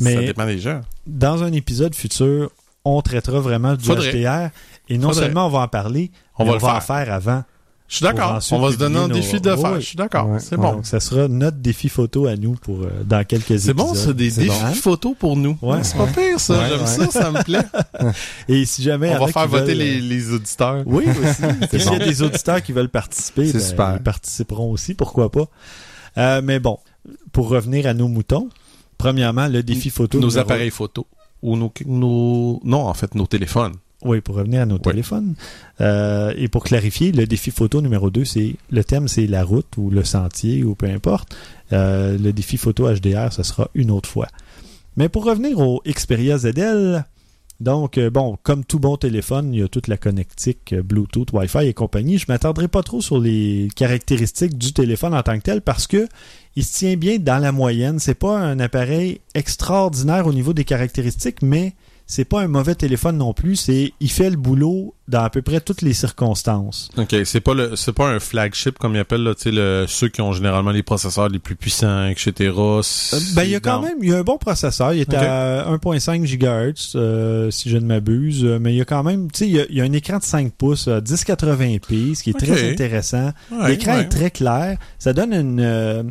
Mais, 0.00 0.14
ça 0.14 0.20
dépend 0.20 0.44
des 0.46 0.58
gens. 0.58 0.82
Dans 1.06 1.42
un 1.42 1.52
épisode 1.52 1.94
futur, 1.94 2.50
on 2.84 3.00
traitera 3.02 3.40
vraiment 3.40 3.74
du 3.74 3.84
Faudrait. 3.84 4.12
HDR. 4.12 4.50
Et 4.88 4.98
non 4.98 5.08
Faudrait. 5.08 5.24
seulement 5.24 5.46
on 5.46 5.50
va 5.50 5.60
en 5.60 5.68
parler, 5.68 6.10
On 6.38 6.44
mais 6.44 6.50
va 6.50 6.52
on 6.52 6.54
le 6.58 6.60
va 6.62 6.68
en 6.76 6.80
faire. 6.80 7.04
faire 7.04 7.14
avant. 7.14 7.44
Je 7.88 7.96
suis 7.96 8.02
d'accord. 8.02 8.40
On 8.50 8.58
va 8.58 8.72
se 8.72 8.76
donner 8.78 8.98
un 8.98 9.06
défi 9.08 9.40
de 9.40 9.48
le 9.50 9.56
faire. 9.56 9.72
Oui. 9.74 9.80
Je 9.80 9.86
suis 9.86 9.96
d'accord. 9.96 10.28
Ouais, 10.28 10.40
c'est 10.40 10.56
ouais. 10.56 10.60
bon. 10.62 10.72
Donc, 10.72 10.86
ça 10.86 10.98
sera 10.98 11.28
notre 11.28 11.58
défi 11.58 11.88
photo 11.88 12.26
à 12.26 12.34
nous 12.34 12.54
pour 12.54 12.82
euh, 12.82 12.90
dans 13.04 13.24
quelques 13.24 13.60
C'est 13.60 13.74
bon, 13.74 13.90
épisodes. 13.90 14.06
ça, 14.08 14.12
des 14.12 14.30
C'est 14.30 14.40
défis 14.42 14.58
bon, 14.60 14.66
hein? 14.66 14.72
photos 14.72 15.14
pour 15.16 15.36
nous. 15.36 15.56
Ouais. 15.62 15.84
c'est 15.84 15.96
pas 15.96 16.06
pire, 16.08 16.40
ça. 16.40 16.68
J'aime 16.68 16.84
ça, 16.84 17.10
ça 17.12 17.30
me 17.30 17.44
plaît. 17.44 17.62
Et 18.48 18.64
si 18.64 18.82
jamais. 18.82 19.14
On 19.16 19.26
va 19.26 19.32
faire 19.32 19.46
voter 19.46 19.66
veulent, 19.66 19.76
les, 19.78 20.00
les 20.00 20.32
auditeurs. 20.32 20.82
Oui, 20.84 21.04
aussi. 21.06 21.80
S'il 21.80 21.92
y 21.92 21.94
a 21.94 21.98
des 22.04 22.22
auditeurs 22.22 22.60
qui 22.60 22.72
veulent 22.72 22.88
participer, 22.88 23.46
C'est 23.46 23.58
ben, 23.58 23.64
super. 23.64 23.94
ils 23.98 24.02
participeront 24.02 24.72
aussi, 24.72 24.94
pourquoi 24.94 25.30
pas. 25.30 25.44
Euh, 26.18 26.40
mais 26.42 26.58
bon, 26.58 26.78
pour 27.30 27.48
revenir 27.50 27.86
à 27.86 27.94
nos 27.94 28.08
moutons, 28.08 28.48
premièrement, 28.98 29.46
le 29.46 29.62
défi 29.62 29.90
photo. 29.90 30.18
nos 30.18 30.38
appareils 30.38 30.70
photo. 30.70 31.06
Ou 31.42 31.56
nos, 31.56 31.72
nos... 31.86 32.60
Non, 32.64 32.86
en 32.88 32.94
fait, 32.94 33.14
nos 33.14 33.26
téléphones. 33.26 33.74
Oui, 34.06 34.20
pour 34.20 34.36
revenir 34.36 34.62
à 34.62 34.66
nos 34.66 34.78
téléphones. 34.78 35.34
Euh, 35.80 36.32
et 36.36 36.48
pour 36.48 36.64
clarifier, 36.64 37.12
le 37.12 37.26
défi 37.26 37.50
photo 37.50 37.80
numéro 37.80 38.08
2, 38.08 38.24
c'est 38.24 38.54
le 38.70 38.84
thème, 38.84 39.08
c'est 39.08 39.26
la 39.26 39.42
route 39.42 39.76
ou 39.76 39.90
le 39.90 40.04
sentier 40.04 40.62
ou 40.62 40.74
peu 40.74 40.86
importe. 40.86 41.36
Euh, 41.72 42.16
le 42.16 42.32
défi 42.32 42.56
photo 42.56 42.88
HDR, 42.88 43.32
ce 43.32 43.42
sera 43.42 43.68
une 43.74 43.90
autre 43.90 44.08
fois. 44.08 44.28
Mais 44.96 45.08
pour 45.08 45.24
revenir 45.24 45.58
au 45.58 45.82
Xperia 45.84 46.38
ZL, 46.38 47.04
donc, 47.58 47.96
euh, 47.96 48.10
bon, 48.10 48.36
comme 48.42 48.64
tout 48.64 48.78
bon 48.78 48.96
téléphone, 48.96 49.54
il 49.54 49.60
y 49.60 49.62
a 49.62 49.68
toute 49.68 49.88
la 49.88 49.96
connectique 49.96 50.74
Bluetooth, 50.74 51.32
Wi-Fi 51.32 51.66
et 51.66 51.74
compagnie. 51.74 52.18
Je 52.18 52.26
m'attarderai 52.28 52.68
pas 52.68 52.82
trop 52.82 53.00
sur 53.00 53.18
les 53.18 53.68
caractéristiques 53.74 54.58
du 54.58 54.72
téléphone 54.72 55.14
en 55.14 55.22
tant 55.22 55.36
que 55.38 55.42
tel 55.42 55.62
parce 55.62 55.86
que 55.86 56.06
il 56.54 56.64
se 56.64 56.78
tient 56.78 56.96
bien 56.96 57.18
dans 57.18 57.38
la 57.38 57.52
moyenne. 57.52 57.98
C'est 57.98 58.14
pas 58.14 58.38
un 58.38 58.60
appareil 58.60 59.20
extraordinaire 59.34 60.26
au 60.26 60.32
niveau 60.34 60.52
des 60.52 60.64
caractéristiques, 60.64 61.42
mais 61.42 61.74
c'est 62.06 62.24
pas 62.24 62.40
un 62.42 62.48
mauvais 62.48 62.74
téléphone 62.74 63.16
non 63.18 63.32
plus. 63.32 63.56
C'est, 63.56 63.92
il 64.00 64.10
fait 64.10 64.30
le 64.30 64.36
boulot 64.36 64.94
dans 65.08 65.22
à 65.22 65.30
peu 65.30 65.42
près 65.42 65.60
toutes 65.60 65.82
les 65.82 65.92
circonstances. 65.92 66.88
OK, 66.96 67.14
c'est 67.24 67.40
pas 67.40 67.54
le 67.54 67.76
c'est 67.76 67.92
pas 67.92 68.08
un 68.08 68.18
flagship 68.18 68.78
comme 68.78 68.94
ils 68.94 68.98
appellent 68.98 69.22
là, 69.22 69.34
tu 69.34 69.42
sais 69.42 69.50
le 69.52 69.84
ceux 69.88 70.08
qui 70.08 70.20
ont 70.20 70.32
généralement 70.32 70.70
les 70.72 70.82
processeurs 70.82 71.28
les 71.28 71.38
plus 71.38 71.54
puissants, 71.56 72.06
etc. 72.06 72.32
Euh, 72.58 72.82
ben, 73.34 73.42
il 73.44 73.50
y 73.50 73.54
a 73.54 73.60
quand 73.60 73.80
même, 73.82 73.98
il 74.02 74.08
y 74.10 74.12
a 74.14 74.18
un 74.18 74.22
bon 74.22 74.38
processeur. 74.38 74.92
Il 74.94 75.00
est 75.00 75.14
à 75.14 75.66
1.5 75.70 76.24
GHz, 76.24 76.92
euh, 76.96 77.50
si 77.50 77.70
je 77.70 77.76
ne 77.76 77.86
m'abuse. 77.86 78.44
Euh, 78.44 78.58
Mais 78.60 78.72
il 78.74 78.76
y 78.76 78.80
a 78.80 78.84
quand 78.84 79.02
même, 79.02 79.30
tu 79.30 79.38
sais, 79.40 79.46
il 79.48 79.54
y 79.54 79.60
a- 79.60 79.66
il 79.68 79.76
y, 79.76 79.80
a 79.80 79.84
un 79.84 79.92
écran 79.92 80.18
de 80.18 80.24
5 80.24 80.52
pouces, 80.52 80.88
euh, 80.88 81.00
1080p, 81.00 82.14
ce 82.14 82.22
qui 82.22 82.30
est 82.30 82.38
très 82.38 82.70
intéressant. 82.72 83.32
Ouais, 83.52 83.68
L'écran 83.68 83.94
ouais. 83.94 84.02
est 84.02 84.08
très 84.08 84.30
clair. 84.30 84.78
Ça 84.98 85.12
donne 85.12 85.32
une, 85.32 85.60
euh, 85.60 86.02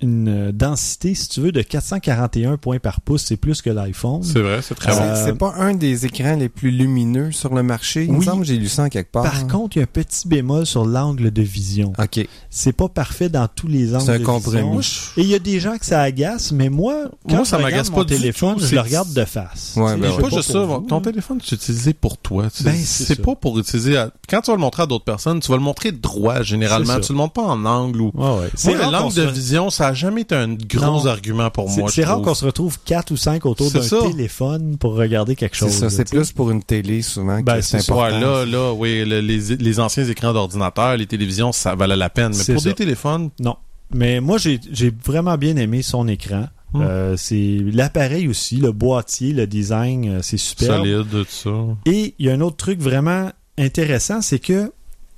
une 0.00 0.28
euh, 0.28 0.52
densité, 0.52 1.14
si 1.14 1.28
tu 1.28 1.40
veux, 1.40 1.50
de 1.52 1.60
441 1.62 2.56
points 2.56 2.78
par 2.78 3.00
pouce. 3.00 3.24
C'est 3.26 3.36
plus 3.36 3.62
que 3.62 3.70
l'iPhone. 3.70 4.22
C'est 4.22 4.40
vrai, 4.40 4.60
c'est 4.62 4.74
très 4.74 4.92
C'est- 4.92 4.98
bon. 5.00 5.04
Euh, 5.06 5.24
C'est 5.24 5.38
pas 5.38 5.54
un 5.58 5.74
des 5.74 6.06
écrans 6.06 6.36
les 6.36 6.48
plus 6.48 6.70
lumineux 6.70 7.32
sur 7.32 7.54
le 7.54 7.62
marché. 7.62 8.04
Il 8.04 8.12
me 8.12 8.22
semble 8.22 8.42
que 8.42 8.46
j'ai 8.46 8.56
lu 8.58 8.68
ça 8.68 8.84
en 8.84 8.88
quelque 8.88 9.10
part. 9.10 9.24
Par 9.24 9.46
contre, 9.48 9.76
il 9.76 9.80
y 9.80 9.82
a 9.82 9.84
un 9.84 9.86
petit 9.92 10.28
bémol 10.28 10.66
sur 10.66 10.84
l'angle 10.86 11.30
de 11.32 11.42
vision. 11.42 11.92
OK. 11.98 12.26
C'est 12.50 12.72
pas 12.72 12.88
parfait 12.88 13.28
dans 13.28 13.48
tous 13.48 13.66
les 13.66 13.94
angles 13.94 14.04
C'est 14.04 14.12
un 14.12 14.18
de 14.20 14.24
compromis. 14.24 14.78
vision. 14.78 15.00
Et 15.16 15.22
il 15.22 15.28
y 15.28 15.34
a 15.34 15.38
des 15.40 15.58
gens 15.60 15.76
que 15.76 15.84
ça 15.86 16.00
agace, 16.02 16.52
mais 16.52 16.68
moi, 16.68 16.94
quand 17.28 17.34
Moi, 17.36 17.44
je 17.44 17.48
ça 17.48 17.56
regarde 17.56 17.72
m'agace 17.72 17.90
mon 17.90 17.96
pas 17.96 18.04
du 18.04 18.14
téléphone, 18.14 18.56
tout. 18.56 18.64
je 18.66 18.74
le 18.74 18.80
regarde 18.80 19.12
de 19.12 19.24
face. 19.24 19.74
Ouais, 19.76 19.94
Tu 19.94 20.00
ben 20.00 20.10
je 20.12 20.16
ouais. 20.16 20.22
pas 20.22 20.36
juste 20.36 20.52
ça, 20.52 20.60
vous. 20.64 20.78
ton 20.80 21.00
téléphone 21.00 21.38
c'est 21.44 21.56
utilisé 21.56 21.92
pour 21.92 22.18
toi. 22.18 22.44
Tu 22.54 22.62
Ben, 22.62 22.74
c'est 22.76 23.04
c'est 23.04 23.14
ça. 23.16 23.22
pas 23.22 23.34
pour 23.34 23.58
utiliser 23.58 23.96
à- 23.96 24.10
quand 24.28 24.40
tu 24.42 24.50
vas 24.50 24.56
le 24.56 24.60
montrer 24.60 24.84
à 24.84 24.86
d'autres 24.86 25.04
personnes, 25.04 25.40
tu 25.40 25.48
vas 25.50 25.56
le 25.56 25.62
montrer 25.62 25.92
droit 25.92 26.42
généralement, 26.42 27.00
tu 27.00 27.12
le 27.12 27.18
montres 27.18 27.32
pas 27.34 27.42
en 27.42 27.64
angle 27.64 28.00
ou 28.00 28.12
Ouais, 28.14 28.40
ouais. 28.40 28.50
c'est 28.54 28.74
rare 28.76 28.86
qu'on 28.86 28.90
l'angle 28.92 29.14
de 29.14 29.22
vision, 29.22 29.70
ça 29.70 29.87
a 29.88 29.94
jamais 29.94 30.22
été 30.22 30.34
un 30.34 30.54
gros 30.54 30.80
Non. 30.86 31.06
argument 31.06 31.50
pour 31.50 31.68
C'est 31.70 31.80
moi. 31.80 31.90
c'est 31.90 32.04
rare 32.04 32.22
qu'on 32.22 32.34
se 32.34 32.44
retrouve 32.44 32.78
quatre 32.84 33.10
ou 33.10 33.16
cinq 33.16 33.44
autour 33.46 33.68
C'est 33.70 33.78
d'un 33.78 33.84
ça. 33.84 34.02
téléphone 34.10 34.76
pour 34.78 34.94
regarder 34.94 35.36
quelque 35.36 35.56
C'est 35.56 35.66
chose. 35.66 35.74
ça, 35.74 35.90
c'est 35.90 36.04
tu 36.04 36.10
sais. 36.10 36.16
plus 36.16 36.32
pour 36.32 36.50
une 36.50 36.62
télé 36.62 37.02
souvent 37.02 37.40
Ben, 37.40 37.56
que 37.56 37.60
c'est 37.62 37.78
c'est 37.80 37.84
ça. 37.86 37.92
important. 37.92 38.18
Là, 38.20 38.44
là, 38.46 38.72
oui, 38.72 39.04
le- 39.04 39.20
les, 39.20 39.56
les 39.56 39.80
anciens 39.80 40.04
écrans 40.04 40.32
d'ordinateur, 40.32 40.96
les 40.96 41.06
télévisions, 41.06 41.52
ça 41.52 41.74
valait 41.74 41.96
la 41.96 42.10
peine. 42.10 42.28
Mais 42.28 42.34
C'est 42.44 42.54
pour 42.54 42.62
ça. 42.62 42.68
des 42.70 42.74
téléphones, 42.74 43.30
Non. 43.40 43.56
Mais 43.94 44.20
moi, 44.20 44.36
j'ai 44.38 44.60
j'ai 44.70 44.92
vraiment 45.04 45.38
bien 45.38 45.56
aimé 45.56 45.80
son 45.82 46.08
écran. 46.08 46.46
Hmm. 46.74 46.82
Euh, 46.82 47.16
c'est 47.16 47.58
l'appareil 47.72 48.28
aussi, 48.28 48.56
le 48.56 48.70
boîtier, 48.72 49.32
le 49.32 49.46
design, 49.46 50.08
euh, 50.08 50.18
c'est 50.22 50.36
super. 50.36 50.76
solide, 50.76 51.06
tout 51.10 51.24
ça. 51.28 51.50
Et 51.86 52.14
il 52.18 52.26
y 52.26 52.28
a 52.28 52.34
un 52.34 52.40
autre 52.42 52.56
truc 52.58 52.80
vraiment 52.80 53.30
intéressant, 53.56 54.20
c'est 54.20 54.38
que 54.38 54.70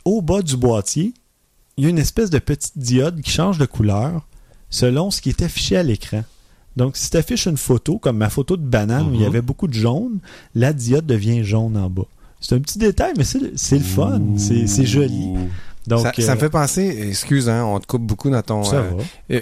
au 0.05 0.23
bas 0.23 0.43
du 0.43 0.57
boîtier, 0.57 1.13
il 1.77 1.85
y 1.85 1.87
a 1.89 1.91
une 1.91 1.99
espèce 1.99 2.31
de 2.31 2.39
petite 2.39 2.79
diode 2.79 3.21
qui 3.23 3.31
change 3.33 3.59
de 3.59 3.67
couleur 3.67 4.27
selon 4.71 5.11
ce 5.11 5.21
qui 5.21 5.29
est 5.31 5.43
affiché 5.43 5.77
à 5.77 5.83
l'écran. 5.83 6.23
Donc, 6.77 6.97
si 6.97 7.11
tu 7.11 7.17
affiches 7.17 7.47
une 7.47 7.57
photo, 7.57 7.99
comme 7.99 8.17
ma 8.17 8.31
photo 8.31 8.57
de 8.57 8.63
banane 8.65 9.09
où 9.11 9.15
il 9.15 9.21
y 9.21 9.25
Mhm. 9.25 9.27
avait 9.29 9.43
beaucoup 9.43 9.67
de 9.67 9.75
jaune, 9.75 10.21
la 10.55 10.73
diode 10.73 11.05
devient 11.05 11.43
jaune 11.45 11.77
en 11.77 11.91
bas. 11.91 12.07
C'est 12.41 12.55
un 12.55 12.61
petit 12.61 12.79
détail, 12.79 13.13
mais 13.19 13.25
c'est 13.25 13.41
le 13.79 13.85
fun. 13.85 14.21
C'est 14.39 14.87
joli. 14.87 15.35
Donc, 15.87 16.03
ça, 16.03 16.13
ça 16.17 16.33
euh, 16.33 16.35
me 16.37 16.41
fait 16.41 16.49
penser, 16.51 17.07
excuse, 17.09 17.49
hein, 17.49 17.65
on 17.65 17.81
te 17.81 17.87
coupe 17.87 18.03
beaucoup 18.03 18.31
dans 18.31 18.43
ton. 18.43 18.63
ça 18.65 18.77
euh, 18.77 18.91
va. 19.31 19.37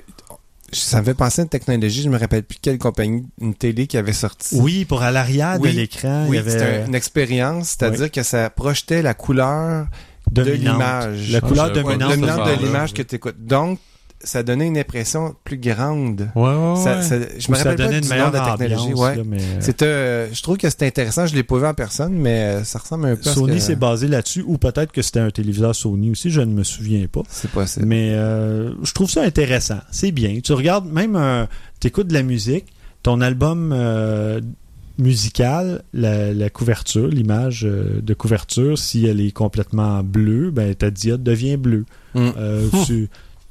ça 0.72 1.00
me 1.00 1.04
fait 1.04 1.14
penser 1.14 1.40
à 1.40 1.44
une 1.44 1.48
technologie, 1.48 2.02
je 2.02 2.08
me 2.08 2.18
rappelle 2.18 2.42
plus 2.44 2.58
quelle 2.62 2.78
compagnie, 2.78 3.24
une 3.40 3.54
télé 3.54 3.86
qui 3.86 3.96
avait 3.98 4.12
sorti. 4.12 4.56
Oui, 4.58 4.84
pour 4.84 5.02
à 5.02 5.10
l'arrière 5.10 5.58
Oui, 5.60 5.72
de 5.72 5.76
l'écran, 5.76 6.26
Oui, 6.28 6.38
il 6.38 6.46
y 6.46 6.50
c'était 6.50 6.62
avait 6.62 6.86
une 6.86 6.94
expérience, 6.94 7.70
c'est-à-dire 7.78 8.10
que 8.10 8.22
ça 8.22 8.50
projetait 8.50 9.02
la 9.02 9.14
couleur 9.14 9.86
de 10.30 10.42
l'image. 10.42 11.30
La 11.32 11.38
Ah, 11.38 11.46
couleur 11.46 11.72
pas. 11.72 11.82
dominante. 11.82 12.10
de 12.18 12.64
l'image 12.64 12.94
que 12.94 13.02
tu 13.02 13.16
écoutes. 13.16 13.44
Donc, 13.44 13.78
ça 14.22 14.42
donnait 14.42 14.66
une 14.66 14.76
impression 14.78 15.34
plus 15.44 15.58
grande. 15.58 16.28
Ouais, 16.34 16.42
ouais, 16.42 16.76
Ça- 16.82 17.02
ça- 17.02 17.18
je 17.20 17.24
me 17.24 17.54
Ou 17.54 17.54
ça 17.54 17.58
rappelle 17.58 17.76
pas 17.76 17.84
donnait 17.84 18.00
du 18.00 18.06
une 18.06 18.08
nom 18.08 18.14
meilleure 18.14 18.30
de 18.32 18.36
la 18.36 18.56
technologie. 18.58 18.74
ambiance. 18.92 19.00
Ouais. 19.00 19.16
là, 19.16 19.22
mais, 19.24 19.38
euh, 19.40 19.72
euh, 19.82 20.28
je 20.32 20.42
trouve 20.42 20.56
que 20.56 20.68
c'était 20.68 20.86
intéressant. 20.86 21.26
Je 21.26 21.34
l'ai 21.34 21.42
pas 21.44 21.58
vu 21.58 21.66
en 21.66 21.74
personne, 21.74 22.12
mais 22.14 22.42
euh, 22.42 22.64
ça 22.64 22.78
ressemble 22.80 23.06
un 23.06 23.16
peu. 23.16 23.22
Sony 23.30 23.54
que- 23.54 23.60
s'est 23.60 23.76
basé 23.76 24.08
là-dessus, 24.08 24.42
ou 24.46 24.58
peut-être 24.58 24.90
que 24.92 25.02
c'était 25.02 25.20
un 25.20 25.30
téléviseur 25.30 25.74
Sony 25.74 26.10
aussi, 26.10 26.30
je 26.30 26.40
ne 26.40 26.52
me 26.52 26.64
souviens 26.64 27.06
pas. 27.06 27.22
C'est 27.28 27.50
possible. 27.50 27.86
Mais 27.86 28.10
euh, 28.14 28.72
je 28.82 28.92
trouve 28.92 29.08
ça 29.10 29.22
intéressant. 29.22 29.78
C'est 29.92 30.10
bien. 30.12 30.40
Tu 30.42 30.52
regardes, 30.52 30.86
même, 30.90 31.46
tu 31.80 31.86
écoutes 31.86 32.08
de 32.08 32.14
la 32.14 32.22
musique, 32.24 32.66
ton 33.04 33.20
album 33.20 33.72
euh, 33.72 34.40
musical, 34.98 35.82
la, 35.94 36.32
la 36.32 36.50
couverture, 36.50 37.06
l'image 37.08 37.64
euh, 37.64 38.00
de 38.02 38.14
couverture, 38.14 38.76
si 38.78 39.06
elle 39.06 39.20
est 39.20 39.30
complètement 39.30 40.02
bleue, 40.02 40.50
ben 40.50 40.74
ta 40.74 40.90
diode 40.90 41.22
devient 41.22 41.56
bleue. 41.56 41.84
Mm. 42.14 42.28
Euh, 42.36 42.68
tu- 42.86 43.08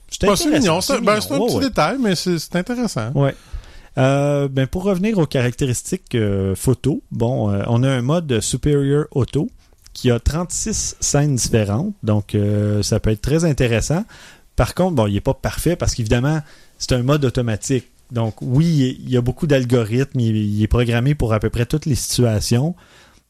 c'est 0.10 0.28
Ouais, 0.28 0.36
c'est 0.36 0.50
mignon. 0.52 0.82
C'est 0.82 1.00
ben, 1.02 1.14
un 1.14 1.38
Ouais, 1.38 1.48
petit 1.48 1.56
ouais. 1.58 1.64
détail, 1.64 1.98
mais 2.00 2.16
c'est 2.16 2.56
intéressant. 2.56 3.12
Ouais. 3.14 3.36
Euh, 3.98 4.48
ben 4.48 4.68
pour 4.68 4.84
revenir 4.84 5.18
aux 5.18 5.26
caractéristiques 5.26 6.14
euh, 6.14 6.54
photo, 6.54 7.02
bon, 7.12 7.50
euh, 7.52 7.64
on 7.68 7.82
a 7.82 7.90
un 7.90 8.04
mode 8.04 8.42
Superior 8.42 9.06
Auto 9.12 9.50
qui 9.94 10.12
a 10.12 10.20
36 10.20 10.98
scènes 11.00 11.36
différentes, 11.36 11.96
donc 12.04 12.36
euh, 12.36 12.84
ça 12.84 13.00
peut 13.00 13.10
être 13.10 13.22
très 13.24 13.44
intéressant. 13.44 14.06
Par 14.56 14.76
contre, 14.76 14.94
bon, 14.96 15.08
il 15.08 15.14
n'est 15.16 15.22
pas 15.22 15.34
parfait 15.34 15.76
parce 15.76 15.96
qu'évidemment, 15.96 16.42
c'est 16.78 16.92
un 16.94 17.02
mode 17.02 17.26
automatique. 17.26 17.88
Donc 18.12 18.36
oui, 18.42 19.00
il 19.04 19.10
y 19.10 19.18
a 19.18 19.22
beaucoup 19.22 19.48
d'algorithmes, 19.48 20.20
il, 20.20 20.36
il 20.38 20.62
est 20.64 20.68
programmé 20.68 21.16
pour 21.16 21.34
à 21.34 21.40
peu 21.40 21.50
près 21.50 21.66
toutes 21.66 21.88
les 21.88 21.96
situations, 21.96 22.76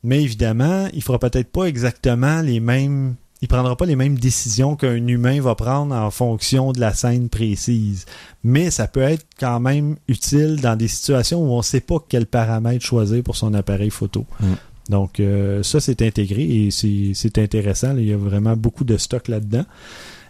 mais 0.03 0.21
évidemment, 0.21 0.87
il 0.93 1.01
fera 1.01 1.17
peut-être 1.17 1.49
pas 1.49 1.63
exactement 1.63 2.41
les 2.41 2.59
mêmes, 2.59 3.15
il 3.41 3.47
prendra 3.47 3.75
pas 3.75 3.85
les 3.85 3.95
mêmes 3.95 4.17
décisions 4.17 4.75
qu'un 4.75 5.07
humain 5.07 5.39
va 5.41 5.55
prendre 5.55 5.93
en 5.93 6.09
fonction 6.09 6.71
de 6.71 6.79
la 6.79 6.93
scène 6.93 7.29
précise 7.29 8.05
mais 8.47 8.71
ça 8.71 8.87
peut 8.87 9.01
être 9.01 9.25
quand 9.37 9.59
même 9.59 9.97
utile 10.07 10.61
dans 10.61 10.77
des 10.77 10.87
situations 10.87 11.43
où 11.43 11.51
on 11.51 11.57
ne 11.57 11.63
sait 11.63 11.81
pas 11.81 11.97
quel 12.07 12.25
paramètre 12.25 12.83
choisir 12.83 13.21
pour 13.21 13.35
son 13.35 13.53
appareil 13.53 13.89
photo. 13.89 14.25
Mm. 14.39 14.53
Donc 14.89 15.19
euh, 15.19 15.63
ça, 15.63 15.81
c'est 15.81 16.01
intégré 16.01 16.43
et 16.43 16.71
c'est 16.71 17.11
c'est 17.13 17.37
intéressant. 17.39 17.97
Il 17.97 18.05
y 18.05 18.13
a 18.13 18.17
vraiment 18.17 18.55
beaucoup 18.55 18.85
de 18.85 18.95
stock 18.95 19.27
là-dedans. 19.27 19.65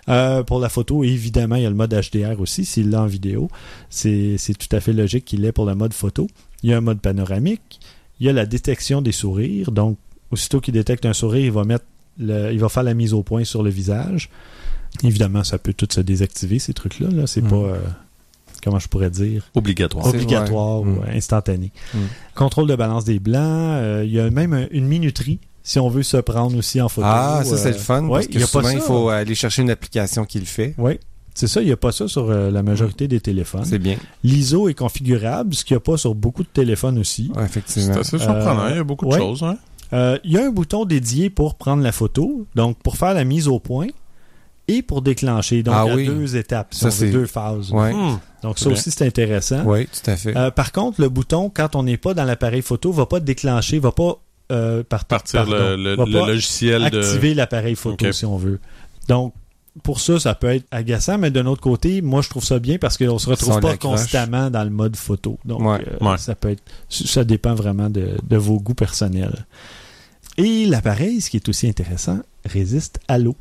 Euh, 0.09 0.41
pour 0.41 0.59
la 0.59 0.69
photo, 0.69 1.03
évidemment, 1.03 1.57
il 1.57 1.63
y 1.63 1.65
a 1.65 1.69
le 1.69 1.75
mode 1.75 1.93
HDR 1.93 2.39
aussi, 2.39 2.65
s'il 2.65 2.89
l'a 2.89 3.03
en 3.03 3.05
vidéo. 3.05 3.49
C'est 3.89 4.37
c'est 4.37 4.57
tout 4.57 4.73
à 4.75 4.79
fait 4.79 4.93
logique 4.93 5.25
qu'il 5.25 5.41
l'ait 5.41 5.51
pour 5.51 5.65
le 5.65 5.75
mode 5.75 5.93
photo. 5.93 6.27
Il 6.63 6.71
y 6.71 6.73
a 6.73 6.77
un 6.77 6.81
mode 6.81 7.01
panoramique. 7.01 7.79
Il 8.19 8.25
y 8.25 8.29
a 8.29 8.33
la 8.33 8.47
détection 8.47 9.03
des 9.03 9.11
sourires. 9.11 9.71
Donc, 9.71 9.99
aussitôt 10.31 10.59
qu'il 10.59 10.73
détecte 10.73 11.05
un 11.05 11.13
sourire, 11.13 11.45
il 11.45 11.51
va 11.51 11.65
mettre 11.65 11.85
le- 12.19 12.51
il 12.53 12.59
va 12.59 12.69
faire 12.69 12.83
la 12.83 12.93
mise 12.93 13.13
au 13.13 13.23
point 13.23 13.43
sur 13.43 13.63
le 13.63 13.69
visage. 13.69 14.29
Évidemment, 15.03 15.43
ça 15.43 15.57
peut 15.57 15.73
tout 15.73 15.87
se 15.91 16.01
désactiver, 16.01 16.59
ces 16.59 16.73
trucs-là. 16.73 17.09
Là. 17.11 17.27
C'est 17.27 17.41
Mm. 17.41 17.47
pas, 17.49 17.55
euh, 17.55 17.77
comment 18.63 18.79
je 18.79 18.87
pourrais 18.87 19.09
dire, 19.09 19.43
Obligatoire. 19.55 20.07
Obligatoire 20.07 20.81
ou 20.81 20.87
euh, 20.87 21.15
instantané. 21.15 21.71
Mm. 21.93 21.97
Contrôle 22.35 22.67
de 22.67 22.75
balance 22.75 23.05
des 23.05 23.19
blancs. 23.19 23.41
euh, 23.43 24.03
il 24.05 24.11
y 24.13 24.19
a 24.19 24.29
même 24.29 24.53
un- 24.53 24.67
une 24.71 24.87
minuterie 24.87 25.39
si 25.63 25.79
on 25.79 25.89
veut 25.89 26.03
se 26.03 26.17
prendre 26.17 26.57
aussi 26.57 26.81
en 26.81 26.89
photo. 26.89 27.07
Ah, 27.09 27.41
ça, 27.43 27.57
c'est 27.57 27.71
le 27.71 27.77
fun. 27.77 28.03
ouais, 28.05 28.09
parce 28.09 28.25
il 28.25 28.29
que 28.33 28.39
y 28.39 28.43
a 28.43 28.45
pas 28.47 28.51
souvent, 28.51 28.63
ça. 28.69 28.73
il 28.73 28.81
faut 28.81 29.09
aller 29.09 29.35
chercher 29.35 29.61
une 29.61 29.69
application 29.69 30.25
qui 30.25 30.39
le 30.39 30.45
fait. 30.45 30.73
Oui, 30.77 30.93
c'est 31.35 31.47
ça. 31.47 31.61
Il 31.61 31.65
n'y 31.65 31.71
a 31.73 31.77
pas 31.77 31.91
ça 31.91 32.07
sur 32.07 32.29
euh, 32.31 32.49
la 32.49 32.63
majorité 32.63 33.07
des 33.09 33.19
téléphones. 33.19 33.65
C'est 33.65 33.77
bien. 33.77 33.97
L'ISO 34.23 34.69
est 34.69 34.73
configurable, 34.73 35.53
ce 35.53 35.63
qu'il 35.65 35.75
n'y 35.75 35.79
a 35.79 35.81
pas 35.81 35.97
sur 35.97 36.15
beaucoup 36.15 36.43
de 36.43 36.47
téléphones 36.47 36.97
aussi. 36.97 37.31
Ouais, 37.35 37.43
effectivement. 37.43 37.93
C'est 37.93 37.99
assez 37.99 38.17
surprenant. 38.17 38.61
Euh, 38.65 38.69
Il 38.71 38.75
y 38.77 38.79
a 38.79 38.83
beaucoup 38.83 39.05
ouais. 39.07 39.17
de 39.17 39.21
choses. 39.21 39.43
Hein? 39.43 39.57
Euh, 39.93 40.17
il 40.23 40.31
y 40.31 40.37
a 40.37 40.45
un 40.45 40.49
bouton 40.49 40.85
dédié 40.85 41.29
pour 41.29 41.55
prendre 41.55 41.81
la 41.83 41.91
photo, 41.91 42.45
donc 42.55 42.77
pour 42.83 42.97
faire 42.97 43.13
la 43.13 43.23
mise 43.23 43.47
au 43.47 43.59
point 43.59 43.87
et 44.67 44.81
pour 44.81 45.01
déclencher. 45.01 45.63
Donc, 45.63 45.75
Ah 45.77 45.83
il 45.85 45.89
y 45.89 45.91
a 45.91 45.95
oui. 45.95 46.05
deux 46.07 46.35
étapes, 46.35 46.73
si 46.73 46.81
Ça, 46.81 46.91
c'est- 46.91 47.09
deux 47.09 47.25
phases. 47.25 47.71
Ouais. 47.71 47.93
Hmm. 47.93 48.19
Donc, 48.43 48.59
ça 48.59 48.69
aussi, 48.69 48.91
c'est 48.91 49.05
intéressant. 49.07 49.63
Oui, 49.65 49.87
tout 49.87 50.11
à 50.11 50.15
fait. 50.17 50.35
Euh, 50.35 50.51
par 50.51 50.71
contre, 50.73 50.99
le 51.01 51.07
bouton, 51.09 51.49
quand 51.53 51.75
on 51.75 51.83
n'est 51.83 51.97
pas 51.97 52.13
dans 52.13 52.25
l'appareil 52.25 52.61
photo, 52.61 52.91
va 52.91 53.05
pas 53.05 53.19
déclencher, 53.21 53.79
va 53.79 53.91
pas 53.91 54.17
euh, 54.51 54.83
par- 54.83 55.03
Partir 55.05 55.41
pardon, 55.41 55.57
le, 55.57 55.75
le- 55.75 55.95
va 55.95 56.05
le 56.05 56.11
pas 56.19 56.27
logiciel 56.27 56.89
de. 56.89 56.99
activer 56.99 57.33
l'appareil 57.33 57.75
photo 57.75 58.11
si 58.13 58.25
on 58.25 58.37
veut. 58.37 58.59
Donc, 59.09 59.33
pour 59.83 59.99
ça, 59.99 60.19
ça 60.19 60.35
peut 60.35 60.47
être 60.47 60.65
agaçant, 60.71 61.17
mais 61.17 61.31
d'un 61.31 61.45
autre 61.45 61.61
côté, 61.61 62.01
moi, 62.01 62.21
je 62.21 62.29
trouve 62.29 62.43
ça 62.43 62.59
bien 62.59 62.77
parce 62.77 62.97
qu'on 62.97 63.17
se 63.19 63.29
retrouve 63.29 63.59
pas 63.59 63.77
constamment 63.77 64.49
dans 64.49 64.63
le 64.63 64.69
mode 64.69 64.95
photo. 64.95 65.37
Donc, 65.45 65.61
Ouais. 65.61 65.79
euh, 66.01 66.05
Ouais. 66.11 66.17
ça 66.17 66.35
peut 66.35 66.49
être, 66.51 66.63
ça 66.89 67.23
dépend 67.23 67.53
vraiment 67.55 67.89
de, 67.89 68.17
de 68.27 68.37
vos 68.37 68.59
goûts 68.59 68.73
personnels. 68.73 69.45
Et 70.37 70.65
l'appareil, 70.65 71.21
ce 71.21 71.29
qui 71.29 71.37
est 71.37 71.49
aussi 71.49 71.67
intéressant, 71.67 72.19
résiste 72.45 72.99
à 73.07 73.17
l'eau. 73.17 73.35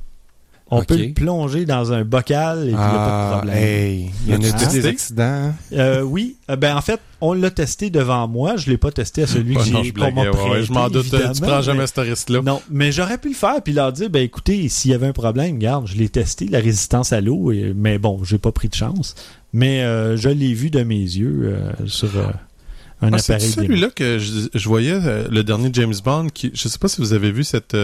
On 0.68 0.82
peut 0.82 0.96
le 0.96 1.12
plonger 1.12 1.64
dans 1.64 1.92
un 1.92 2.04
bocal 2.04 2.58
et 2.58 2.62
puis 2.62 2.70
il 2.70 2.74
n'y 2.74 2.74
a 2.74 2.78
pas 2.78 2.94
de 2.96 2.98
ah, 2.98 3.34
problème. 3.36 3.56
hey, 3.56 4.10
il 4.26 4.32
y 4.32 4.36
en 4.36 4.42
a 4.42 4.48
eu 4.48 4.72
des 4.72 4.86
accidents? 4.86 5.54
Euh, 5.72 6.00
oui, 6.02 6.36
Euh, 6.50 6.56
ben 6.56 6.76
en 6.76 6.80
fait, 6.80 6.98
on 7.20 7.34
l'a 7.34 7.52
testé 7.52 7.88
devant 7.88 8.26
moi. 8.26 8.56
Je 8.56 8.68
l'ai 8.68 8.76
pas 8.76 8.90
testé 8.90 9.22
à 9.22 9.26
celui 9.28 9.56
Ouais, 9.56 9.62
que 9.62 9.68
j'ai 9.84 9.92
qu'on 9.92 10.00
m'a 10.06 10.10
blaguais, 10.10 10.28
ouais, 10.28 10.30
prêté, 10.30 10.62
je 10.64 10.72
m'en 10.72 10.88
doute. 10.88 11.04
Tu 11.08 11.40
prends 11.40 11.56
mais- 11.58 11.62
jamais 11.62 11.86
ce 11.86 12.00
risque-là. 12.00 12.42
Non, 12.42 12.60
mais 12.68 12.90
j'aurais 12.90 13.18
pu 13.18 13.28
le 13.28 13.34
faire 13.36 13.62
puis 13.62 13.74
leur 13.74 13.92
dire, 13.92 14.10
ben 14.10 14.22
écoutez, 14.22 14.68
s'il 14.68 14.90
y 14.90 14.94
avait 14.94 15.06
un 15.06 15.12
problème, 15.12 15.54
regarde, 15.54 15.86
je 15.86 15.94
l'ai 15.96 16.08
testé, 16.08 16.48
la 16.48 16.58
résistance 16.58 17.12
à 17.12 17.20
l'eau, 17.20 17.52
mais 17.76 17.98
bon, 17.98 18.24
j'ai 18.24 18.38
pas 18.38 18.50
pris 18.50 18.68
de 18.68 18.74
chance. 18.74 19.14
Mais 19.52 19.82
euh, 19.84 20.16
je 20.16 20.28
l'ai 20.30 20.52
vu 20.52 20.70
de 20.70 20.82
mes 20.82 20.96
yeux 20.96 21.42
euh, 21.44 21.72
sur 21.86 22.08
un 22.18 23.12
Ah, 23.12 23.18
c'est 23.18 23.34
appareil 23.34 23.50
démo. 23.54 23.62
celui-là 23.66 23.90
que 23.94 24.18
je, 24.18 24.48
je 24.52 24.68
voyais, 24.68 24.98
le 25.30 25.42
dernier 25.44 25.70
James 25.72 25.94
Bond, 26.04 26.26
qui, 26.34 26.50
je 26.54 26.66
sais 26.66 26.78
pas 26.78 26.88
si 26.88 27.00
vous 27.00 27.12
avez 27.12 27.30
vu 27.30 27.44
cette 27.44 27.76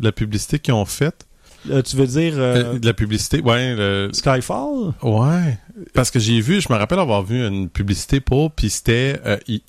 la 0.00 0.12
publicité 0.12 0.58
qu'ils 0.58 0.72
ont 0.72 0.86
faite. 0.86 1.26
Euh, 1.68 1.82
tu 1.82 1.96
veux 1.96 2.06
dire 2.06 2.34
euh, 2.36 2.74
Euh, 2.74 2.78
de 2.78 2.86
la 2.86 2.94
publicité, 2.94 3.40
ouais. 3.42 3.74
le- 3.74 4.10
Skyfall? 4.12 4.94
Ouais. 5.02 5.58
Parce 5.92 6.10
que 6.10 6.18
j'ai 6.18 6.40
vu, 6.40 6.60
je 6.60 6.72
me 6.72 6.78
rappelle 6.78 6.98
avoir 6.98 7.22
vu 7.22 7.46
une 7.46 7.68
publicité 7.68 8.20
pour, 8.20 8.50
puis 8.52 8.70
c'était, 8.70 9.20
il, 9.46 9.60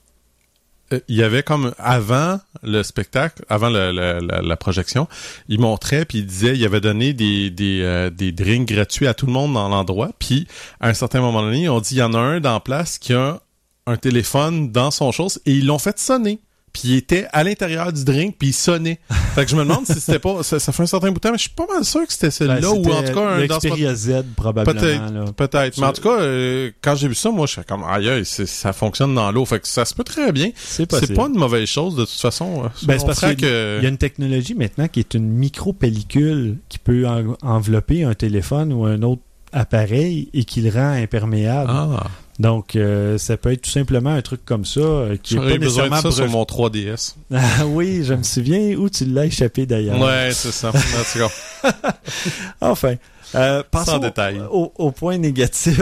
euh, 0.94 1.00
y 1.10 1.22
avait 1.24 1.44
comme 1.44 1.74
avant 1.78 2.40
le 2.64 2.84
spectacle, 2.84 3.44
avant 3.50 3.70
le- 3.70 3.92
le- 3.92 4.26
la, 4.26 4.42
la 4.42 4.58
projection, 4.58 5.08
il 5.50 5.60
montrait 5.60 6.06
puis 6.06 6.20
il 6.20 6.26
disait, 6.26 6.56
il 6.58 6.64
avait 6.66 6.82
donné 6.82 7.14
des 7.14 7.50
des, 7.50 8.10
des 8.14 8.32
drinks 8.32 8.68
gratuits 8.68 9.08
à 9.08 9.14
tout 9.14 9.26
le 9.26 9.32
monde 9.34 9.54
dans 9.54 9.68
l'endroit. 9.68 10.12
Puis 10.20 10.48
à 10.80 10.88
un 10.90 10.94
certain 10.94 11.20
moment 11.22 11.42
donné, 11.42 11.68
on 11.70 11.80
dit, 11.82 11.96
il 11.96 12.00
y 12.00 12.04
en 12.04 12.14
a 12.14 12.20
un 12.20 12.40
dans 12.40 12.54
la 12.54 12.60
place 12.62 12.98
qui 13.00 13.14
a 13.14 13.42
un 13.88 13.98
téléphone 13.98 14.72
dans 14.72 14.92
son 14.92 15.12
chose 15.12 15.42
et 15.46 15.54
ils 15.54 15.66
l'ont 15.66 15.80
fait 15.80 15.98
sonner. 16.00 16.40
Puis 16.74 16.82
il 16.86 16.96
était 16.96 17.28
à 17.34 17.44
l'intérieur 17.44 17.92
du 17.92 18.06
drink, 18.06 18.36
puis 18.40 18.50
il 18.50 18.54
sonnait. 18.54 19.00
Fait 19.36 19.44
que 19.46 19.52
je 19.52 19.56
me 19.58 19.64
demande 19.64 19.86
si 19.86 20.00
c'était 20.00 20.20
pas... 20.20 20.42
Ça, 20.44 20.58
ça 20.60 20.72
fait 20.72 20.84
un 20.84 20.86
certain 20.86 21.08
bout 21.10 21.16
de 21.16 21.20
temps, 21.20 21.32
mais 21.32 21.38
je 21.38 21.42
suis 21.44 21.50
pas 21.52 21.66
mal 21.68 21.84
sûr 21.84 22.06
que 22.08 22.14
c'était 22.14 22.32
celui-là, 22.32 22.62
Ben, 22.62 22.68
ou 22.68 22.92
en 22.92 23.04
tout 23.04 23.14
cas 23.14 23.22
un 23.30 23.40
l'Xperia 23.40 23.94
Z, 23.96 24.24
probablement. 24.36 24.80
Peut-être, 24.80 25.34
peut-être. 25.34 25.78
Mais 25.80 25.86
en 25.88 25.94
tout 25.94 26.02
cas, 26.02 26.20
euh, 26.22 26.72
quand 26.82 26.96
j'ai 26.96 27.08
vu 27.10 27.16
ça, 27.16 27.30
moi, 27.32 27.46
je 27.46 27.52
suis 27.54 27.62
comme, 27.64 27.84
aïe, 27.84 28.24
ça 28.26 28.72
fonctionne 28.74 29.14
dans 29.16 29.32
l'eau. 29.32 29.46
Fait 29.46 29.60
que 29.60 29.68
ça 29.68 29.84
se 29.86 29.94
peut 29.94 30.04
très 30.06 30.32
bien. 30.32 30.52
C'est 30.56 31.14
pas 31.14 31.28
une 31.28 31.38
mauvaise 31.38 31.68
chose, 31.68 31.96
de 31.96 32.06
toute 32.06 32.20
façon. 32.20 32.64
euh, 32.66 32.68
Ben, 32.84 32.98
c'est 33.00 33.06
parce 33.06 33.20
qu'il 33.20 33.30
y 33.30 33.32
a- 33.32 33.36
que... 33.36 33.78
Il 33.80 33.84
y 33.84 33.86
a 33.86 33.90
une 33.90 33.98
technologie 33.98 34.54
maintenant 34.56 34.88
qui 34.88 35.00
est 35.02 35.14
une 35.14 35.28
micro-pellicule 35.30 36.58
qui 36.70 36.80
peut 36.80 37.08
en- 37.08 37.36
envelopper 37.42 38.04
un 38.04 38.14
téléphone 38.14 38.72
ou 38.74 38.86
un 38.86 39.02
autre 39.02 39.22
appareil 39.54 40.30
et 40.34 40.46
qui 40.46 40.62
le 40.62 40.70
rend 40.70 40.92
imperméable. 40.94 41.70
Ah, 41.74 42.08
Donc, 42.42 42.76
euh, 42.76 43.20
ça 43.20 43.38
peut 43.38 43.52
être 43.52 43.62
tout 43.62 43.70
simplement 43.70 44.10
un 44.10 44.22
truc 44.24 44.44
comme 44.44 44.66
ça 44.66 44.80
euh, 44.80 45.16
qui 45.22 45.36
est 45.36 45.38
pas 45.38 45.58
besoin 45.60 45.90
de 45.90 45.96
ça 45.96 46.12
sur 46.12 46.26
brevet- 46.26 46.32
mon 46.32 46.44
3DS. 46.44 47.16
Ah 47.34 47.68
oui, 47.68 48.04
je 48.04 48.16
me 48.16 48.24
souviens 48.24 48.76
où 48.78 48.90
tu 48.90 49.06
l'as 49.06 49.28
échappé 49.28 49.68
d'ailleurs. 49.68 50.00
Ouais, 50.02 50.32
c'est 50.34 50.52
ça. 50.52 50.72
Enfin, 52.62 52.96
euh, 53.36 53.62
passons 53.70 53.92
Sans 53.92 54.00
détail. 54.00 54.42
Au, 54.52 54.74
au 54.78 54.92
point 54.92 55.18
négatif. 55.18 55.80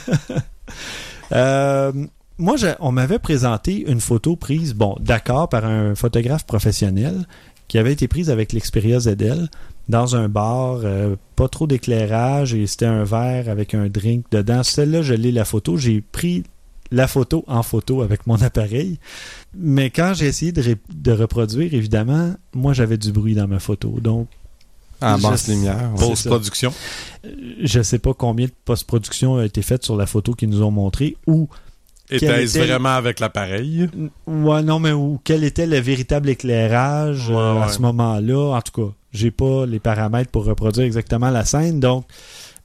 Euh, 1.32 1.92
moi, 2.38 2.56
on 2.80 2.90
m'avait 2.90 3.18
présenté 3.18 3.84
une 3.86 4.00
photo 4.00 4.34
prise, 4.34 4.72
bon, 4.74 4.96
d'accord, 4.98 5.48
par 5.50 5.66
un 5.66 5.94
photographe 5.94 6.46
professionnel 6.46 7.26
qui 7.68 7.76
avait 7.76 7.92
été 7.92 8.08
prise 8.08 8.30
avec 8.30 8.54
l'Xperia 8.54 8.98
ZL 9.00 9.48
dans 9.88 10.16
un 10.16 10.28
bar, 10.28 10.80
euh, 10.84 11.16
pas 11.36 11.48
trop 11.48 11.66
d'éclairage 11.66 12.54
et 12.54 12.66
c'était 12.66 12.86
un 12.86 13.04
verre 13.04 13.48
avec 13.48 13.74
un 13.74 13.88
drink 13.88 14.26
dedans. 14.30 14.62
Celle-là, 14.62 15.02
je 15.02 15.14
l'ai 15.14 15.32
la 15.32 15.44
photo. 15.44 15.76
J'ai 15.76 16.00
pris 16.00 16.42
la 16.90 17.06
photo 17.06 17.44
en 17.46 17.62
photo 17.62 18.02
avec 18.02 18.26
mon 18.26 18.36
appareil. 18.42 18.98
Mais 19.54 19.90
quand 19.90 20.12
j'ai 20.14 20.26
essayé 20.26 20.52
de, 20.52 20.62
ré- 20.62 20.76
de 20.94 21.12
reproduire, 21.12 21.72
évidemment, 21.74 22.34
moi, 22.54 22.72
j'avais 22.72 22.96
du 22.98 23.12
bruit 23.12 23.34
dans 23.34 23.48
ma 23.48 23.58
photo. 23.60 23.98
Donc, 24.00 24.28
En 25.00 25.16
Je 25.16 25.22
basse 25.22 25.48
lumière. 25.48 25.90
post-production. 25.98 26.72
je 27.62 27.82
sais 27.82 27.98
pas 27.98 28.14
combien 28.14 28.46
de 28.46 28.52
post-production 28.64 29.36
a 29.36 29.44
été 29.44 29.62
faite 29.62 29.84
sur 29.84 29.96
la 29.96 30.06
photo 30.06 30.32
qu'ils 30.32 30.48
nous 30.50 30.62
ont 30.62 30.70
montrée 30.72 31.16
ou 31.26 31.48
Était-ce 32.10 32.56
était- 32.58 32.66
vraiment 32.66 32.94
avec 32.96 33.20
l'appareil? 33.20 33.88
ouais 34.26 34.62
non 34.62 34.78
mais 34.80 34.92
ou 34.92 35.20
quel 35.22 35.44
était 35.44 35.66
le 35.66 35.78
véritable 35.78 36.30
éclairage 36.30 37.28
Ouais, 37.28 37.36
euh, 37.36 37.60
à 37.60 37.68
ce 37.68 37.80
moment-là 37.82 38.56
en 38.56 38.60
tout 38.62 38.72
cas 38.72 38.92
j'ai 39.12 39.30
pas 39.30 39.66
les 39.66 39.80
paramètres 39.80 40.30
pour 40.30 40.44
reproduire 40.44 40.84
exactement 40.86 41.30
la 41.30 41.44
scène 41.44 41.80
donc 41.80 42.04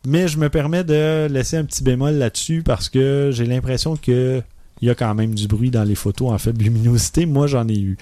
mais 0.06 0.28
je 0.28 0.38
me 0.38 0.50
permets 0.50 0.84
de 0.84 1.28
laisser 1.30 1.58
un 1.58 1.64
petit 1.66 1.84
bémol 1.84 2.16
là-dessus 2.16 2.62
parce 2.64 2.90
que 2.90 3.30
j'ai 3.32 3.46
l'impression 3.46 3.96
que 3.96 4.42
il 4.82 4.88
y 4.88 4.92
a 4.92 4.96
quand 4.96 5.14
même 5.16 5.34
du 5.34 5.48
bruit 5.48 5.72
dans 5.72 5.84
les 5.84 5.96
photos 5.96 6.32
en 6.32 6.38
faible 6.38 6.64
luminosité 6.64 7.26
moi 7.26 7.48
j'en 7.48 7.68
ai 7.68 7.80
eu 7.80 7.98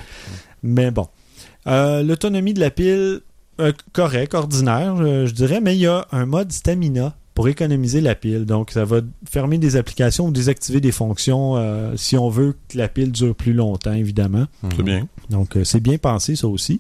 mais 0.64 0.92
bon 0.92 1.08
Euh, 1.68 2.02
l'autonomie 2.02 2.56
de 2.56 2.60
la 2.60 2.72
pile 2.72 3.20
euh, 3.60 3.72
correct 3.94 4.34
ordinaire 4.34 4.96
euh, 5.00 5.28
je 5.28 5.34
dirais 5.34 5.62
mais 5.62 5.76
il 5.76 5.82
y 5.82 5.88
a 5.88 6.08
un 6.12 6.26
mode 6.26 6.52
stamina 6.52 7.16
pour 7.34 7.48
économiser 7.48 8.02
la 8.02 8.14
pile. 8.14 8.46
Donc, 8.46 8.72
ça 8.72 8.84
va 8.84 9.00
fermer 9.30 9.58
des 9.58 9.78
applications 9.78 10.28
ou 10.28 10.32
désactiver 10.32 10.82
des 10.82 10.92
fonctions 10.92 11.56
euh, 11.56 11.94
si 11.96 12.18
on 12.18 12.30
veut 12.30 12.56
que 12.68 12.78
la 12.78 12.89
pile 12.89 13.12
dure 13.12 13.34
plus 13.36 13.54
longtemps, 13.54 13.94
évidemment. 13.94 14.48
C'est 14.76 14.84
bien. 14.84 15.08
Donc, 15.30 15.56
euh, 15.56 15.64
c'est 15.64 15.80
bien 15.80 15.98
pensé, 15.98 16.36
ça 16.36 16.48
aussi. 16.48 16.80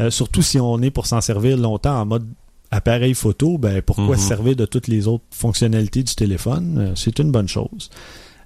Euh, 0.00 0.10
surtout 0.10 0.42
si 0.42 0.58
on 0.60 0.80
est 0.82 0.90
pour 0.90 1.06
s'en 1.06 1.20
servir 1.20 1.56
longtemps 1.56 2.00
en 2.00 2.06
mode 2.06 2.26
appareil 2.70 3.14
photo, 3.14 3.58
ben, 3.58 3.80
pourquoi 3.82 4.16
Mhm. 4.16 4.20
se 4.22 4.28
servir 4.28 4.56
de 4.56 4.66
toutes 4.66 4.88
les 4.88 5.06
autres 5.08 5.24
fonctionnalités 5.30 6.02
du 6.02 6.14
téléphone? 6.14 6.78
Euh, 6.78 6.92
c'est 6.96 7.18
une 7.18 7.30
bonne 7.30 7.48
chose. 7.48 7.90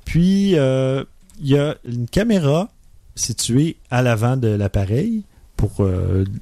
Puis, 0.04 0.56
euh, 0.56 1.04
il 1.40 1.48
y 1.48 1.58
a 1.58 1.76
une 1.84 2.06
caméra 2.06 2.68
située 3.16 3.76
à 3.90 4.02
l'avant 4.02 4.36
de 4.36 4.48
l'appareil 4.48 5.24
pour 5.56 5.86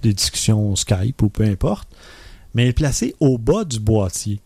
des 0.02 0.12
discussions 0.12 0.76
Skype 0.76 1.20
ou 1.22 1.28
peu 1.28 1.42
importe, 1.44 1.88
mais 2.54 2.62
elle 2.62 2.68
est 2.68 2.72
placée 2.72 3.14
au 3.18 3.36
bas 3.36 3.64
du 3.64 3.80
boîtier. 3.80 4.40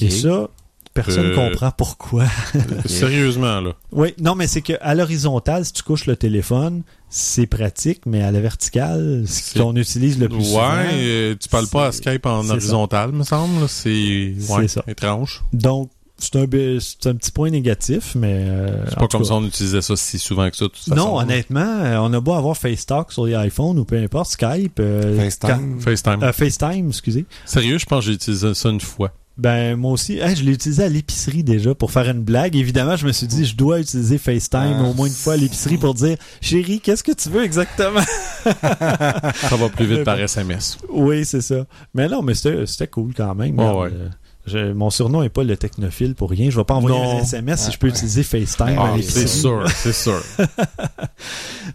Et 0.00 0.08
ça, 0.10 0.48
personne 0.94 1.26
ne 1.28 1.32
Euh, 1.32 1.50
comprend 1.50 1.70
pourquoi. 1.70 2.24
Sérieusement, 2.86 3.60
là. 3.60 3.72
Oui, 3.92 4.14
non, 4.18 4.34
mais 4.34 4.46
c'est 4.46 4.62
qu'à 4.62 4.94
l'horizontale, 4.94 5.64
si 5.66 5.72
tu 5.74 5.82
couches 5.82 6.06
le 6.06 6.16
téléphone, 6.16 6.82
c'est 7.08 7.46
pratique, 7.46 8.02
mais 8.06 8.22
à 8.22 8.30
la 8.30 8.40
verticale, 8.40 9.24
ce 9.26 9.58
qu'on 9.58 9.74
utilise 9.76 10.18
le 10.18 10.28
plus 10.28 10.38
Ouais, 10.38 10.44
souvent. 10.44 10.72
euh, 10.92 11.34
tu 11.40 11.48
parles 11.48 11.68
pas 11.68 11.86
à 11.86 11.92
Skype 11.92 12.26
en 12.26 12.48
horizontal, 12.50 13.12
me 13.12 13.22
semble. 13.24 13.68
C'est 13.68 14.34
C'est 14.38 14.52
ouais, 14.52 14.68
ça. 14.68 14.82
étrange. 14.88 15.42
Donc, 15.52 15.90
c'est 16.18 16.34
un, 16.36 16.42
un 16.44 17.14
petit 17.14 17.30
point 17.30 17.50
négatif, 17.50 18.14
mais... 18.14 18.38
euh, 18.48 18.84
C'est 18.88 18.94
pas 18.98 19.06
comme 19.06 19.20
cas- 19.22 19.28
ça 19.28 19.34
on 19.34 19.44
utilisait 19.44 19.82
ça 19.82 19.96
si 19.96 20.18
souvent 20.18 20.48
que 20.50 20.56
ça. 20.56 20.64
de 20.64 20.70
toute 20.70 20.78
façon. 20.82 20.96
Non, 20.96 21.18
honnêtement, 21.18 21.60
euh, 21.60 21.98
on 21.98 22.12
a 22.14 22.20
beau 22.20 22.32
avoir 22.32 22.56
FaceTalk 22.56 23.12
sur 23.12 23.26
les 23.26 23.34
iPhones 23.34 23.78
ou 23.78 23.84
peu 23.84 23.98
importe, 23.98 24.30
Skype... 24.30 24.78
euh, 24.80 25.16
FaceTime. 25.18 25.78
FaceTime. 25.80 26.20
quand- 26.20 26.26
euh, 26.26 26.32
FaceTime, 26.32 26.88
excusez. 26.88 27.26
Sérieux, 27.44 27.76
je 27.78 27.84
pense 27.86 28.00
que 28.00 28.10
j'ai 28.10 28.14
utilisé 28.16 28.54
ça 28.54 28.70
une 28.70 28.80
fois. 28.80 29.12
Ben, 29.38 29.76
moi 29.76 29.92
aussi, 29.92 30.18
hey, 30.18 30.34
je 30.34 30.42
l'ai 30.44 30.52
utilisé 30.52 30.82
à 30.82 30.88
l'épicerie 30.88 31.44
déjà 31.44 31.74
pour 31.74 31.90
faire 31.90 32.08
une 32.08 32.22
blague. 32.22 32.56
Évidemment, 32.56 32.96
je 32.96 33.06
me 33.06 33.12
suis 33.12 33.26
dit, 33.26 33.44
je 33.44 33.54
dois 33.54 33.80
utiliser 33.80 34.16
FaceTime 34.16 34.76
Ah. 34.78 34.84
au 34.84 34.94
moins 34.94 35.06
une 35.08 35.12
fois 35.12 35.34
à 35.34 35.36
l'épicerie 35.36 35.76
pour 35.76 35.92
dire, 35.92 36.16
chérie, 36.40 36.80
qu'est-ce 36.80 37.04
que 37.04 37.12
tu 37.12 37.28
veux 37.28 37.44
exactement? 37.44 38.00
Ça 38.44 39.56
va 39.56 39.68
plus 39.68 39.84
vite 39.86 40.04
par. 40.04 40.18
SMS. 40.18 40.78
Oui, 40.88 41.24
c'est 41.26 41.42
ça. 41.42 41.66
Mais 41.94 42.08
non, 42.08 42.22
mais 42.22 42.32
c'était 42.34 42.86
cool 42.86 43.12
quand 43.14 43.34
même. 43.34 43.58
Ouais, 43.58 43.70
ouais. 43.82 43.90
Je- 44.46 44.72
mon 44.72 44.90
surnom 44.90 45.22
n'est 45.22 45.28
pas 45.28 45.44
le 45.44 45.56
technophile 45.56 46.14
pour 46.14 46.30
rien. 46.30 46.50
Je 46.50 46.56
vais 46.56 46.64
pas 46.64 46.74
envoyer 46.74 46.96
Non. 46.98 47.18
un 47.18 47.22
SMS 47.22 47.64
si 47.66 47.72
je 47.72 47.78
peux 47.78 47.88
utiliser 47.88 48.22
FaceTime 48.22 48.76
Ah, 48.78 48.94
c'est 49.02 49.26
sûr, 49.26 49.64
c'est 49.74 49.92
sûr. 49.92 50.22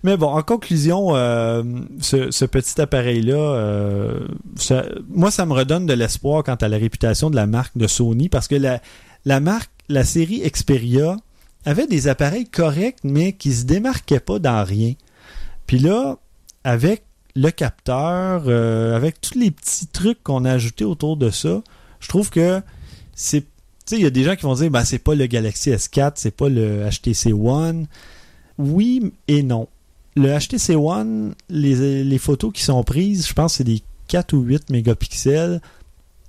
Mais 0.04 0.18
bon, 0.18 0.28
en 0.28 0.42
conclusion, 0.42 1.16
euh, 1.16 1.64
ce, 2.00 2.32
ce 2.32 2.46
petit 2.46 2.80
appareil-là, 2.82 3.36
euh, 3.36 4.20
moi, 5.10 5.32
ça 5.32 5.46
me 5.46 5.54
redonne 5.54 5.86
de 5.86 5.94
l'espoir 5.94 6.44
quant 6.44 6.56
à 6.56 6.68
la 6.68 6.78
réputation 6.78 7.30
de 7.30 7.36
la 7.36 7.48
marque 7.48 7.78
de 7.78 7.88
Sony 7.88 8.30
parce 8.30 8.48
que 8.48 8.56
la, 8.56 8.82
la 9.26 9.40
marque, 9.40 9.70
la 9.90 10.04
série 10.04 10.42
Xperia 10.50 11.18
avait 11.66 11.88
des 11.88 12.08
appareils 12.08 12.46
corrects, 12.48 12.98
mais 13.04 13.34
qui 13.34 13.54
se 13.54 13.66
démarquaient 13.66 14.20
pas 14.20 14.40
dans 14.40 14.64
rien. 14.64 14.94
Puis 15.68 15.78
là, 15.80 16.18
avec 16.64 17.04
le 17.36 17.50
capteur, 17.52 18.44
euh, 18.48 18.96
avec 18.96 19.22
tous 19.22 19.38
les 19.38 19.52
petits 19.52 19.88
trucs 19.88 20.22
qu'on 20.24 20.44
a 20.46 20.52
ajoutés 20.52 20.86
autour 20.86 21.18
de 21.18 21.30
ça, 21.30 21.62
je 22.02 22.08
trouve 22.10 22.30
que 22.30 22.62
c'est. 23.16 23.42
Tu 23.42 23.48
sais, 23.86 23.96
il 23.98 24.04
y 24.04 24.06
a 24.06 24.10
des 24.12 24.24
gens 24.24 24.36
qui 24.36 24.44
vont 24.44 24.54
dire, 24.56 24.70
ben, 24.70 24.84
c'est 24.84 25.00
pas 25.00 25.16
le 25.16 25.26
Galaxy 25.26 25.72
S4, 25.72 26.14
c'est 26.16 26.36
pas 26.36 26.50
le 26.50 26.88
HTC 26.90 27.32
One. 27.34 27.88
Oui 28.58 29.12
et 29.28 29.42
non. 29.44 29.68
Le 30.16 30.38
HTC 30.38 30.76
One, 30.76 31.34
les, 31.50 32.04
les 32.04 32.18
photos 32.18 32.52
qui 32.54 32.64
sont 32.64 32.84
prises, 32.84 33.28
je 33.28 33.34
pense 33.34 33.54
que 33.54 33.58
c'est 33.58 33.64
des 33.64 33.82
4 34.10 34.34
ou 34.34 34.42
8 34.42 34.70
mégapixels 34.70 35.62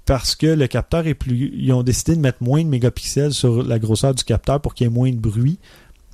parce 0.07 0.35
que 0.35 0.47
le 0.47 0.67
capteur 0.67 1.07
est 1.07 1.15
plus. 1.15 1.53
Ils 1.57 1.73
ont 1.73 1.83
décidé 1.83 2.15
de 2.17 2.21
mettre 2.21 2.43
moins 2.43 2.63
de 2.63 2.69
mégapixels 2.69 3.33
sur 3.35 3.63
la 3.63 3.79
grosseur 3.79 4.15
du 4.15 4.25
capteur 4.25 4.61
pour 4.61 4.75
qu'il 4.75 4.87
y 4.87 4.91
ait 4.91 4.93
moins 4.93 5.11
de 5.11 5.17
bruit, 5.17 5.59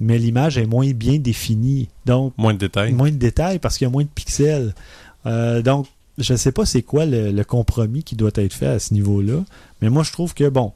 mais 0.01 0.19
l'image 0.19 0.59
est 0.59 0.67
moins 0.67 0.91
bien 0.93 1.19
définie. 1.19 1.89
Donc, 2.05 2.33
Moins 2.37 2.55
de 2.55 2.59
détails. 2.59 2.93
moins 2.93 3.11
de 3.11 3.17
détails 3.17 3.59
parce 3.59 3.79
qu'il 3.79 3.87
y 3.87 3.89
a 3.89 3.93
moins 3.93 4.05
de 4.05 4.09
pixels. 4.09 4.75
Euh, 5.27 5.63
donc, 5.63 5.87
je 6.19 6.33
ne 6.33 6.37
sais 6.39 6.53
pas 6.53 6.67
c'est 6.67 6.83
quoi 6.83 7.07
le, 7.07 7.31
le 7.33 7.45
compromis 7.45 8.03
qui 8.03 8.17
doit 8.17 8.31
être 8.35 8.53
fait 8.53 8.67
à 8.67 8.79
ce 8.79 8.93
niveau-là, 8.95 9.45
mais 9.81 9.89
moi 9.91 10.03
je 10.03 10.13
trouve 10.13 10.35
que, 10.35 10.49
bon, 10.49 10.73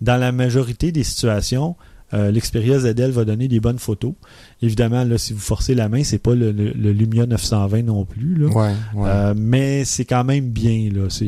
dans 0.00 0.16
la 0.16 0.32
majorité 0.32 0.92
des 0.92 1.04
situations, 1.04 1.76
euh, 2.12 2.30
l'Xperia 2.32 2.78
ZL 2.80 3.10
va 3.12 3.24
donner 3.24 3.46
des 3.46 3.60
bonnes 3.60 3.78
photos. 3.78 4.14
Évidemment, 4.62 5.04
là, 5.04 5.16
si 5.16 5.32
vous 5.32 5.38
forcez 5.38 5.74
la 5.76 5.88
main, 5.88 6.02
c'est 6.02 6.18
pas 6.18 6.34
le, 6.34 6.50
le- 6.50 6.72
le 6.72 6.92
Lumia 6.92 7.24
920 7.26 7.82
non 7.82 8.04
plus, 8.04 8.34
là. 8.34 8.46
Ouais, 8.48 8.72
ouais. 8.94 9.08
Euh, 9.08 9.34
mais 9.36 9.84
c'est 9.84 10.04
quand 10.04 10.24
même 10.24 10.48
bien, 10.50 10.90
là. 10.92 11.08
C'est. 11.08 11.24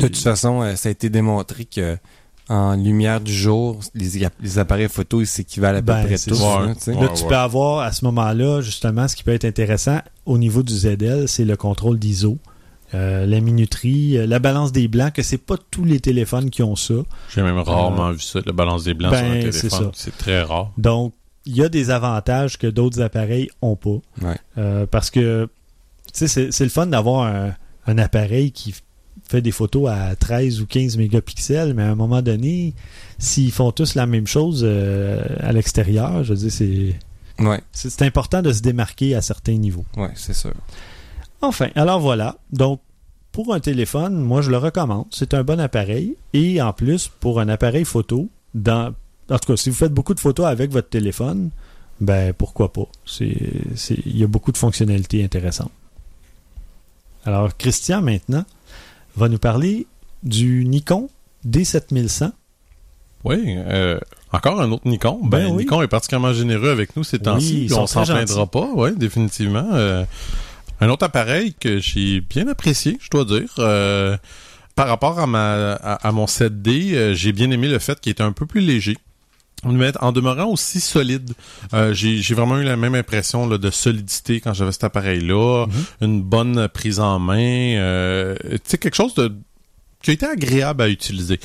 de 0.00 0.06
toute 0.06 0.16
façon, 0.18 0.60
euh, 0.62 0.76
ça 0.76 0.90
a 0.90 0.92
été 0.92 1.08
démontré 1.08 1.64
que 1.64 1.96
en 2.48 2.76
lumière 2.76 3.20
du 3.20 3.32
jour, 3.32 3.80
les, 3.94 4.28
les 4.40 4.58
appareils 4.58 4.88
photo, 4.88 5.20
ils 5.20 5.26
s'équivalent 5.26 5.78
à 5.78 5.82
peu 5.82 5.86
Ben, 5.86 6.04
près 6.06 6.16
tous. 6.18 6.42
hein. 6.42 6.74
Ouais. 6.86 6.94
Là, 7.00 7.08
tu 7.14 7.24
peux 7.24 7.36
avoir 7.36 7.80
à 7.80 7.92
ce 7.92 8.04
moment-là, 8.04 8.60
justement, 8.60 9.08
ce 9.08 9.16
qui 9.16 9.24
peut 9.24 9.32
être 9.32 9.44
intéressant 9.46 10.00
au 10.26 10.36
niveau 10.38 10.62
du 10.62 10.74
ZL, 10.74 11.26
c'est 11.26 11.44
le 11.44 11.56
contrôle 11.56 11.98
d'ISO, 11.98 12.38
euh, 12.92 13.24
la 13.26 13.40
minuterie, 13.40 14.18
euh, 14.18 14.26
la 14.26 14.38
balance 14.38 14.72
des 14.72 14.88
blancs, 14.88 15.12
que 15.14 15.22
c'est 15.22 15.38
pas 15.38 15.56
tous 15.70 15.84
les 15.84 16.00
téléphones 16.00 16.50
qui 16.50 16.62
ont 16.62 16.76
ça. 16.76 16.94
J'ai 17.34 17.42
même 17.42 17.58
rarement 17.58 18.10
vu 18.12 18.20
ça, 18.20 18.40
la 18.44 18.52
balance 18.52 18.84
des 18.84 18.94
blancs 18.94 19.10
ben, 19.12 19.18
sur 19.40 19.48
un 19.48 19.52
c'est 19.52 19.60
téléphone. 19.68 19.84
ça. 19.86 19.90
C'est 19.94 20.16
très 20.18 20.42
rare. 20.42 20.70
Donc, 20.76 21.14
il 21.46 21.56
y 21.56 21.62
a 21.62 21.68
des 21.68 21.90
avantages 21.90 22.58
que 22.58 22.66
d'autres 22.66 23.00
appareils 23.00 23.48
ont 23.62 23.76
pas. 23.76 23.98
Ouais. 24.22 24.36
Euh, 24.58 24.86
parce 24.86 25.10
que, 25.10 25.48
tu 26.12 26.26
sais, 26.28 26.50
c'est- 26.52 26.64
le 26.64 26.70
fun 26.70 26.86
d'avoir 26.86 27.22
un, 27.26 27.54
un 27.86 27.98
appareil 27.98 28.52
qui 28.52 28.74
fait 29.28 29.40
des 29.40 29.52
photos 29.52 29.90
à 29.90 30.14
13 30.16 30.60
ou 30.60 30.66
15 30.66 30.96
mégapixels, 30.96 31.74
mais 31.74 31.82
à 31.82 31.90
un 31.90 31.94
moment 31.94 32.20
donné, 32.22 32.74
s'ils 33.18 33.52
font 33.52 33.72
tous 33.72 33.94
la 33.94 34.06
même 34.06 34.26
chose 34.26 34.62
euh, 34.66 35.24
à 35.40 35.52
l'extérieur, 35.52 36.24
je 36.24 36.34
veux 36.34 36.38
dire, 36.38 36.52
c'est 36.52 36.94
Ouais, 37.44 37.60
c'est- 37.72 38.02
important 38.02 38.42
de 38.42 38.52
se 38.52 38.60
démarquer 38.62 39.14
à 39.14 39.20
certains 39.22 39.56
niveaux. 39.56 39.84
ouais, 39.96 40.10
c'est 40.14 40.34
sûr. 40.34 40.52
Enfin, 41.40 41.68
alors 41.74 42.00
voilà. 42.00 42.36
Donc, 42.52 42.80
pour 43.32 43.52
un 43.52 43.60
téléphone, 43.60 44.14
moi, 44.20 44.40
je 44.42 44.50
le 44.50 44.56
recommande. 44.58 45.06
C'est 45.10 45.34
un 45.34 45.42
bon 45.42 45.58
appareil. 45.58 46.16
Et 46.32 46.62
en 46.62 46.72
plus, 46.72 47.08
pour 47.20 47.40
un 47.40 47.48
appareil 47.48 47.84
photo, 47.84 48.28
dans, 48.54 48.94
en 49.28 49.38
tout 49.38 49.52
cas, 49.52 49.56
si 49.56 49.68
vous 49.70 49.74
faites 49.76 49.92
beaucoup 49.92 50.14
de 50.14 50.20
photos 50.20 50.46
avec 50.46 50.70
votre 50.70 50.88
téléphone, 50.88 51.50
ben, 52.00 52.32
pourquoi 52.32 52.72
pas? 52.72 52.86
Il 53.20 54.16
y 54.16 54.22
a 54.22 54.26
beaucoup 54.28 54.52
de 54.52 54.56
fonctionnalités 54.58 55.24
intéressantes. 55.24 55.72
Alors, 57.24 57.56
Christian, 57.56 58.02
maintenant, 58.02 58.44
va 59.16 59.28
nous 59.28 59.38
parler 59.38 59.86
du 60.22 60.64
Nikon 60.64 61.08
D7100. 61.46 62.32
Oui, 63.24 63.42
euh, 63.46 63.98
encore 64.32 64.60
un 64.60 64.70
autre 64.72 64.86
Nikon. 64.86 65.20
Ben, 65.22 65.46
Ben 65.46 65.52
oui. 65.52 65.62
Nikon 65.64 65.82
est 65.82 65.88
particulièrement 65.88 66.32
généreux 66.32 66.70
avec 66.70 66.96
nous 66.96 67.04
ces 67.04 67.18
temps-ci. 67.18 67.68
sont 67.68 67.82
on 67.82 67.86
s'en 67.86 68.04
plaindra 68.04 68.46
pas, 68.46 68.68
oui, 68.74 68.90
définitivement. 68.96 69.68
Euh, 69.72 70.04
un 70.80 70.88
autre 70.88 71.04
appareil 71.06 71.54
que 71.54 71.78
j'ai 71.78 72.20
bien 72.20 72.48
apprécié, 72.48 72.98
je 73.00 73.08
dois 73.10 73.24
dire. 73.24 73.54
Euh, 73.58 74.16
par 74.74 74.88
rapport 74.88 75.18
à 75.20 75.26
ma 75.26 75.74
à, 75.74 76.06
à 76.06 76.12
mon 76.12 76.26
7D, 76.26 76.94
euh, 76.94 77.14
j'ai 77.14 77.32
bien 77.32 77.50
aimé 77.50 77.68
le 77.68 77.78
fait 77.78 78.00
qu'il 78.00 78.12
était 78.12 78.22
un 78.22 78.32
peu 78.32 78.44
plus 78.44 78.60
léger. 78.60 78.96
Mais 79.66 79.92
en 80.00 80.12
demeurant 80.12 80.46
aussi 80.46 80.80
solide, 80.80 81.32
Euh, 81.72 81.92
j'ai 81.94 82.34
vraiment 82.34 82.58
eu 82.58 82.64
la 82.64 82.76
même 82.76 82.94
impression 82.94 83.46
là, 83.48 83.58
de 83.58 83.70
solidité 83.70 84.40
quand 84.40 84.52
j'avais 84.54 84.72
cet 84.72 84.84
appareil-là, 84.84 85.66
une 86.00 86.22
bonne 86.22 86.68
prise 86.68 87.00
en 87.00 87.18
main, 87.18 87.38
euh, 87.78 88.36
tu 88.42 88.58
sais 88.64 88.78
quelque 88.78 88.94
chose 88.96 89.14
de 89.14 89.32
qui 90.02 90.10
a 90.10 90.14
été 90.14 90.26
agréable 90.26 90.82
à 90.82 90.88
utiliser. 90.88 91.40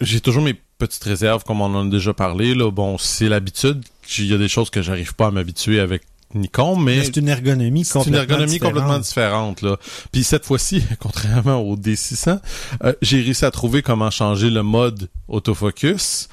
J'ai 0.00 0.20
toujours 0.20 0.42
mes 0.42 0.54
petites 0.78 1.04
réserves, 1.04 1.44
comme 1.44 1.60
on 1.60 1.66
en 1.74 1.86
a 1.86 1.90
déjà 1.90 2.12
parlé. 2.12 2.54
Là. 2.54 2.70
Bon, 2.70 2.98
c'est 2.98 3.28
l'habitude. 3.28 3.84
Il 4.18 4.26
y 4.26 4.34
a 4.34 4.38
des 4.38 4.48
choses 4.48 4.68
que 4.70 4.82
j'arrive 4.82 5.14
pas 5.14 5.28
à 5.28 5.30
m'habituer 5.30 5.78
avec 5.78 6.02
Nikon, 6.34 6.76
mais 6.80 6.96
Mais 6.96 7.04
c'est 7.04 7.16
une 7.18 7.28
ergonomie 7.28 7.84
c'est 7.84 7.94
une 8.00 8.04
complètement 8.06 8.20
ergonomie 8.22 8.50
différente. 8.52 8.72
complètement 8.74 8.98
différente. 8.98 9.62
Là. 9.62 9.76
Puis 10.10 10.24
cette 10.24 10.44
fois-ci, 10.44 10.82
contrairement 10.98 11.58
au 11.60 11.76
D600, 11.76 12.40
euh, 12.82 12.92
j'ai 13.00 13.20
réussi 13.22 13.44
à 13.44 13.52
trouver 13.52 13.82
comment 13.82 14.10
changer 14.10 14.50
le 14.50 14.64
mode 14.64 15.08
autofocus, 15.28 16.28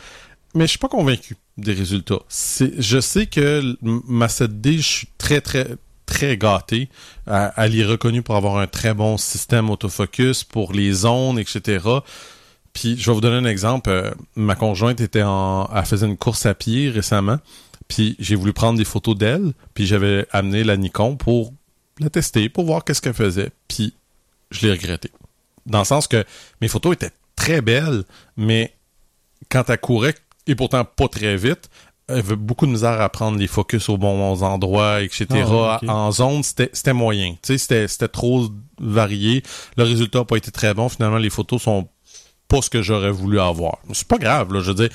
mais 0.53 0.65
je 0.65 0.71
suis 0.71 0.79
pas 0.79 0.89
convaincu 0.89 1.37
des 1.57 1.73
résultats. 1.73 2.19
Je 2.29 2.99
sais 2.99 3.27
que 3.27 3.75
ma 3.81 4.27
7D, 4.27 4.77
je 4.77 4.81
suis 4.81 5.07
très 5.17 5.41
très 5.41 5.67
très 6.05 6.37
gâté. 6.37 6.89
Elle 7.25 7.79
est 7.79 7.85
reconnue 7.85 8.21
pour 8.21 8.35
avoir 8.35 8.57
un 8.57 8.67
très 8.67 8.93
bon 8.93 9.17
système 9.17 9.69
autofocus 9.69 10.43
pour 10.43 10.73
les 10.73 10.91
zones, 10.91 11.39
etc. 11.39 11.79
Puis 12.73 12.97
je 12.97 13.09
vais 13.09 13.13
vous 13.13 13.21
donner 13.21 13.37
un 13.37 13.49
exemple. 13.49 13.89
Euh, 13.89 14.11
ma 14.35 14.55
conjointe 14.55 15.01
était 15.01 15.23
en, 15.23 15.69
elle 15.73 15.85
faisait 15.85 16.05
une 16.05 16.17
course 16.17 16.45
à 16.45 16.53
pied 16.53 16.89
récemment. 16.89 17.37
Puis 17.87 18.15
j'ai 18.19 18.35
voulu 18.35 18.53
prendre 18.53 18.77
des 18.77 18.85
photos 18.85 19.17
d'elle. 19.17 19.53
Puis 19.73 19.85
j'avais 19.85 20.27
amené 20.31 20.63
la 20.63 20.77
Nikon 20.77 21.15
pour 21.15 21.53
la 21.99 22.09
tester, 22.09 22.49
pour 22.49 22.65
voir 22.65 22.83
qu'est-ce 22.83 23.01
qu'elle 23.01 23.13
faisait. 23.13 23.51
Puis 23.67 23.93
je 24.51 24.65
l'ai 24.65 24.71
regretté. 24.71 25.11
Dans 25.65 25.79
le 25.79 25.85
sens 25.85 26.07
que 26.07 26.25
mes 26.61 26.67
photos 26.67 26.93
étaient 26.93 27.11
très 27.35 27.61
belles, 27.61 28.03
mais 28.37 28.73
quand 29.49 29.69
elle 29.69 29.79
courait, 29.79 30.15
et 30.47 30.55
pourtant 30.55 30.85
pas 30.85 31.07
très 31.07 31.35
vite, 31.35 31.69
elle 32.07 32.19
avait 32.19 32.35
beaucoup 32.35 32.65
de 32.65 32.71
misère 32.71 32.99
à 32.99 33.09
prendre 33.09 33.37
les 33.37 33.47
focus 33.47 33.89
aux 33.89 33.97
bons 33.97 34.43
endroits, 34.43 35.01
etc. 35.01 35.25
Ah. 35.31 35.79
En 35.87 36.11
zone, 36.11 36.43
c'était 36.43 36.93
moyen. 36.93 37.35
C'était 37.41 37.87
trop 38.07 38.49
varié. 38.79 39.43
Le 39.77 39.83
résultat 39.83 40.19
n'a 40.19 40.25
pas 40.25 40.37
été 40.37 40.51
très 40.51 40.73
bon. 40.73 40.89
Finalement, 40.89 41.17
les 41.17 41.29
photos 41.29 41.61
sont 41.61 41.87
pas 42.47 42.61
ce 42.61 42.69
que 42.69 42.81
j'aurais 42.81 43.11
voulu 43.11 43.39
avoir. 43.39 43.77
C'est 43.93 44.07
pas 44.07 44.17
grave, 44.17 44.53
là, 44.53 44.59
je 44.59 44.71
veux 44.71 44.87
dire. 44.87 44.89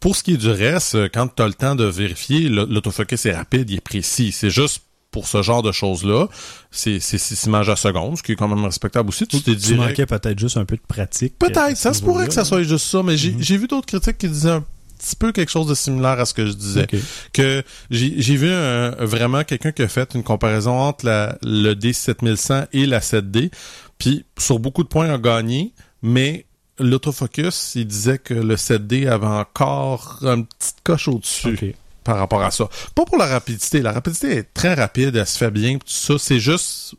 Pour 0.00 0.14
ce 0.14 0.22
qui 0.22 0.34
est 0.34 0.38
du 0.38 0.48
reste, 0.48 0.96
quand 1.12 1.28
tu 1.34 1.42
as 1.42 1.48
le 1.48 1.54
temps 1.54 1.74
de 1.74 1.84
vérifier, 1.84 2.48
l'autofocus 2.48 3.26
est 3.26 3.34
rapide, 3.34 3.68
il 3.68 3.76
est 3.76 3.80
précis. 3.80 4.32
C'est 4.32 4.50
juste 4.50 4.84
pour 5.10 5.26
ce 5.26 5.42
genre 5.42 5.62
de 5.62 5.72
choses-là, 5.72 6.28
c'est 6.70 7.00
c'est 7.00 7.18
six 7.18 7.44
images 7.46 7.68
à 7.70 7.76
seconde, 7.76 8.18
ce 8.18 8.22
qui 8.22 8.32
est 8.32 8.36
quand 8.36 8.48
même 8.48 8.64
respectable 8.64 9.08
aussi. 9.08 9.26
Tu 9.26 9.40
Tu 9.42 9.74
manquais 9.74 10.06
peut-être 10.06 10.38
juste 10.38 10.56
un 10.58 10.64
peu 10.64 10.76
de 10.76 10.82
pratique. 10.86 11.34
euh, 11.42 11.46
Peut-être, 11.48 11.76
ça 11.76 11.94
se 11.94 12.02
pourrait 12.02 12.26
que 12.28 12.34
ça 12.34 12.44
soit 12.44 12.62
juste 12.62 12.86
ça, 12.86 13.02
mais 13.02 13.16
j'ai 13.16 13.32
Mhm. 13.32 13.42
j'ai 13.42 13.56
vu 13.56 13.66
d'autres 13.68 13.86
critiques 13.86 14.18
qui 14.18 14.28
disaient 14.28 14.50
un 14.50 14.64
petit 14.98 15.16
peu 15.16 15.32
quelque 15.32 15.50
chose 15.50 15.66
de 15.68 15.74
similaire 15.74 16.18
à 16.20 16.26
ce 16.26 16.34
que 16.34 16.44
je 16.46 16.52
disais. 16.52 16.86
Que 17.32 17.62
j'ai 17.90 18.36
vu 18.36 18.50
un- 18.52 18.90
vraiment 19.04 19.44
quelqu'un 19.44 19.72
qui 19.72 19.82
a 19.82 19.88
fait 19.88 20.14
une 20.14 20.22
comparaison 20.24 20.72
entre 20.78 21.06
la, 21.06 21.38
le 21.42 21.74
D7100 21.74 22.66
et 22.72 22.84
la 22.84 23.00
7D, 23.00 23.50
puis 23.96 24.24
sur 24.38 24.58
beaucoup 24.58 24.82
de 24.82 24.88
points 24.88 25.08
a 25.08 25.16
gagné, 25.18 25.72
mais 26.02 26.44
l'autofocus, 26.80 27.72
il 27.76 27.86
disait 27.86 28.18
que 28.18 28.34
le 28.34 28.56
7D 28.56 29.06
avait 29.08 29.26
encore 29.26 30.18
une 30.22 30.46
petite 30.46 30.76
coche 30.84 31.08
au-dessus 31.08 31.48
Ok. 31.62 31.74
Par 32.08 32.18
rapport 32.18 32.42
à 32.42 32.50
ça. 32.50 32.68
Pas 32.94 33.04
pour 33.04 33.18
la 33.18 33.26
rapidité, 33.26 33.82
la 33.82 33.92
rapidité 33.92 34.36
est 34.38 34.54
très 34.54 34.72
rapide, 34.74 35.14
elle 35.14 35.26
se 35.26 35.36
fait 35.38 35.50
bien, 35.50 35.74
tout 35.74 35.84
ça, 35.86 36.14
c'est 36.18 36.40
juste... 36.40 36.94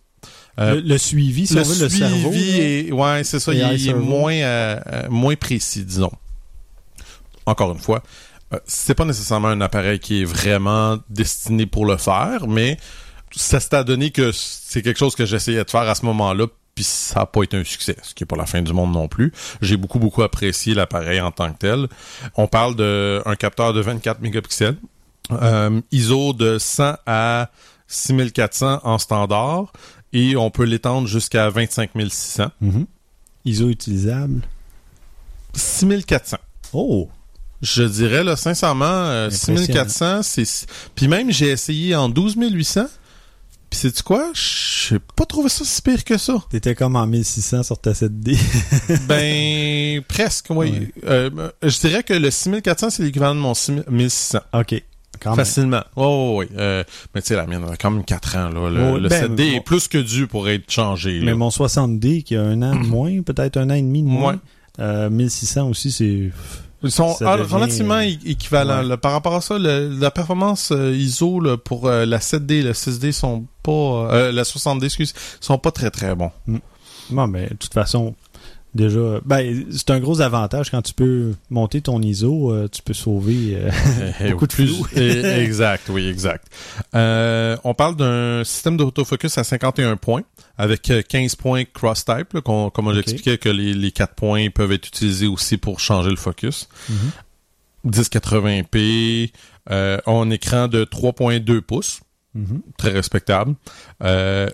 euh, 0.60 0.76
le, 0.76 0.82
le 0.82 0.98
suivi, 0.98 1.48
si 1.48 1.56
le 1.56 1.62
on 1.62 1.64
veut, 1.64 1.84
le 1.84 1.90
cerveau. 1.90 2.32
est, 2.34 2.92
ouais, 2.92 3.24
c'est 3.24 3.40
ça, 3.40 3.52
AI 3.54 3.76
il, 3.76 3.90
est- 3.90 3.94
moins, 3.94 4.34
euh, 4.36 4.80
euh, 4.88 5.08
moins 5.10 5.36
précis, 5.36 5.84
disons. 5.84 6.12
Encore 7.46 7.72
une 7.72 7.80
fois, 7.80 8.04
euh, 8.54 8.60
c'est 8.68 8.94
pas 8.96 9.06
nécessairement 9.06 9.48
un 9.48 9.62
appareil 9.62 10.00
qui 10.00 10.22
est 10.22 10.26
vraiment 10.26 11.00
destiné 11.10 11.66
pour 11.66 11.86
le 11.86 11.98
faire, 11.98 12.48
mais 12.48 12.78
ça 13.36 13.60
s'est 13.60 13.84
donné 13.84 14.12
que 14.12 14.32
c'est 14.32 14.82
quelque 14.82 14.98
chose 15.00 15.16
que 15.16 15.26
j'essayais 15.26 15.64
de 15.64 15.70
faire 15.70 15.82
à 15.90 15.96
ce 15.96 16.06
moment-là, 16.06 16.46
puis 16.76 16.84
ça 16.84 17.22
n'a 17.22 17.26
pas 17.26 17.44
été 17.44 17.58
un 17.58 17.64
succès, 17.64 17.96
ce 18.04 18.14
qui 18.14 18.24
est 18.24 18.28
pas 18.28 18.38
la 18.38 18.46
fin 18.46 18.62
du 18.62 18.72
monde 18.72 18.94
non 18.94 19.08
plus. 19.08 19.34
J'ai 19.62 19.76
beaucoup, 19.78 20.00
beaucoup 20.00 20.24
apprécié 20.24 20.74
l'appareil 20.74 21.20
en 21.20 21.32
tant 21.32 21.52
que 21.52 21.58
tel. 21.58 21.88
On 22.36 22.48
parle 22.48 22.76
d'un 22.76 23.36
capteur 23.36 23.74
de 23.74 23.82
24 23.82 24.22
mégapixels, 24.22 24.78
euh, 25.32 25.82
ISO 25.92 26.34
de 26.34 26.58
100 26.58 26.96
à 27.06 27.50
6400 27.88 28.82
en 28.84 28.98
standard, 28.98 29.72
et 30.14 30.36
on 30.36 30.50
peut 30.52 30.64
l'étendre 30.64 31.08
jusqu'à 31.08 31.50
25 31.50 31.92
600. 32.10 32.52
Mhm. 32.62 32.86
ISO 33.46 33.70
utilisable? 33.70 34.42
6400. 35.54 36.38
Oh! 36.74 37.10
Je 37.62 37.84
dirais, 37.84 38.24
là, 38.24 38.36
sincèrement, 38.36 38.86
euh, 38.86 39.28
Impressionnant. 39.28 39.60
6400, 39.60 40.24
c'est... 40.24 40.68
Puis 40.96 41.08
même, 41.08 41.30
j'ai 41.30 41.50
essayé 41.50 41.96
en 41.96 42.08
12800. 42.08 42.86
Puis 43.70 43.80
sais-tu 43.80 44.02
quoi? 44.02 44.32
J'ai 44.34 44.98
pas 45.00 45.26
trouvé 45.26 45.50
ça 45.50 45.64
si 45.64 45.82
pire 45.82 46.04
que 46.04 46.18
ça. 46.18 46.38
T'étais 46.50 46.74
comme 46.74 46.96
en 46.96 47.06
1600 47.06 47.64
sur 47.64 47.80
ta 47.80 47.92
7D. 47.92 48.38
Ben, 49.08 50.02
presque, 50.04 50.48
oui. 50.50 50.72
Ouais. 50.72 50.94
Euh, 51.06 51.52
je 51.62 51.80
dirais 51.80 52.02
que 52.04 52.14
le 52.14 52.32
6400, 52.32 52.90
c'est 52.90 53.04
l'équivalent 53.04 53.36
de 53.36 53.40
mon 53.42 53.54
1600. 53.90 54.40
OK. 54.54 54.84
Quand. 55.20 55.36
Facilement. 55.36 55.84
Oh, 55.96 56.36
oui. 56.40 56.48
Euh, 56.58 56.84
mais 57.14 57.22
tu 57.22 57.28
sais, 57.30 57.36
la 57.36 57.46
mienne, 57.46 57.64
elle 57.68 57.74
a 57.74 57.78
quand 57.78 57.92
même 57.92 58.04
4 58.06 58.36
ans, 58.38 58.50
là. 58.50 58.70
Le, 58.70 58.92
Oh, 58.94 58.98
le 58.98 59.10
ben, 59.10 59.26
7D 59.28 59.36
bon. 59.52 59.58
est 59.58 59.64
plus 59.64 59.88
que 59.88 59.98
dû 59.98 60.28
pour 60.28 60.48
être 60.50 60.70
changé, 60.72 61.20
là. 61.20 61.26
Mais 61.26 61.34
mon 61.34 61.50
60D 61.50 62.24
qui 62.24 62.36
a 62.36 62.42
un 62.42 62.62
an 62.62 62.76
de 62.76 62.86
moins, 62.88 63.22
peut-être 63.26 63.58
un 63.58 63.70
an 63.70 63.74
et 63.74 63.82
demi 63.82 64.02
de 64.04 64.08
moins. 64.08 64.34
Ouais. 64.34 64.40
Euh, 64.80 65.10
1600 65.10 65.68
aussi, 65.70 65.92
c'est. 65.92 66.32
Ils 66.82 66.92
sont 66.92 67.14
devient, 67.20 67.54
relativement 67.54 67.96
euh, 67.96 68.10
équivalents. 68.26 68.80
ouais. 68.82 68.88
là. 68.88 68.96
Par 68.98 69.12
rapport 69.12 69.36
à 69.36 69.42
ça, 69.42 69.58
le- 69.60 69.90
la 70.00 70.12
performance 70.12 70.72
euh, 70.72 70.96
ISO 70.96 71.42
là, 71.42 71.58
pour 71.58 71.88
euh, 71.90 72.06
la 72.06 72.20
7D, 72.20 72.64
le 72.64 72.72
6D 72.72 73.12
sont 73.12 73.46
pas... 73.64 74.32
la 74.32 74.44
60D, 74.44 74.86
excuse, 74.86 75.14
sont 75.42 75.58
pas 75.58 75.72
très 75.72 75.92
très 75.92 76.16
bons. 76.16 76.32
Bon, 77.10 77.28
mais 77.28 77.48
de 77.48 77.56
toute 77.56 77.74
façon, 77.74 78.16
déjà. 78.76 79.20
Ben, 79.26 79.66
c'est 79.72 79.90
un 79.92 80.00
gros 80.00 80.22
avantage 80.22 80.70
quand 80.72 80.82
tu 80.82 80.94
peux 80.94 81.34
monter 81.50 81.82
ton 81.82 82.02
ISO, 82.02 82.52
euh, 82.52 82.68
tu 82.72 82.82
peux 82.82 82.94
sauver. 82.94 83.56
euh, 83.58 83.72
Beaucoup 84.32 84.48
de 84.48 84.54
plus- 84.54 84.82
eh, 84.96 85.42
exact, 85.44 85.90
oui, 85.90 86.08
exact. 86.08 86.46
Euh, 86.96 87.58
on 87.64 87.74
parle 87.74 87.96
d'un 87.96 88.44
système 88.44 88.78
d'autofocus 88.78 89.38
à 89.38 89.44
51 89.44 89.96
points 89.98 90.24
avec 90.58 90.90
euh, 90.92 91.02
15 91.08 91.36
points 91.36 91.64
cross-type, 91.66 92.40
comme 92.44 92.94
j'expliquais 92.94 93.38
que 93.38 93.50
les, 93.50 93.74
les 93.74 93.92
4 93.92 94.14
points 94.16 94.50
peuvent 94.50 94.72
être 94.72 94.88
utilisés 94.88 95.28
aussi 95.28 95.58
pour 95.58 95.80
changer 95.80 96.10
le 96.10 96.16
focus. 96.18 96.68
Mhm. 96.90 97.12
1080p, 97.92 99.32
euh, 99.72 99.98
en 100.06 100.30
écran 100.32 100.68
de 100.68 100.84
3.2 100.86 101.62
pouces. 101.62 102.02
Mhm. 102.36 102.62
très 102.78 102.92
respectable. 102.92 103.56
Euh, 104.04 104.48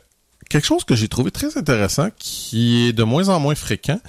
quelque 0.50 0.66
chose 0.66 0.84
que 0.84 0.96
j'ai 0.96 1.08
trouvé 1.08 1.32
très 1.32 1.58
intéressant, 1.58 2.10
qui 2.18 2.88
est 2.88 2.94
de 2.94 3.04
moins 3.04 3.30
en 3.30 3.40
moins 3.40 3.56
fréquent, 3.56 4.00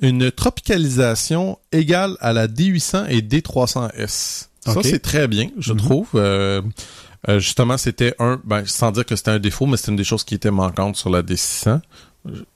une 0.00 0.30
tropicalisation 0.32 1.58
égale 1.70 2.16
à 2.20 2.32
la 2.32 2.48
D800 2.48 3.06
et 3.08 3.20
D300S. 3.22 4.48
Ça, 4.64 4.74
c'est 4.82 5.00
très 5.00 5.28
bien, 5.28 5.48
je 5.58 5.72
Mhm. 5.72 5.78
trouve. 5.78 6.08
Euh, 6.14 6.62
euh, 7.28 7.38
justement, 7.40 7.76
c'était 7.76 8.14
un, 8.18 8.40
ben, 8.44 8.64
sans 8.66 8.90
dire 8.92 9.04
que 9.04 9.16
c'était 9.16 9.30
un 9.32 9.38
défaut, 9.38 9.66
mais 9.66 9.76
c'était 9.76 9.90
une 9.90 9.96
des 9.96 10.04
choses 10.04 10.24
qui 10.24 10.34
était 10.34 10.50
manquante 10.50 10.96
sur 10.96 11.10
la 11.10 11.22
D600. 11.22 11.80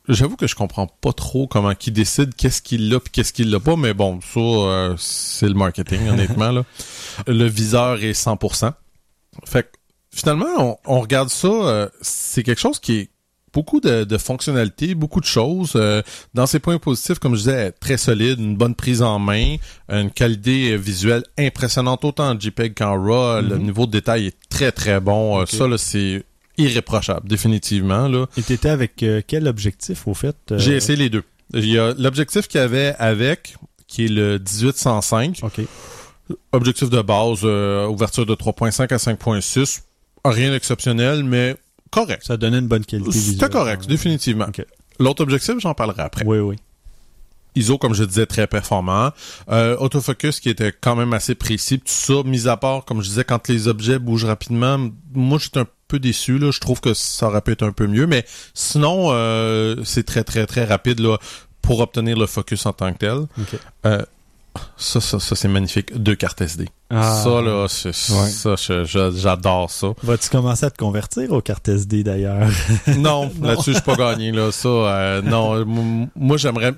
J'avoue 0.09 0.37
que 0.37 0.47
je 0.47 0.55
comprends 0.55 0.87
pas 0.87 1.12
trop 1.12 1.49
comment 1.49 1.74
qui 1.74 1.91
décide 1.91 2.34
qu'est-ce 2.37 2.62
qu'il 2.62 2.93
a 2.95 3.01
puis 3.01 3.11
qu'est-ce 3.11 3.32
qu'il 3.32 3.51
l'a 3.51 3.59
pas, 3.59 3.74
mais 3.74 3.95
bon, 3.95 4.20
ça, 4.20 4.39
euh, 4.41 4.95
c'est 4.99 5.49
le 5.49 5.55
marketing, 5.55 6.09
honnêtement. 6.09 6.53
là. 6.53 6.64
Le 7.26 7.45
viseur 7.47 8.01
est 8.03 8.12
100%. 8.12 8.72
Fait 9.45 9.64
que 9.64 9.68
finalement, 10.14 10.47
on, 10.87 10.97
on 10.97 11.01
regarde 11.01 11.28
ça, 11.30 11.49
euh, 11.49 11.89
c'est 12.01 12.45
quelque 12.45 12.61
chose 12.61 12.78
qui 12.78 12.97
est 12.99 13.11
beaucoup 13.57 13.81
de, 13.81 14.05
de 14.05 14.19
fonctionnalités, 14.19 14.95
beaucoup 14.95 15.21
de 15.21 15.27
choses. 15.39 15.73
euh, 15.77 16.03
dans 16.35 16.47
ses 16.47 16.59
points 16.61 16.79
positifs, 16.79 17.19
comme 17.19 17.33
je 17.35 17.39
disais, 17.41 17.73
très 17.73 17.97
solide, 17.97 18.39
une 18.39 18.55
bonne 18.57 18.75
prise 18.75 19.01
en 19.03 19.19
main, 19.19 19.57
une 19.89 20.11
qualité 20.11 20.77
visuelle 20.77 21.25
impressionnante 21.39 22.05
autant 22.05 22.29
en 22.33 22.39
JPEG 22.39 22.75
qu'en 22.77 22.95
RAW. 23.03 23.41
Le 23.41 23.57
Mhm. 23.57 23.63
niveau 23.65 23.87
de 23.87 23.93
détail 23.93 24.27
est 24.27 24.37
très 24.51 24.73
très 24.73 25.01
bon. 25.01 25.39
Euh, 25.39 25.43
Ok. 25.43 25.49
Ça, 25.49 25.67
là, 25.67 25.79
c'est 25.79 26.23
irréprochable, 26.59 27.27
définitivement. 27.29 28.09
Là. 28.09 28.27
Et 28.37 28.43
t'étais 28.43 28.69
avec 28.69 29.03
euh, 29.03 29.23
quel 29.27 29.47
objectif, 29.49 30.07
au 30.07 30.15
fait 30.15 30.37
euh, 30.53 30.59
J'ai 30.59 30.75
essayé 30.77 30.97
les 30.99 31.09
deux. 31.11 31.25
Il 31.55 31.67
y 31.67 31.79
a 31.79 31.95
l'objectif 31.99 32.49
qu'il 32.49 32.61
y 32.61 32.65
avait 32.65 32.95
avec, 32.99 33.57
qui 33.87 34.05
est 34.07 34.09
le 34.09 34.39
1805. 34.39 35.41
OK. 35.43 35.61
Objectif 36.53 36.91
de 36.91 37.01
base, 37.03 37.41
euh, 37.45 37.87
ouverture 37.87 38.27
de 38.27 38.35
3.5 38.35 38.93
à 38.93 38.99
5.6. 38.99 39.83
Rien 40.25 40.51
d'exceptionnel, 40.51 41.23
mais 41.23 41.55
correct. 42.01 42.23
Ça 42.25 42.37
donnait 42.37 42.59
une 42.59 42.69
bonne 42.69 42.85
qualité 42.85 43.11
visuelle. 43.11 43.35
C'était 43.35 43.53
correct, 43.53 43.87
définitivement. 43.87 44.47
L'autre 44.99 45.23
objectif, 45.23 45.55
j'en 45.59 45.75
parlerai 45.75 46.03
après. 46.03 46.25
Oui, 46.25 46.39
oui. 46.39 46.57
ISO, 47.57 47.79
comme 47.79 47.95
je 47.95 48.05
disais, 48.05 48.27
très 48.27 48.47
performant. 48.47 49.11
Euh, 49.49 49.77
autofocus 49.79 50.41
qui 50.41 50.51
était 50.51 50.73
quand 50.79 50.95
même 50.95 51.13
assez 51.15 51.35
précis. 51.35 51.79
Tout 51.79 51.85
ça, 51.87 52.23
mis 52.25 52.49
à 52.49 52.57
part, 52.57 52.85
comme 52.85 53.01
je 53.01 53.09
disais, 53.09 53.25
quand 53.25 53.49
les 53.49 53.67
objets 53.67 53.99
bougent 53.99 54.27
rapidement, 54.27 54.79
moi, 55.15 55.39
j'étais 55.39 55.61
un 55.61 55.67
peu 55.89 55.99
déçu. 55.99 56.39
Là. 56.39 56.51
Je 56.51 56.61
trouve 56.61 56.81
que 56.81 56.93
ça 56.95 57.29
aurait 57.29 57.41
pu 57.41 57.53
être 57.53 57.63
un 57.63 57.73
peu 57.73 57.87
mieux. 57.87 58.07
Mais 58.07 58.25
sinon, 58.53 59.09
euh, 59.11 59.77
c'est 59.85 60.05
très, 60.05 60.23
très, 60.23 60.47
très 60.47 60.65
rapide 60.65 61.01
là, 61.01 61.17
pour 61.63 61.81
obtenir 61.81 62.19
le 62.19 62.27
focus 62.27 62.67
en 62.67 62.73
tant 62.73 62.93
que 62.93 62.99
tel. 62.99 63.27
Euh, 63.87 64.03
ça, 64.77 65.01
ça, 65.01 65.19
ça 65.21 65.37
c'est 65.37 65.49
magnifique. 65.49 65.97
Deux 66.01 66.15
cartes 66.17 66.41
SD. 66.41 66.69
Ah. 66.91 67.21
Ça, 67.25 67.41
là, 67.43 67.63
Ouais. 67.63 68.29
ça, 68.31 68.55
j'adore 69.15 69.71
ça. 69.71 69.89
Vas-tu 70.03 70.29
commencer 70.31 70.67
à 70.67 70.71
te 70.71 70.79
convertir 70.79 71.33
aux 71.33 71.41
cartes 71.41 71.69
SD, 71.69 72.05
d'ailleurs? 72.05 72.49
Non, 72.99 73.31
là-dessus, 73.43 73.71
je 73.73 73.77
suis 73.77 73.83
pas 73.85 73.97
gagné. 73.97 74.33
Là. 74.33 74.53
Ça, 74.53 74.69
euh, 74.69 75.23
non, 75.23 75.65
moi, 76.15 76.37
j'aimerais... 76.37 76.75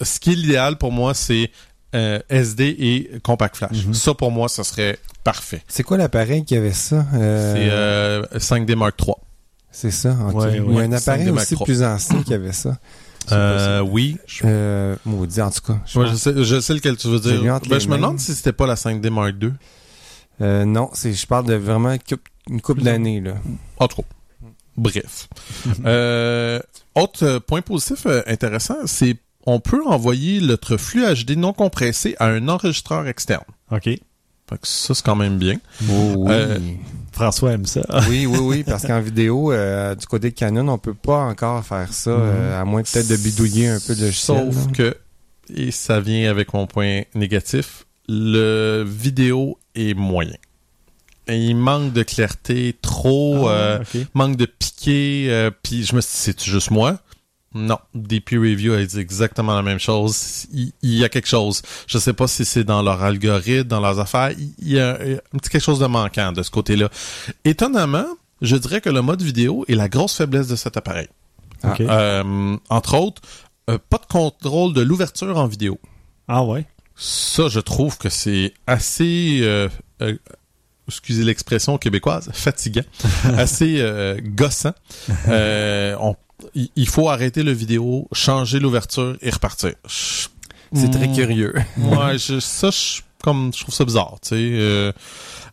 Ce 0.00 0.20
qui 0.20 0.32
est 0.32 0.36
l'idéal 0.36 0.76
pour 0.76 0.92
moi, 0.92 1.14
c'est 1.14 1.50
euh, 1.94 2.18
SD 2.28 2.76
et 2.78 3.10
Compact 3.22 3.56
Flash. 3.56 3.86
Mhm. 3.86 3.94
Ça, 3.94 4.14
pour 4.14 4.30
moi, 4.30 4.48
ça 4.48 4.62
serait 4.64 4.98
parfait. 5.24 5.62
C'est 5.68 5.82
quoi 5.82 5.96
l'appareil 5.96 6.44
qui 6.44 6.54
avait 6.54 6.72
ça? 6.72 7.04
Euh, 7.14 7.54
C'est 7.54 7.70
euh, 7.70 8.38
5D 8.38 8.76
Mark 8.76 8.94
III. 9.00 9.14
C'est 9.70 9.90
ça, 9.90 10.16
ok. 10.28 10.34
Ouais, 10.34 10.60
ouais. 10.60 10.84
un 10.84 10.92
appareil 10.92 11.26
5D 11.26 11.32
Mark 11.32 11.46
aussi 11.52 11.64
plus 11.64 11.82
ancien 11.82 12.22
qui 12.22 12.34
avait 12.34 12.52
ça. 12.52 12.76
Euh, 13.32 13.80
oui. 13.80 14.16
Je, 14.26 14.42
Euh, 14.44 14.96
maudit, 15.04 15.40
en 15.42 15.50
tout 15.50 15.60
cas. 15.60 15.78
Je 15.86 15.98
ouais, 15.98 16.04
pense- 16.06 16.12
je 16.14 16.18
sais, 16.18 16.44
je 16.44 16.60
sais 16.60 16.74
lequel 16.74 16.96
tu 16.96 17.08
veux 17.08 17.20
dire. 17.20 17.40
Ben, 17.68 17.78
je 17.78 17.88
me 17.88 17.96
demande 17.96 18.18
si 18.20 18.34
c'était 18.34 18.52
pas 18.52 18.66
la 18.66 18.74
5D 18.76 19.10
Mark 19.10 19.34
II. 19.40 19.52
Euh, 20.40 20.64
non, 20.64 20.90
c'est, 20.92 21.12
je 21.12 21.26
parle 21.26 21.46
de 21.46 21.54
vraiment 21.54 21.96
une 22.48 22.60
couple, 22.60 22.82
d'années, 22.82 23.20
là. 23.20 23.34
En 23.78 23.88
tout 23.88 24.02
cas. 24.02 24.08
Bref. 24.76 25.28
euh, 25.84 26.60
autre 26.94 27.24
euh, 27.24 27.40
point 27.40 27.62
positif 27.62 28.06
euh, 28.06 28.22
intéressant, 28.26 28.76
c'est 28.86 29.16
on 29.46 29.58
peut 29.60 29.84
envoyer 29.86 30.40
notre 30.40 30.76
flux 30.76 31.02
HD 31.04 31.30
non 31.36 31.52
compressé 31.52 32.14
à 32.20 32.26
un 32.26 32.48
enregistreur 32.48 33.06
externe. 33.08 33.42
OK. 33.72 33.84
Fait 33.84 33.98
que 34.50 34.58
ça, 34.66 34.94
c'est 34.94 35.04
quand 35.04 35.16
même 35.16 35.36
bien. 35.38 35.56
Oh, 35.90 36.14
oui. 36.28 36.78
François 37.18 37.52
aime 37.52 37.66
ça. 37.66 37.82
oui, 38.08 38.26
oui, 38.26 38.38
oui, 38.40 38.64
parce 38.64 38.86
qu'en 38.86 39.00
vidéo, 39.00 39.52
euh, 39.52 39.94
du 39.96 40.06
côté 40.06 40.30
de 40.30 40.34
Canon, 40.34 40.68
on 40.68 40.78
peut 40.78 40.94
pas 40.94 41.18
encore 41.18 41.64
faire 41.64 41.92
ça, 41.92 42.10
euh, 42.10 42.60
à 42.60 42.64
moins 42.64 42.82
peut-être 42.82 43.08
de 43.08 43.16
bidouiller 43.16 43.68
un 43.68 43.80
peu 43.84 43.94
le 43.94 44.02
logiciel. 44.02 44.52
Sauf 44.52 44.66
là. 44.66 44.72
que, 44.72 44.96
et 45.54 45.70
ça 45.72 46.00
vient 46.00 46.30
avec 46.30 46.54
mon 46.54 46.66
point 46.68 47.02
négatif, 47.14 47.86
le 48.08 48.84
vidéo 48.86 49.58
est 49.74 49.94
moyen. 49.94 50.36
Et 51.26 51.36
il 51.36 51.56
manque 51.56 51.92
de 51.92 52.02
clarté, 52.04 52.76
trop, 52.80 53.48
Ah, 53.48 53.52
euh, 53.52 53.84
manque 54.14 54.36
de 54.36 54.46
piqué, 54.46 55.26
euh, 55.28 55.50
puis 55.62 55.84
je 55.84 55.94
me 55.96 56.00
suis 56.00 56.32
dit, 56.32 56.36
c'est 56.38 56.44
juste 56.44 56.70
moi? 56.70 56.98
Non, 57.54 57.78
DP 57.94 58.32
Review 58.32 58.74
a 58.74 58.84
dit 58.84 58.98
exactement 58.98 59.54
la 59.54 59.62
même 59.62 59.78
chose. 59.78 60.46
Il, 60.52 60.72
il 60.82 60.94
y 60.96 61.04
a 61.04 61.08
quelque 61.08 61.28
chose. 61.28 61.62
Je 61.86 61.96
sais 61.98 62.12
pas 62.12 62.28
si 62.28 62.44
c'est 62.44 62.64
dans 62.64 62.82
leur 62.82 63.02
algorithme, 63.02 63.68
dans 63.68 63.80
leurs 63.80 63.98
affaires. 63.98 64.32
Il 64.58 64.68
y 64.68 64.78
a 64.78 64.90
un 65.00 65.38
petit 65.38 65.48
quelque 65.50 65.62
chose 65.62 65.78
de 65.78 65.86
manquant 65.86 66.32
de 66.32 66.42
ce 66.42 66.50
côté-là. 66.50 66.90
Étonnamment, 67.44 68.06
je 68.42 68.56
dirais 68.56 68.80
que 68.80 68.90
le 68.90 69.00
mode 69.00 69.22
vidéo 69.22 69.64
est 69.68 69.74
la 69.74 69.88
grosse 69.88 70.14
faiblesse 70.16 70.46
de 70.48 70.56
cet 70.56 70.76
appareil. 70.76 71.08
OK. 71.64 71.80
Euh, 71.80 72.56
entre 72.68 72.96
autres, 72.98 73.22
euh, 73.70 73.78
pas 73.88 73.98
de 73.98 74.06
contrôle 74.06 74.74
de 74.74 74.82
l'ouverture 74.82 75.36
en 75.38 75.46
vidéo. 75.46 75.78
Ah 76.28 76.44
ouais. 76.44 76.66
Ça, 76.96 77.48
je 77.48 77.60
trouve 77.60 77.96
que 77.96 78.08
c'est 78.10 78.52
assez, 78.66 79.38
euh, 79.42 79.68
euh, 80.02 80.16
excusez 80.86 81.24
l'expression 81.24 81.78
québécoise, 81.78 82.28
fatigant, 82.32 82.82
assez 83.38 83.76
euh, 83.80 84.20
gossant. 84.22 84.74
Euh, 85.28 85.96
on- 86.00 86.16
il 86.54 86.88
faut 86.88 87.08
arrêter 87.08 87.42
le 87.42 87.52
vidéo, 87.52 88.08
changer 88.12 88.58
l'ouverture 88.60 89.16
et 89.22 89.30
repartir. 89.30 89.74
C'est 90.72 90.90
très 90.90 91.08
Mm. 91.08 91.14
curieux. 91.14 91.54
Ouais, 91.78 92.18
je, 92.18 92.40
ça, 92.40 92.70
je, 92.70 93.00
comme, 93.22 93.52
je 93.54 93.60
trouve 93.62 93.74
ça 93.74 93.84
bizarre, 93.84 94.16
tu 94.22 94.28
sais. 94.28 94.36
Euh, 94.36 94.92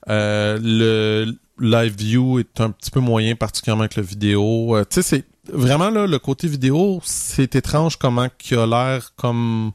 euh, 0.09 0.59
le 0.61 1.35
live 1.59 1.95
view 1.97 2.39
est 2.39 2.59
un 2.61 2.69
petit 2.71 2.91
peu 2.91 2.99
moyen, 2.99 3.35
particulièrement 3.35 3.83
avec 3.83 3.95
le 3.95 4.03
vidéo. 4.03 4.75
Euh, 4.75 4.83
tu 4.89 5.01
sais, 5.01 5.03
c'est 5.03 5.23
vraiment 5.51 5.89
là, 5.89 6.05
le 6.05 6.19
côté 6.19 6.47
vidéo, 6.47 6.99
c'est 7.03 7.55
étrange 7.55 7.95
comment 7.97 8.27
qu'il 8.37 8.57
a 8.59 8.65
l'air 8.67 9.13
comme 9.15 9.71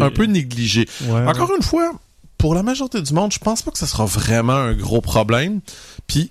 un 0.00 0.10
peu 0.10 0.24
négligé. 0.24 0.88
Ouais, 1.02 1.26
Encore 1.28 1.50
une 1.54 1.62
fois, 1.62 1.92
pour 2.38 2.54
la 2.54 2.62
majorité 2.62 3.02
du 3.02 3.12
monde, 3.12 3.32
je 3.32 3.38
pense 3.38 3.60
pas 3.62 3.70
que 3.70 3.78
ça 3.78 3.86
sera 3.86 4.06
vraiment 4.06 4.54
un 4.54 4.72
gros 4.72 5.00
problème. 5.02 5.60
Puis, 6.06 6.30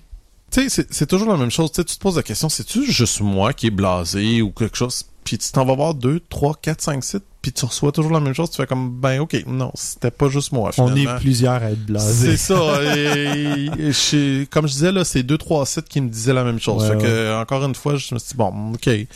tu 0.50 0.68
sais, 0.70 0.86
c'est- 0.90 1.06
toujours 1.06 1.30
la 1.30 1.36
même 1.36 1.50
chose. 1.50 1.70
Tu 1.72 1.84
te 1.84 1.98
poses 1.98 2.16
la 2.16 2.22
question, 2.22 2.48
c'est-tu 2.48 2.90
juste 2.90 3.20
moi 3.20 3.52
qui 3.52 3.66
est 3.66 3.70
blasé 3.70 4.42
ou 4.42 4.50
quelque 4.52 4.76
chose? 4.76 5.04
Puis 5.24 5.38
tu 5.38 5.50
t'en 5.50 5.64
vas 5.64 5.74
voir 5.74 5.92
deux, 5.94 6.20
trois, 6.28 6.54
quatre, 6.54 6.80
cinq 6.80 7.02
sites, 7.02 7.24
puis 7.42 7.50
tu 7.50 7.64
reçois 7.64 7.90
toujours 7.90 8.12
la 8.12 8.20
même 8.20 8.32
chose. 8.32 8.48
Tu 8.48 8.56
fais 8.58 8.66
comme, 8.66 8.92
ben 8.92 9.18
ok, 9.18 9.42
non, 9.48 9.72
c'était 9.74 10.12
pas 10.12 10.28
juste 10.28 10.52
moi. 10.52 10.70
On 10.78 10.94
est 10.94 11.04
plusieurs 11.18 11.60
à 11.64 11.72
être 11.72 11.84
blasés. 11.84 12.36
C'est 12.36 12.54
ça. 12.54 12.96
Et, 12.96 13.68
et 13.76 13.92
chez- 13.92 14.46
comme 14.48 14.68
je 14.68 14.72
disais, 14.74 14.92
là, 14.92 15.04
c'est 15.04 15.24
deux, 15.24 15.36
trois 15.36 15.66
sites 15.66 15.88
qui 15.88 16.00
me 16.00 16.08
disaient 16.08 16.32
la 16.32 16.44
même 16.44 16.60
chose. 16.60 16.84
Ouais, 16.84 16.90
fait 16.90 16.98
que, 17.02 17.40
encore 17.42 17.64
une 17.64 17.74
fois, 17.74 17.96
je 17.96 18.14
me 18.14 18.20
suis 18.20 18.28
dit, 18.30 18.36
bon, 18.36 18.72
OK. 18.74 18.86
Euh, 18.88 19.06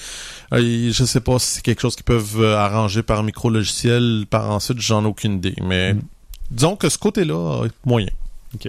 je 0.93 1.05
sais 1.05 1.20
pas 1.20 1.39
si 1.39 1.47
c'est 1.47 1.62
quelque 1.62 1.81
chose 1.81 1.95
qu'ils 1.95 2.05
peuvent 2.05 2.41
euh, 2.41 2.57
arranger 2.59 3.05
par 3.05 3.22
micro-logiciel 3.22 4.24
par 4.28 4.51
ensuite, 4.51 4.81
j'en 4.81 5.05
ai 5.05 5.07
aucune 5.07 5.35
idée. 5.35 5.55
Mais 5.62 5.95
Mm. 5.95 6.01
disons 6.51 6.74
que 6.74 6.89
ce 6.89 6.99
côté-là 6.99 7.66
est 7.66 7.87
moyen. 7.89 8.11
OK. 8.57 8.68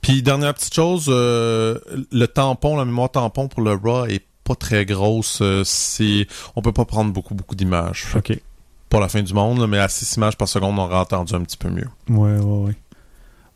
Puis, 0.00 0.22
dernière 0.22 0.54
petite 0.54 0.74
chose, 0.74 1.06
euh, 1.08 1.78
le 2.12 2.26
tampon, 2.26 2.76
la 2.76 2.84
mémoire 2.84 3.10
tampon 3.10 3.48
pour 3.48 3.62
le 3.62 3.72
RAW 3.72 4.06
est 4.06 4.24
pas 4.44 4.54
très 4.54 4.84
grosse. 4.86 5.40
Euh, 5.42 5.62
c'est, 5.64 6.26
on 6.54 6.62
peut 6.62 6.72
pas 6.72 6.84
prendre 6.84 7.12
beaucoup, 7.12 7.34
beaucoup 7.34 7.54
d'images. 7.54 8.06
OK. 8.14 8.38
Pas 8.88 9.00
la 9.00 9.08
fin 9.08 9.22
du 9.22 9.34
monde, 9.34 9.58
là, 9.58 9.66
mais 9.66 9.78
à 9.78 9.88
6 9.88 10.16
images 10.16 10.36
par 10.36 10.48
seconde, 10.48 10.78
on 10.78 10.82
aurait 10.82 10.96
entendu 10.96 11.34
un 11.34 11.42
petit 11.42 11.56
peu 11.56 11.68
mieux. 11.68 11.88
Ouais, 12.08 12.38
ouais, 12.38 12.66
ouais. 12.66 12.76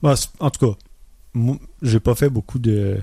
Bah, 0.03 0.15
en 0.41 0.51
tout 0.51 0.67
cas, 0.67 0.79
moi, 1.35 1.57
j'ai 1.83 2.01
pas 2.01 2.15
fait 2.15 2.29
beaucoup 2.29 2.59
de, 2.59 2.99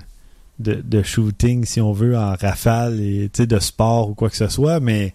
de, 0.58 0.74
de 0.74 1.02
shooting, 1.02 1.64
si 1.64 1.80
on 1.80 1.92
veut, 1.92 2.16
en 2.16 2.34
rafale 2.34 3.00
et 3.00 3.28
de 3.28 3.58
sport 3.58 4.10
ou 4.10 4.14
quoi 4.14 4.28
que 4.28 4.36
ce 4.36 4.48
soit, 4.48 4.80
mais 4.80 5.14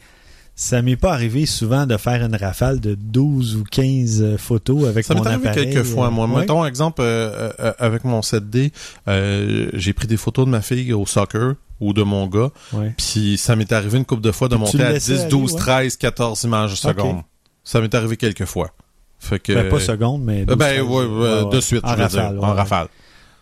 ça 0.56 0.82
m'est 0.84 0.96
pas 0.96 1.14
arrivé 1.14 1.46
souvent 1.46 1.86
de 1.88 1.98
faire 1.98 2.24
une 2.24 2.36
rafale 2.36 2.80
de 2.80 2.94
12 2.96 3.56
ou 3.56 3.64
15 3.64 4.22
euh, 4.22 4.38
photos 4.38 4.86
avec 4.88 5.04
Ça 5.06 5.16
mon 5.16 5.22
m'est 5.22 5.28
arrivé 5.30 5.48
appareil. 5.50 5.72
quelques 5.74 5.86
fois, 5.86 6.08
euh, 6.08 6.12
moi. 6.12 6.28
ouais. 6.28 6.42
Mettons, 6.42 6.64
exemple, 6.66 7.02
euh, 7.02 7.52
euh, 7.60 7.74
avec 7.80 8.04
mon 8.04 8.20
7D, 8.22 8.72
euh, 9.08 9.70
j'ai 9.74 9.94
pris 9.94 10.06
des 10.08 10.18
photos 10.18 10.46
de 10.46 10.52
ma 10.52 10.62
fille 10.62 10.94
au 10.94 11.06
soccer 11.08 11.56
ou 11.80 11.92
de 11.94 12.04
mon 12.04 12.28
gars, 12.28 12.50
puis 12.98 13.38
ça 13.38 13.56
m'est 13.56 13.72
arrivé 13.74 13.98
une 13.98 14.06
couple 14.06 14.22
de 14.22 14.32
fois 14.32 14.48
de 14.48 14.56
monter 14.56 14.82
à 14.84 14.92
laissais 14.94 15.14
10, 15.16 15.20
aller, 15.22 15.30
12, 15.30 15.54
ouais. 15.54 15.60
13, 15.60 15.98
14 15.98 16.44
images 16.44 16.74
a 16.74 16.76
seconde. 16.76 17.22
Ça 17.64 17.82
m'est 17.82 17.94
arrivé 17.96 18.16
quelques 18.16 18.46
fois. 18.46 18.72
Fait 19.20 19.40
que... 19.40 19.54
Ben, 19.54 19.70
pas 19.70 19.80
seconde, 19.80 20.24
mais. 20.24 20.46
12, 20.46 20.56
ben, 20.58 20.66
13, 20.76 20.82
ouais, 20.82 21.06
ouais, 21.06 21.50
de 21.52 21.60
suite, 21.62 21.84
En 21.84 21.96
je 21.98 22.02
veux 22.04 22.08
dire, 22.10 22.20
rafale. 22.22 22.40
en 22.40 22.54
rafale. 22.54 22.88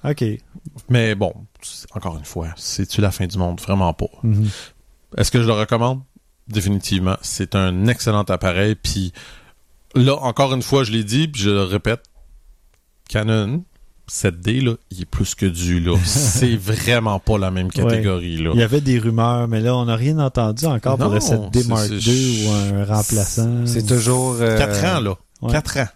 OK. 0.09 0.23
Mais 0.89 1.13
bon, 1.13 1.33
encore 1.93 2.17
une 2.17 2.25
fois, 2.25 2.47
c'est-tu 2.55 3.01
la 3.01 3.11
fin 3.11 3.27
du 3.27 3.37
monde? 3.37 3.59
Vraiment 3.61 3.93
pas. 3.93 4.07
Mhm. 4.23 4.47
Est-ce 5.17 5.29
que 5.29 5.41
je 5.41 5.45
le 5.47 5.53
recommande? 5.53 6.01
Définitivement. 6.47 7.17
C'est 7.21 7.55
un 7.55 7.87
excellent 7.87 8.23
appareil. 8.23 8.75
Puis 8.75 9.13
là, 9.95 10.15
encore 10.17 10.53
une 10.53 10.61
fois, 10.63 10.83
je 10.83 10.91
l'ai 10.91 11.03
dit, 11.03 11.27
puis 11.27 11.41
je 11.43 11.49
le 11.49 11.63
répète, 11.63 12.01
Canon 13.09 13.63
7D, 14.09 14.61
là, 14.63 14.73
il 14.89 15.01
est 15.01 15.05
plus 15.05 15.35
que 15.35 15.45
dû. 15.45 15.79
là. 15.79 15.95
C'est 16.03 16.55
vraiment 16.57 17.19
pas 17.19 17.37
la 17.37 17.51
même 17.51 17.69
catégorie. 17.71 18.37
Là. 18.37 18.51
Il 18.53 18.59
y 18.59 18.63
avait 18.63 18.81
des 18.81 18.99
rumeurs, 18.99 19.47
mais 19.47 19.61
là, 19.61 19.75
on 19.75 19.85
n'a 19.85 19.95
rien 19.95 20.19
entendu 20.19 20.65
encore 20.65 20.97
pour 20.97 21.09
le 21.09 21.19
7D 21.19 21.61
c'est- 21.61 21.67
Mark 21.69 21.89
II 21.89 22.47
ou 22.47 22.51
un 22.51 22.85
remplaçant. 22.85 23.65
C'est 23.65 23.85
toujours. 23.85 24.35
euh, 24.41 24.57
4 24.57 24.83
ans, 24.85 24.99
là. 24.99 25.15
Ouais. 25.41 25.51
4 25.51 25.77
ans. 25.77 25.87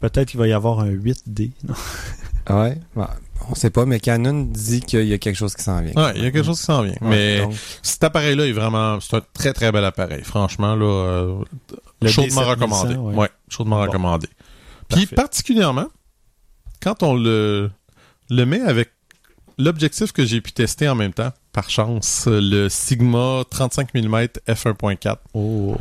Peut-être 0.00 0.28
qu'il 0.28 0.38
va 0.40 0.46
y 0.48 0.52
avoir 0.52 0.80
un 0.80 0.90
8D. 0.90 1.50
non? 1.66 1.74
Ouais. 2.60 2.78
Bah, 2.96 3.14
on 3.50 3.54
sait 3.54 3.70
pas, 3.70 3.86
mais 3.86 4.00
Canon 4.00 4.42
dit 4.50 4.80
qu'il 4.80 5.06
y 5.06 5.12
a 5.12 5.18
quelque 5.18 5.36
chose 5.36 5.54
qui 5.54 5.62
s'en 5.62 5.80
vient. 5.82 5.92
Ouais, 5.94 6.12
il 6.16 6.22
y 6.22 6.26
a 6.26 6.30
quelque 6.30 6.44
chose 6.46 6.58
qui 6.58 6.64
s'en 6.64 6.82
vient. 6.82 6.92
Ouais, 7.00 7.08
mais 7.08 7.38
donc, 7.40 7.54
cet 7.82 8.04
appareil-là 8.04 8.46
est 8.46 8.52
vraiment... 8.52 9.00
C'est 9.00 9.16
un 9.16 9.22
très, 9.32 9.52
très 9.52 9.72
bel 9.72 9.84
appareil. 9.84 10.22
Franchement, 10.24 10.74
là... 10.74 10.84
euh, 10.86 11.44
Le 12.02 12.08
chaudement 12.08 12.42
D7100, 12.42 12.44
recommandé. 12.48 12.94
ouais. 12.96 13.14
Ouais. 13.14 13.30
chaudement 13.48 13.76
Bon. 13.76 13.82
recommandé. 13.86 14.26
Puis 14.88 15.00
Parfait. 15.00 15.14
particulièrement, 15.16 15.86
quand 16.82 17.02
on 17.02 17.14
le, 17.14 17.70
le 18.30 18.44
met 18.46 18.60
avec 18.60 18.90
l'objectif 19.58 20.12
que 20.12 20.24
j'ai 20.24 20.40
pu 20.40 20.52
tester 20.52 20.88
en 20.88 20.94
même 20.94 21.12
temps, 21.12 21.32
par 21.52 21.68
chance, 21.70 22.24
le 22.30 22.68
Sigma 22.68 23.42
35 23.50 23.92
mm 23.94 24.16
f1.4. 24.48 25.16
Oh. 25.34 25.76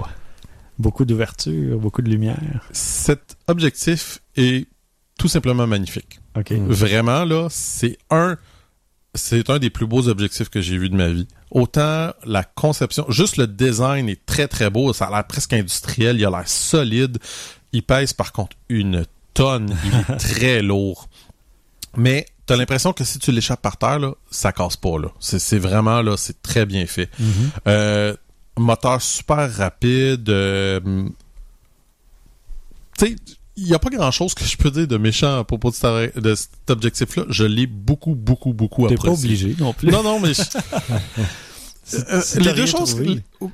Beaucoup 0.79 1.05
d'ouverture, 1.05 1.77
beaucoup 1.79 2.01
de 2.01 2.09
lumière. 2.09 2.67
Cet 2.71 3.35
objectif 3.47 4.19
est 4.35 4.67
tout 5.19 5.27
simplement 5.27 5.65
magnifique. 5.67 6.19
Mm. 6.49 6.67
Vraiment, 6.71 7.25
là, 7.25 7.47
c'est 7.49 7.97
un... 8.09 8.37
C'est 9.15 9.49
un 9.49 9.57
des 9.57 9.71
plus 9.71 9.87
beaux 9.87 10.07
objectifs 10.09 10.49
que 10.49 10.61
j'ai 10.61 10.77
vu 10.77 10.89
de 10.89 10.95
ma 10.95 11.07
vie. 11.07 11.27
Autant 11.49 12.11
la 12.25 12.43
conception, 12.43 13.03
juste 13.09 13.37
le 13.37 13.47
design 13.47 14.09
est 14.09 14.23
très 14.27 14.47
très 14.47 14.69
beau, 14.69 14.93
ça 14.93 15.05
a 15.05 15.09
l'air 15.09 15.25
presque 15.25 15.53
industriel, 15.53 16.17
il 16.19 16.25
a 16.25 16.29
l'air 16.29 16.47
solide. 16.47 17.17
Il 17.71 17.81
pèse 17.81 18.13
par 18.13 18.31
contre 18.31 18.55
une 18.69 19.05
tonne, 19.33 19.75
il 19.85 19.95
est 19.95 20.17
très 20.19 20.61
lourd. 20.61 21.09
Mais 21.95 22.27
t'as 22.45 22.57
l'impression 22.57 22.93
que 22.93 23.03
si 23.03 23.17
tu 23.17 23.31
l'échappes 23.31 23.61
par 23.61 23.77
terre, 23.77 23.97
là, 23.97 24.13
ça 24.29 24.51
casse 24.51 24.75
pas. 24.75 24.99
là. 24.99 25.07
C'est 25.19 25.39
c'est 25.39 25.57
vraiment 25.57 26.03
là, 26.03 26.15
c'est 26.15 26.39
très 26.43 26.67
bien 26.67 26.85
fait. 26.85 27.09
Mhm. 27.17 27.49
Euh, 27.67 28.15
moteur 28.55 29.01
super 29.01 29.51
rapide. 29.51 30.29
euh, 30.29 30.79
tu 32.99 33.07
sais, 33.07 33.15
il 33.57 33.65
n'y 33.65 33.73
a 33.73 33.79
pas 33.79 33.89
grand 33.89 34.11
chose 34.11 34.33
que 34.33 34.45
je 34.45 34.55
peux 34.55 34.71
dire 34.71 34.87
de 34.87 34.97
méchant 34.97 35.39
à 35.39 35.43
propos 35.43 35.69
de, 35.71 35.75
cet 35.75 35.85
arrêt- 35.85 36.13
de 36.15 36.35
cet 36.35 36.69
objectif-là. 36.69 37.25
Je 37.29 37.43
l'ai 37.43 37.67
beaucoup, 37.67 38.15
beaucoup, 38.15 38.53
beaucoup 38.53 38.87
T'es 38.87 38.93
apprécié. 38.93 39.11
pas 39.11 39.19
obligé 39.23 39.55
non 39.59 39.73
plus. 39.73 39.89
Non, 39.89 40.03
non, 40.03 40.19
mais. 40.19 40.33
je- 40.33 40.41
Euh, 41.93 42.21
les 42.39 42.51
deux 42.53 42.65
choses. 42.65 42.99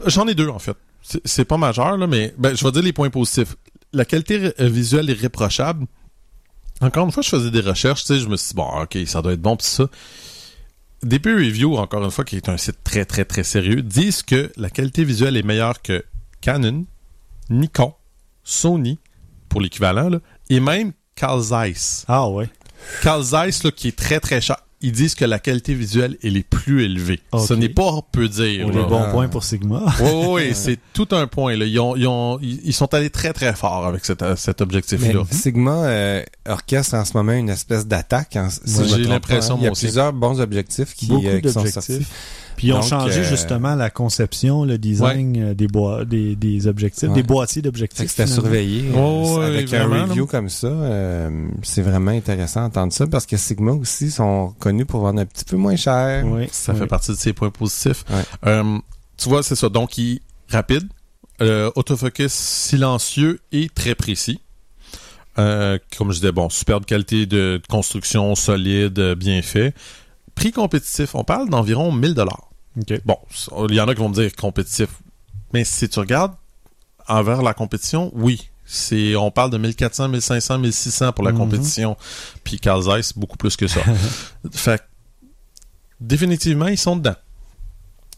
J'en 0.08 0.28
ai 0.28 0.34
deux, 0.34 0.48
en 0.50 0.58
fait. 0.58 0.76
C'est- 1.04 1.22
C'est 1.24 1.46
pas 1.46 1.58
majeur, 1.58 1.98
là, 1.98 2.08
mais 2.08 2.34
ben, 2.40 2.56
je 2.58 2.64
vais 2.66 2.72
dire 2.72 2.82
les 2.82 2.92
points 2.94 3.12
positifs. 3.12 3.56
La 3.92 4.06
qualité 4.06 4.52
euh, 4.60 4.68
visuelle 4.70 5.08
est 5.12 5.14
réprochable. 5.14 5.86
Encore 6.82 7.06
une 7.06 7.12
fois, 7.12 7.22
je 7.22 7.30
faisais 7.30 7.52
des 7.52 7.60
recherches, 7.60 8.02
tu 8.06 8.08
sais, 8.16 8.20
je 8.20 8.28
me 8.28 8.36
suis 8.36 8.50
dit, 8.50 8.56
bon, 8.56 8.68
ok, 8.82 8.98
ça 9.06 9.22
doit 9.22 9.34
être 9.34 9.42
bon, 9.42 9.56
pis 9.56 9.68
ça. 9.68 9.88
DP 11.04 11.28
Review, 11.28 11.76
encore 11.78 12.04
une 12.04 12.10
fois, 12.10 12.24
qui 12.26 12.36
est 12.38 12.50
un 12.50 12.58
site 12.58 12.78
très, 12.84 13.06
très, 13.06 13.24
très 13.24 13.44
sérieux, 13.44 13.84
disent 13.84 14.24
que 14.24 14.52
la 14.58 14.72
qualité 14.72 15.04
visuelle 15.04 15.38
est 15.38 15.44
meilleure 15.44 15.82
que 15.84 16.04
Canon, 16.42 16.86
Nikon, 17.52 17.94
Sony, 18.44 18.98
pour 19.54 19.62
l'équivalent, 19.62 20.10
là, 20.10 20.18
et 20.50 20.60
même 20.60 20.94
Carl 21.16 21.40
Zeiss. 21.40 22.06
Ah 22.08 22.28
ouais. 22.28 22.50
Carl 23.04 23.22
Zeiss, 23.24 23.64
là, 23.64 23.70
qui 23.72 23.90
est 23.90 23.96
très, 23.96 24.20
très 24.20 24.42
cher, 24.42 24.58
ils 24.82 24.92
disent 24.92 25.14
que 25.16 25.24
la 25.26 25.38
qualité 25.40 25.76
visuelle 25.76 26.18
est 26.24 26.30
les 26.32 26.42
plus 26.44 26.84
élevée. 26.84 27.22
Ok. 27.32 27.48
Ce 27.48 27.54
n'est 27.54 27.70
pas 27.70 28.02
peu 28.12 28.28
dire. 28.28 28.66
Pour 28.66 28.76
là. 28.76 28.82
les 28.82 28.88
bons 28.90 29.04
Ah. 29.08 29.12
points 29.12 29.28
pour 29.30 29.44
Sigma. 29.44 29.84
Oui, 30.02 30.10
oui, 30.12 30.28
oui, 30.34 30.52
c'est 30.56 30.80
tout 30.92 31.08
un 31.12 31.28
point. 31.28 31.56
Là. 31.56 31.66
Ils, 31.66 31.80
ont, 31.80 31.96
ils, 31.96 32.08
ont, 32.08 32.40
ils 32.42 32.60
ils 32.66 32.74
sont 32.74 32.92
allés 32.96 33.10
très, 33.12 33.32
très 33.32 33.54
fort 33.54 33.86
avec 33.86 34.04
cet, 34.04 34.26
cet 34.36 34.60
objectif-là. 34.60 35.24
Sigma 35.32 35.86
euh, 35.86 36.24
orchestre 36.50 36.96
en 36.96 37.06
ce 37.06 37.16
moment 37.16 37.32
une 37.34 37.50
espèce 37.50 37.88
d'attaque. 37.88 38.36
hein, 38.36 38.50
si 38.50 38.90
j'ai 38.90 39.04
l'impression. 39.04 39.56
Il 39.58 39.64
y 39.66 39.68
a 39.68 39.72
aussi. 39.72 39.86
plusieurs 39.86 40.12
bons 40.12 40.42
objectifs 40.42 40.94
qui, 40.96 41.06
Beaucoup 41.08 41.28
euh, 41.28 41.40
qui 41.40 41.50
sont 41.50 41.62
d'objectifs. 41.62 41.86
sortis. 41.86 42.06
Puis 42.56 42.68
ils 42.68 42.74
ont 42.74 42.80
Donc, 42.80 42.88
changé 42.90 43.20
euh, 43.22 43.24
justement 43.24 43.76
la 43.76 43.90
conception, 43.90 44.64
le 44.66 44.78
design 44.78 45.36
euh, 45.38 45.54
des, 45.54 45.68
boi- 45.68 46.06
des, 46.06 46.36
des 46.36 46.68
objectifs, 46.68 47.10
Ouais. 47.10 47.16
des 47.16 47.24
boîtiers 47.24 47.62
d'objectifs. 47.62 48.06
que 48.06 48.10
c'était 48.12 48.28
surveillé. 48.28 48.86
Euh, 48.96 49.38
ouais, 49.40 49.46
avec 49.46 49.68
vraiment, 49.68 49.96
un 49.96 50.06
review 50.06 50.26
comme 50.28 50.50
ça, 50.50 50.68
euh, 50.68 51.48
c'est 51.64 51.82
vraiment 51.82 52.12
intéressant 52.12 52.62
d'entendre 52.64 52.94
ça 52.94 53.08
parce 53.08 53.26
que 53.26 53.38
Sigma 53.38 53.72
aussi 53.72 54.12
sont 54.12 54.54
connus 54.60 54.86
pour 54.86 55.02
vendre 55.02 55.20
un 55.22 55.26
petit 55.26 55.46
peu 55.46 55.56
moins 55.58 55.76
cher. 55.76 56.26
Oui, 56.26 56.48
Ça 56.52 56.74
oui. 56.74 56.80
fait 56.80 56.88
partie 56.88 57.12
de 57.12 57.18
ses 57.18 57.34
points 57.34 57.50
positifs. 57.50 58.06
Ouais. 58.10 58.24
Euh, 58.48 58.78
tu 59.18 59.30
vois, 59.30 59.44
c'est 59.44 59.56
ça. 59.56 59.70
Donc, 59.70 59.98
il 59.98 60.16
est 60.16 60.22
rapide, 60.56 60.88
euh, 61.42 61.72
autofocus 61.76 62.32
silencieux 62.32 63.40
et 63.52 63.70
très 63.74 63.96
précis. 63.96 64.40
Euh, 65.40 65.80
comme 65.98 66.12
je 66.12 66.20
disais, 66.20 66.32
bon, 66.32 66.50
superbe 66.50 66.86
qualité 66.86 67.26
de 67.26 67.60
construction, 67.70 68.36
solide, 68.36 69.16
bien 69.18 69.42
fait. 69.42 69.74
Prix 70.36 70.52
compétitif, 70.52 71.16
on 71.16 71.24
parle 71.24 71.50
d'environ 71.50 71.92
1000 71.92 72.14
dollars. 72.14 72.50
OK. 72.80 73.02
Bon, 73.06 73.18
il 73.70 73.76
y 73.76 73.82
en 73.82 73.88
a 73.88 73.94
qui 73.94 74.02
vont 74.02 74.10
me 74.10 74.16
dire 74.16 74.36
compétitif. 74.36 74.90
Mais 75.54 75.64
si 75.64 75.88
tu 75.90 76.00
regardes 76.00 76.34
envers 77.08 77.42
la 77.42 77.54
compétition, 77.54 78.12
oui. 78.16 78.50
C'est, 78.66 79.16
on 79.16 79.30
parle 79.30 79.52
de 79.52 79.58
1400, 79.58 80.08
1500, 80.08 80.58
1600 80.58 81.12
pour 81.12 81.24
la 81.26 81.32
Mhm. 81.34 81.38
compétition. 81.38 81.98
Puis 82.44 82.60
Carl 82.60 82.82
Zeiss, 82.82 83.14
beaucoup 83.16 83.38
plus 83.38 83.56
que 83.58 83.68
ça. 83.68 83.82
fait 84.54 84.80
que, 84.80 84.84
définitivement, 86.00 86.68
ils 86.68 86.78
sont 86.78 86.96
dedans. 86.96 87.16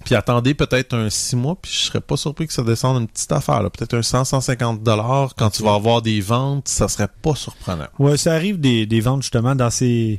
Puis 0.03 0.13
attendez 0.13 0.53
peut-être 0.53 0.93
un 0.95 1.09
6 1.09 1.35
mois, 1.35 1.55
puis 1.59 1.71
je 1.73 1.79
serais 1.85 2.01
pas 2.01 2.15
surpris 2.15 2.45
que 2.47 2.53
ça 2.53 2.61
descende 2.61 3.01
une 3.01 3.07
petite 3.07 3.31
affaire. 3.31 3.59
Peut-être 3.71 3.95
un 3.95 4.03
100, 4.03 4.23
150 4.25 4.83
dollars. 4.83 5.33
Quand 5.35 5.49
tu 5.49 5.63
vas 5.63 5.73
avoir 5.73 6.01
des 6.03 6.21
ventes, 6.21 6.67
ça 6.67 6.87
serait 6.87 7.07
pas 7.21 7.33
surprenant. 7.33 7.87
Ouais, 7.97 8.15
ça 8.17 8.33
arrive 8.33 8.59
des, 8.59 8.85
des 8.85 8.99
ventes 9.01 9.23
justement 9.23 9.55
dans 9.55 9.71
ces 9.71 10.17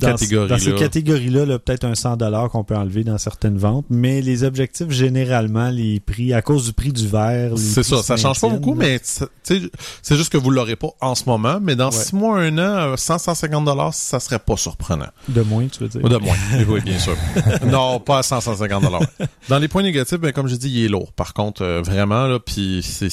dans, 0.00 0.08
Catégories-là. 0.10 0.56
dans 0.56 0.62
ces 0.62 0.74
catégories-là, 0.74 1.46
là, 1.46 1.58
peut-être 1.58 1.84
un 1.84 1.94
100 1.94 2.18
dollars 2.18 2.50
qu'on 2.50 2.64
peut 2.64 2.76
enlever 2.76 3.02
dans 3.02 3.16
certaines 3.18 3.56
ventes, 3.56 3.86
mais 3.88 4.20
les 4.20 4.44
objectifs 4.44 4.90
généralement 4.90 5.70
les 5.70 6.00
prix 6.00 6.34
à 6.34 6.42
cause 6.42 6.66
du 6.66 6.72
prix 6.74 6.92
du 6.92 7.08
verre, 7.08 7.52
C'est 7.56 7.82
ça, 7.82 8.02
ça 8.02 8.16
change 8.16 8.40
pas 8.40 8.48
beaucoup, 8.48 8.74
mais 8.74 9.00
c'est 9.42 10.16
juste 10.16 10.30
que 10.30 10.36
vous 10.36 10.50
l'aurez 10.50 10.76
pas 10.76 10.88
en 11.00 11.14
ce 11.14 11.24
moment. 11.26 11.58
Mais 11.62 11.76
dans 11.76 11.86
Ouais. 11.86 11.92
6 12.04 12.14
mois, 12.14 12.38
un 12.40 12.58
an, 12.58 12.92
euh, 12.92 12.96
100, 12.96 13.18
150 13.18 13.64
dollars, 13.64 13.94
ça 13.94 14.20
serait 14.20 14.38
pas 14.38 14.56
surprenant. 14.56 15.06
de 15.28 15.40
moins, 15.42 15.66
tu 15.68 15.80
veux 15.82 15.88
dire? 15.88 16.02
De 16.02 16.16
moins. 16.18 16.36
oui, 16.68 16.80
bien 16.82 16.98
sûr. 16.98 17.16
non, 17.66 17.98
pas 18.00 18.18
à 18.18 18.22
100, 18.22 18.40
150 18.42 18.82
dollars. 18.84 19.02
Dans 19.48 19.58
les 19.58 19.68
points 19.68 19.82
négatifs, 19.82 20.18
ben, 20.18 20.32
comme 20.32 20.48
j'ai 20.48 20.58
dit, 20.58 20.68
il 20.70 20.84
est 20.84 20.88
lourd. 20.88 21.12
Par 21.12 21.32
contre, 21.32 21.62
euh, 21.62 21.80
vraiment, 21.82 22.26
là, 22.26 22.38
puis 22.38 22.80
c'est 22.82 23.08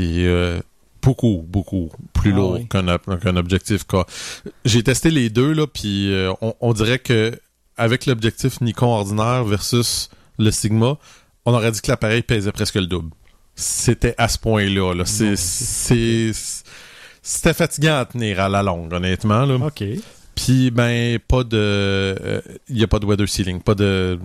euh, 0.00 0.60
beaucoup, 1.02 1.44
beaucoup 1.46 1.90
plus 2.12 2.32
Ah 2.32 2.36
lourd 2.36 2.52
oui. 2.54 2.68
qu'un, 2.68 2.88
ob- 2.88 3.18
qu'un 3.20 3.36
objectif 3.36 3.84
K. 3.86 3.96
J'ai 4.64 4.82
testé 4.82 5.10
les 5.10 5.30
deux, 5.30 5.52
là, 5.52 5.66
puis 5.66 6.12
euh, 6.12 6.32
on, 6.40 6.54
on 6.60 6.72
dirait 6.72 6.98
que 6.98 7.32
avec 7.76 8.06
l'objectif 8.06 8.60
Nikon 8.60 8.86
ordinaire 8.88 9.44
versus 9.44 10.10
le 10.38 10.50
Sigma, 10.50 10.96
on 11.46 11.54
aurait 11.54 11.70
dit 11.72 11.80
que 11.80 11.90
l'appareil 11.90 12.22
pesait 12.22 12.52
presque 12.52 12.74
le 12.74 12.86
double. 12.86 13.10
C'était 13.54 14.14
à 14.18 14.28
ce 14.28 14.38
point-là. 14.38 14.94
Là. 14.94 15.04
C'était 15.04 16.32
fatigant 17.54 17.98
à 17.98 18.04
tenir 18.04 18.40
à 18.40 18.48
la 18.48 18.62
longue, 18.62 18.92
honnêtement. 18.92 19.44
Là. 19.44 19.54
OK. 19.56 19.84
Puis 20.34 20.70
ben 20.70 21.18
pas 21.26 21.42
de 21.42 22.40
il 22.68 22.78
y 22.78 22.84
a 22.84 22.86
pas 22.86 23.00
de 23.00 23.06
weather 23.06 23.28
sealing, 23.28 23.60
pas 23.60 23.74
de 23.74 24.18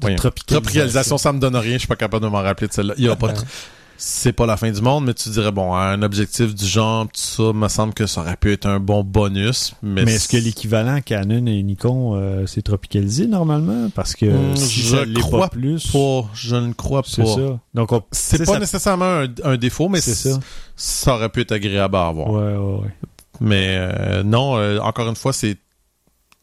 voyons, 0.00 0.16
tropicalisation. 0.16 0.60
tropicalisation, 0.62 1.18
ça 1.18 1.32
me 1.34 1.38
donne 1.40 1.56
rien, 1.56 1.74
je 1.74 1.78
suis 1.80 1.86
pas 1.88 1.96
capable 1.96 2.24
de 2.24 2.30
m'en 2.30 2.40
rappeler 2.40 2.68
de 2.68 2.72
celle-là. 2.72 2.94
Il 2.96 3.04
y 3.04 3.08
a 3.08 3.16
pas 3.16 3.32
de- 3.32 3.38
c'est 4.00 4.32
pas 4.32 4.46
la 4.46 4.56
fin 4.56 4.70
du 4.70 4.80
monde, 4.80 5.04
mais 5.06 5.12
tu 5.14 5.28
dirais 5.28 5.50
bon, 5.50 5.74
un 5.74 6.00
objectif 6.02 6.54
du 6.54 6.64
genre 6.64 7.06
tout 7.06 7.10
ça 7.20 7.52
me 7.52 7.66
semble 7.68 7.92
que 7.94 8.06
ça 8.06 8.20
aurait 8.20 8.36
pu 8.36 8.52
être 8.52 8.66
un 8.66 8.78
bon 8.78 9.02
bonus, 9.02 9.74
mais, 9.82 10.04
Mais 10.04 10.14
est-ce 10.14 10.28
que 10.28 10.36
l'équivalent 10.36 11.00
Canon 11.04 11.46
et 11.46 11.62
Nikon 11.62 12.14
euh, 12.14 12.46
c'est 12.46 12.62
tropicalisé 12.62 13.26
normalement? 13.26 13.90
Parce 13.94 14.14
que 14.14 14.26
Hmm, 14.26 14.56
si 14.56 14.80
je 14.82 14.96
l'est 14.98 15.20
crois 15.20 15.40
pas 15.40 15.48
plus 15.48 15.90
pas, 15.90 16.24
je 16.32 16.54
ne 16.56 16.72
crois 16.72 17.02
pas. 17.02 17.08
c'est 17.10 17.26
ça. 17.26 17.58
Donc 17.74 17.92
on 17.92 18.02
C'est 18.12 18.38
pas 18.38 18.52
ça- 18.54 18.58
nécessairement 18.60 19.04
un, 19.22 19.26
un 19.44 19.56
défaut, 19.56 19.88
mais 19.88 20.00
ça. 20.00 20.38
ça 20.76 21.14
aurait 21.16 21.28
pu 21.28 21.40
être 21.40 21.52
agréable 21.52 21.96
à 21.96 22.06
avoir. 22.06 22.30
Ouais, 22.30 22.54
ouais, 22.56 22.80
ouais. 22.82 22.94
Mais 23.40 23.76
euh, 23.78 24.22
non, 24.22 24.56
euh, 24.58 24.78
encore 24.80 25.08
une 25.08 25.16
fois, 25.16 25.32
c'est 25.32 25.56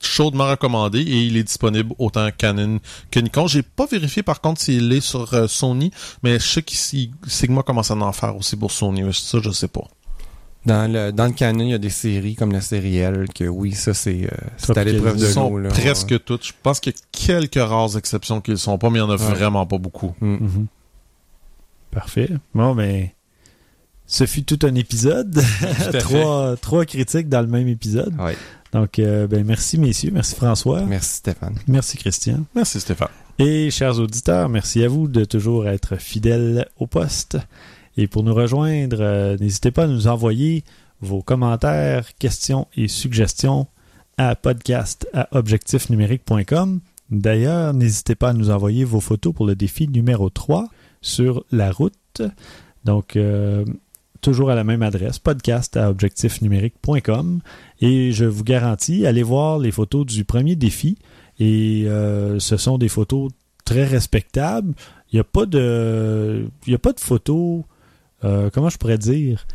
chaudement 0.02 0.48
recommandé 0.50 1.00
et 1.00 1.24
il 1.24 1.38
est 1.38 1.44
disponible 1.44 1.94
autant 1.98 2.30
Canon 2.38 2.80
que 3.12 3.20
Nikon. 3.20 3.48
J'ai 3.48 3.64
pas 3.64 3.86
vérifié 3.86 4.24
par 4.24 4.42
contre 4.42 4.62
s'il 4.62 4.92
est 4.94 5.02
sur 5.02 5.34
euh, 5.34 5.48
Sony, 5.48 5.92
mais 6.24 6.40
je 6.40 6.44
sais 6.46 6.62
que 6.62 6.74
Sigma 7.28 7.64
commence 7.64 7.92
à 7.92 7.96
en 7.96 8.12
faire 8.12 8.36
aussi 8.36 8.56
pour 8.56 8.72
Sony. 8.72 9.04
mais 9.04 9.14
Ça, 9.14 9.40
je 9.42 9.52
sais 9.52 9.68
pas. 9.68 9.84
Dans 10.66 10.92
le, 10.92 11.12
dans 11.12 11.26
le 11.28 11.32
Canon, 11.34 11.64
il 11.64 11.70
y 11.70 11.74
a 11.76 11.78
des 11.78 11.92
séries 11.92 12.36
comme 12.36 12.52
la 12.52 12.62
série 12.62 12.98
L, 12.98 13.28
que 13.36 13.44
oui, 13.44 13.74
ça 13.74 13.94
c'est 13.94 14.24
euh, 14.26 14.38
c'est 14.58 14.76
à 14.78 14.84
l'épreuve 14.84 15.18
de 15.18 15.26
Ils 15.28 15.32
sont 15.32 15.62
presque 15.70 16.24
toutes. 16.24 16.44
Je 16.46 16.54
pense 16.64 16.80
qu'il 16.80 16.92
y 16.94 16.96
a 16.96 17.00
quelques 17.12 17.56
rares 17.70 17.96
exceptions 17.98 18.42
qui 18.42 18.50
le 18.52 18.58
sont 18.58 18.78
pas, 18.80 18.90
mais 18.90 18.98
il 18.98 19.02
y 19.02 19.06
en 19.06 19.10
a 19.12 19.16
Ouais. 19.16 19.18
vraiment 19.34 19.66
pas 19.68 19.78
beaucoup. 19.78 20.16
Mm. 20.22 20.34
Mhm. 20.34 20.68
Parfait. 21.92 22.30
Bon, 22.54 22.74
ben, 22.76 23.10
ce 24.08 24.26
fut 24.26 24.44
tout 24.44 24.60
un 24.64 24.76
épisode. 24.76 25.42
trois, 26.00 26.56
trois 26.58 26.86
critiques 26.86 27.30
dans 27.30 27.42
le 27.42 27.48
même 27.48 27.68
épisode. 27.68 28.14
Donc, 28.72 29.00
euh, 29.00 29.26
ben, 29.28 29.46
merci 29.46 29.78
messieurs, 29.78 30.12
merci 30.14 30.36
François, 30.36 30.82
Merci 30.82 31.18
Stéphane. 31.18 31.56
merci 31.68 31.98
Christian. 31.98 32.44
Merci 32.54 32.82
Stéphane. 32.82 33.08
Et 33.40 33.70
chers 33.72 34.00
auditeurs, 34.00 34.50
merci 34.50 34.84
à 34.84 34.88
vous 34.90 35.08
de 35.08 35.24
toujours 35.26 35.68
être 35.68 35.96
fidèles 35.98 36.68
au 36.78 36.88
poste. 36.88 37.38
Et 37.98 38.08
pour 38.08 38.24
nous 38.24 38.34
rejoindre, 38.34 38.98
euh, 39.00 39.38
n'hésitez 39.40 39.72
pas 39.72 39.84
à 39.84 39.88
nous 39.88 40.08
envoyer 40.08 40.64
vos 41.02 41.22
commentaires, 41.22 42.16
questions 42.18 42.68
et 42.76 42.88
suggestions 42.88 43.68
à 44.18 44.36
podcast 44.36 45.08
à 45.14 45.28
objectifnumérique.com. 45.38 46.80
D'ailleurs, 47.12 47.74
n'hésitez 47.74 48.16
pas 48.16 48.30
à 48.30 48.34
nous 48.34 48.50
envoyer 48.50 48.84
vos 48.84 49.00
photos 49.00 49.34
pour 49.34 49.46
le 49.46 49.56
défi 49.56 49.88
numéro 49.88 50.30
3 50.30 50.68
sur 51.02 51.46
la 51.52 51.72
route. 51.72 52.22
Donc, 52.84 53.16
euh, 53.16 53.66
toujours 54.26 54.50
à 54.50 54.56
la 54.56 54.64
même 54.64 54.82
adresse, 54.82 55.20
podcast 55.20 55.78
à 55.78 55.88
objectifnumérique.com. 55.92 57.42
Et 57.80 58.12
je 58.12 58.26
vous 58.26 58.44
garantis, 58.44 59.06
allez 59.06 59.22
voir 59.22 59.60
les 59.60 59.70
photos 59.72 60.04
du 60.08 60.26
premier 60.26 60.56
défi. 60.56 60.98
Et 61.40 61.84
euh, 61.86 62.40
ce 62.40 62.58
sont 62.58 62.80
des 62.80 62.90
photos 62.90 63.30
très 63.66 63.86
respectables. 63.86 64.74
Il 65.12 65.18
n'y 65.18 65.20
a 65.20 65.24
pas 65.24 65.46
de. 65.46 66.48
Il 66.66 66.72
y 66.72 66.76
a 66.76 66.80
pas 66.80 66.94
de 66.94 67.00
photos. 67.00 67.62
euh, 68.24 68.50
comment 68.52 68.70
je 68.70 68.78
pourrais 68.80 68.98
dire? 68.98 69.46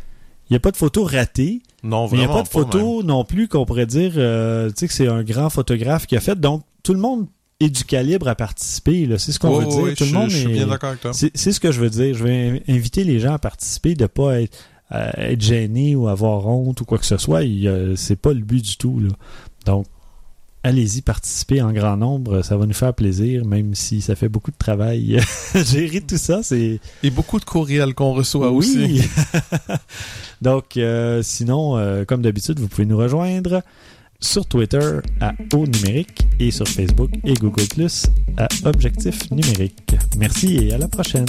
Il 0.49 0.53
n'y 0.53 0.55
a 0.55 0.61
pas 0.61 0.71
de 0.71 0.77
photos 0.77 1.11
ratées. 1.11 1.61
Non, 1.83 2.05
Mais 2.05 2.11
il 2.13 2.17
n'y 2.19 2.23
a 2.23 2.27
vraiment 2.27 2.43
pas 2.43 2.47
de 2.47 2.53
photos 2.53 3.03
non 3.03 3.25
plus 3.25 3.49
qu'on 3.49 3.65
pourrait 3.65 3.85
dire 3.85 4.13
euh, 4.15 4.69
tu 4.69 4.75
sais, 4.77 4.87
que 4.87 4.93
c'est 4.93 5.07
un 5.07 5.23
grand 5.23 5.49
photographe 5.49 6.07
qui 6.07 6.15
a 6.15 6.21
fait. 6.21 6.39
Donc, 6.39 6.63
tout 6.83 6.93
le 6.93 6.99
monde 6.99 7.27
est 7.63 7.69
du 7.69 7.83
calibre 7.83 8.27
à 8.27 8.35
participer. 8.35 9.07
C'est 9.17 9.31
ce 9.31 9.39
qu'on 9.39 9.57
veut 9.59 9.65
dire. 9.65 9.95
tout 9.95 10.05
le 10.05 10.11
monde 10.11 10.29
je 10.29 10.37
suis 10.37 10.49
est- 10.49 10.53
bien 10.53 10.67
d'accord 10.67 10.89
avec 10.89 11.01
toi. 11.01 11.11
c'est 11.13 11.51
ce 11.51 11.59
que 11.59 11.71
je 11.71 11.79
veux 11.79 11.89
dire. 11.89 12.15
Je 12.15 12.23
vais 12.23 12.63
inviter 12.67 13.03
les 13.03 13.19
gens 13.19 13.33
à 13.33 13.39
participer, 13.39 13.95
de 13.95 14.05
pas 14.07 14.41
être, 14.41 14.57
euh, 14.91 15.09
être 15.17 15.41
gênés 15.41 15.95
ou 15.95 16.07
avoir 16.07 16.47
honte 16.47 16.81
ou 16.81 16.85
quoi 16.85 16.97
que 16.97 17.05
ce 17.05 17.17
soit. 17.17 17.43
Euh, 17.43 17.95
c'est 17.95 18.15
pas 18.15 18.33
le 18.33 18.41
but 18.41 18.61
du 18.63 18.77
tout. 18.77 18.99
Là. 18.99 19.09
Donc, 19.65 19.85
allez-y, 20.63 21.01
participez 21.01 21.61
en 21.61 21.71
grand 21.71 21.97
nombre. 21.97 22.41
Ça 22.43 22.57
va 22.57 22.65
nous 22.65 22.73
faire 22.73 22.93
plaisir, 22.93 23.45
même 23.45 23.73
si 23.73 24.01
ça 24.01 24.15
fait 24.15 24.29
beaucoup 24.29 24.51
de 24.51 24.57
travail. 24.57 25.19
Gérer 25.55 26.01
tout 26.01 26.17
ça, 26.17 26.43
c'est 26.43 26.79
Et 27.03 27.09
beaucoup 27.09 27.39
de 27.39 27.45
courriels 27.45 27.93
qu'on 27.95 28.13
reçoit 28.13 28.51
aussi. 28.51 29.01
Donc, 30.41 30.77
euh, 30.77 31.21
sinon, 31.23 31.77
euh, 31.77 32.03
comme 32.05 32.21
d'habitude, 32.21 32.59
vous 32.59 32.67
pouvez 32.67 32.85
nous 32.85 32.97
rejoindre 32.97 33.61
sur 34.21 34.45
Twitter 34.45 34.99
à 35.19 35.33
Au 35.53 35.65
Numérique 35.65 36.25
et 36.39 36.51
sur 36.51 36.67
Facebook 36.67 37.09
et 37.23 37.33
Google 37.33 37.67
Plus 37.67 38.05
à 38.37 38.47
Objectif 38.65 39.29
Numérique. 39.31 39.95
Merci 40.17 40.57
et 40.57 40.73
à 40.73 40.77
la 40.77 40.87
prochaine. 40.87 41.25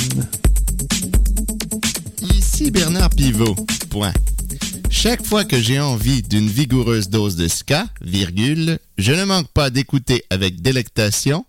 Ici 2.23 2.71
Bernard 2.71 3.11
Pivot. 3.11 3.57
Point. 3.91 4.13
Chaque 4.91 5.25
fois 5.25 5.45
que 5.45 5.59
j'ai 5.59 5.81
envie 5.81 6.23
d'une 6.23 6.49
vigoureuse 6.49 7.09
dose 7.09 7.37
de 7.37 7.49
ska, 7.49 7.87
virgule, 8.03 8.79
je 8.99 9.13
ne 9.13 9.25
manque 9.25 9.49
pas 9.49 9.71
d'écouter 9.71 10.23
avec 10.31 10.61
délectation 10.61 11.45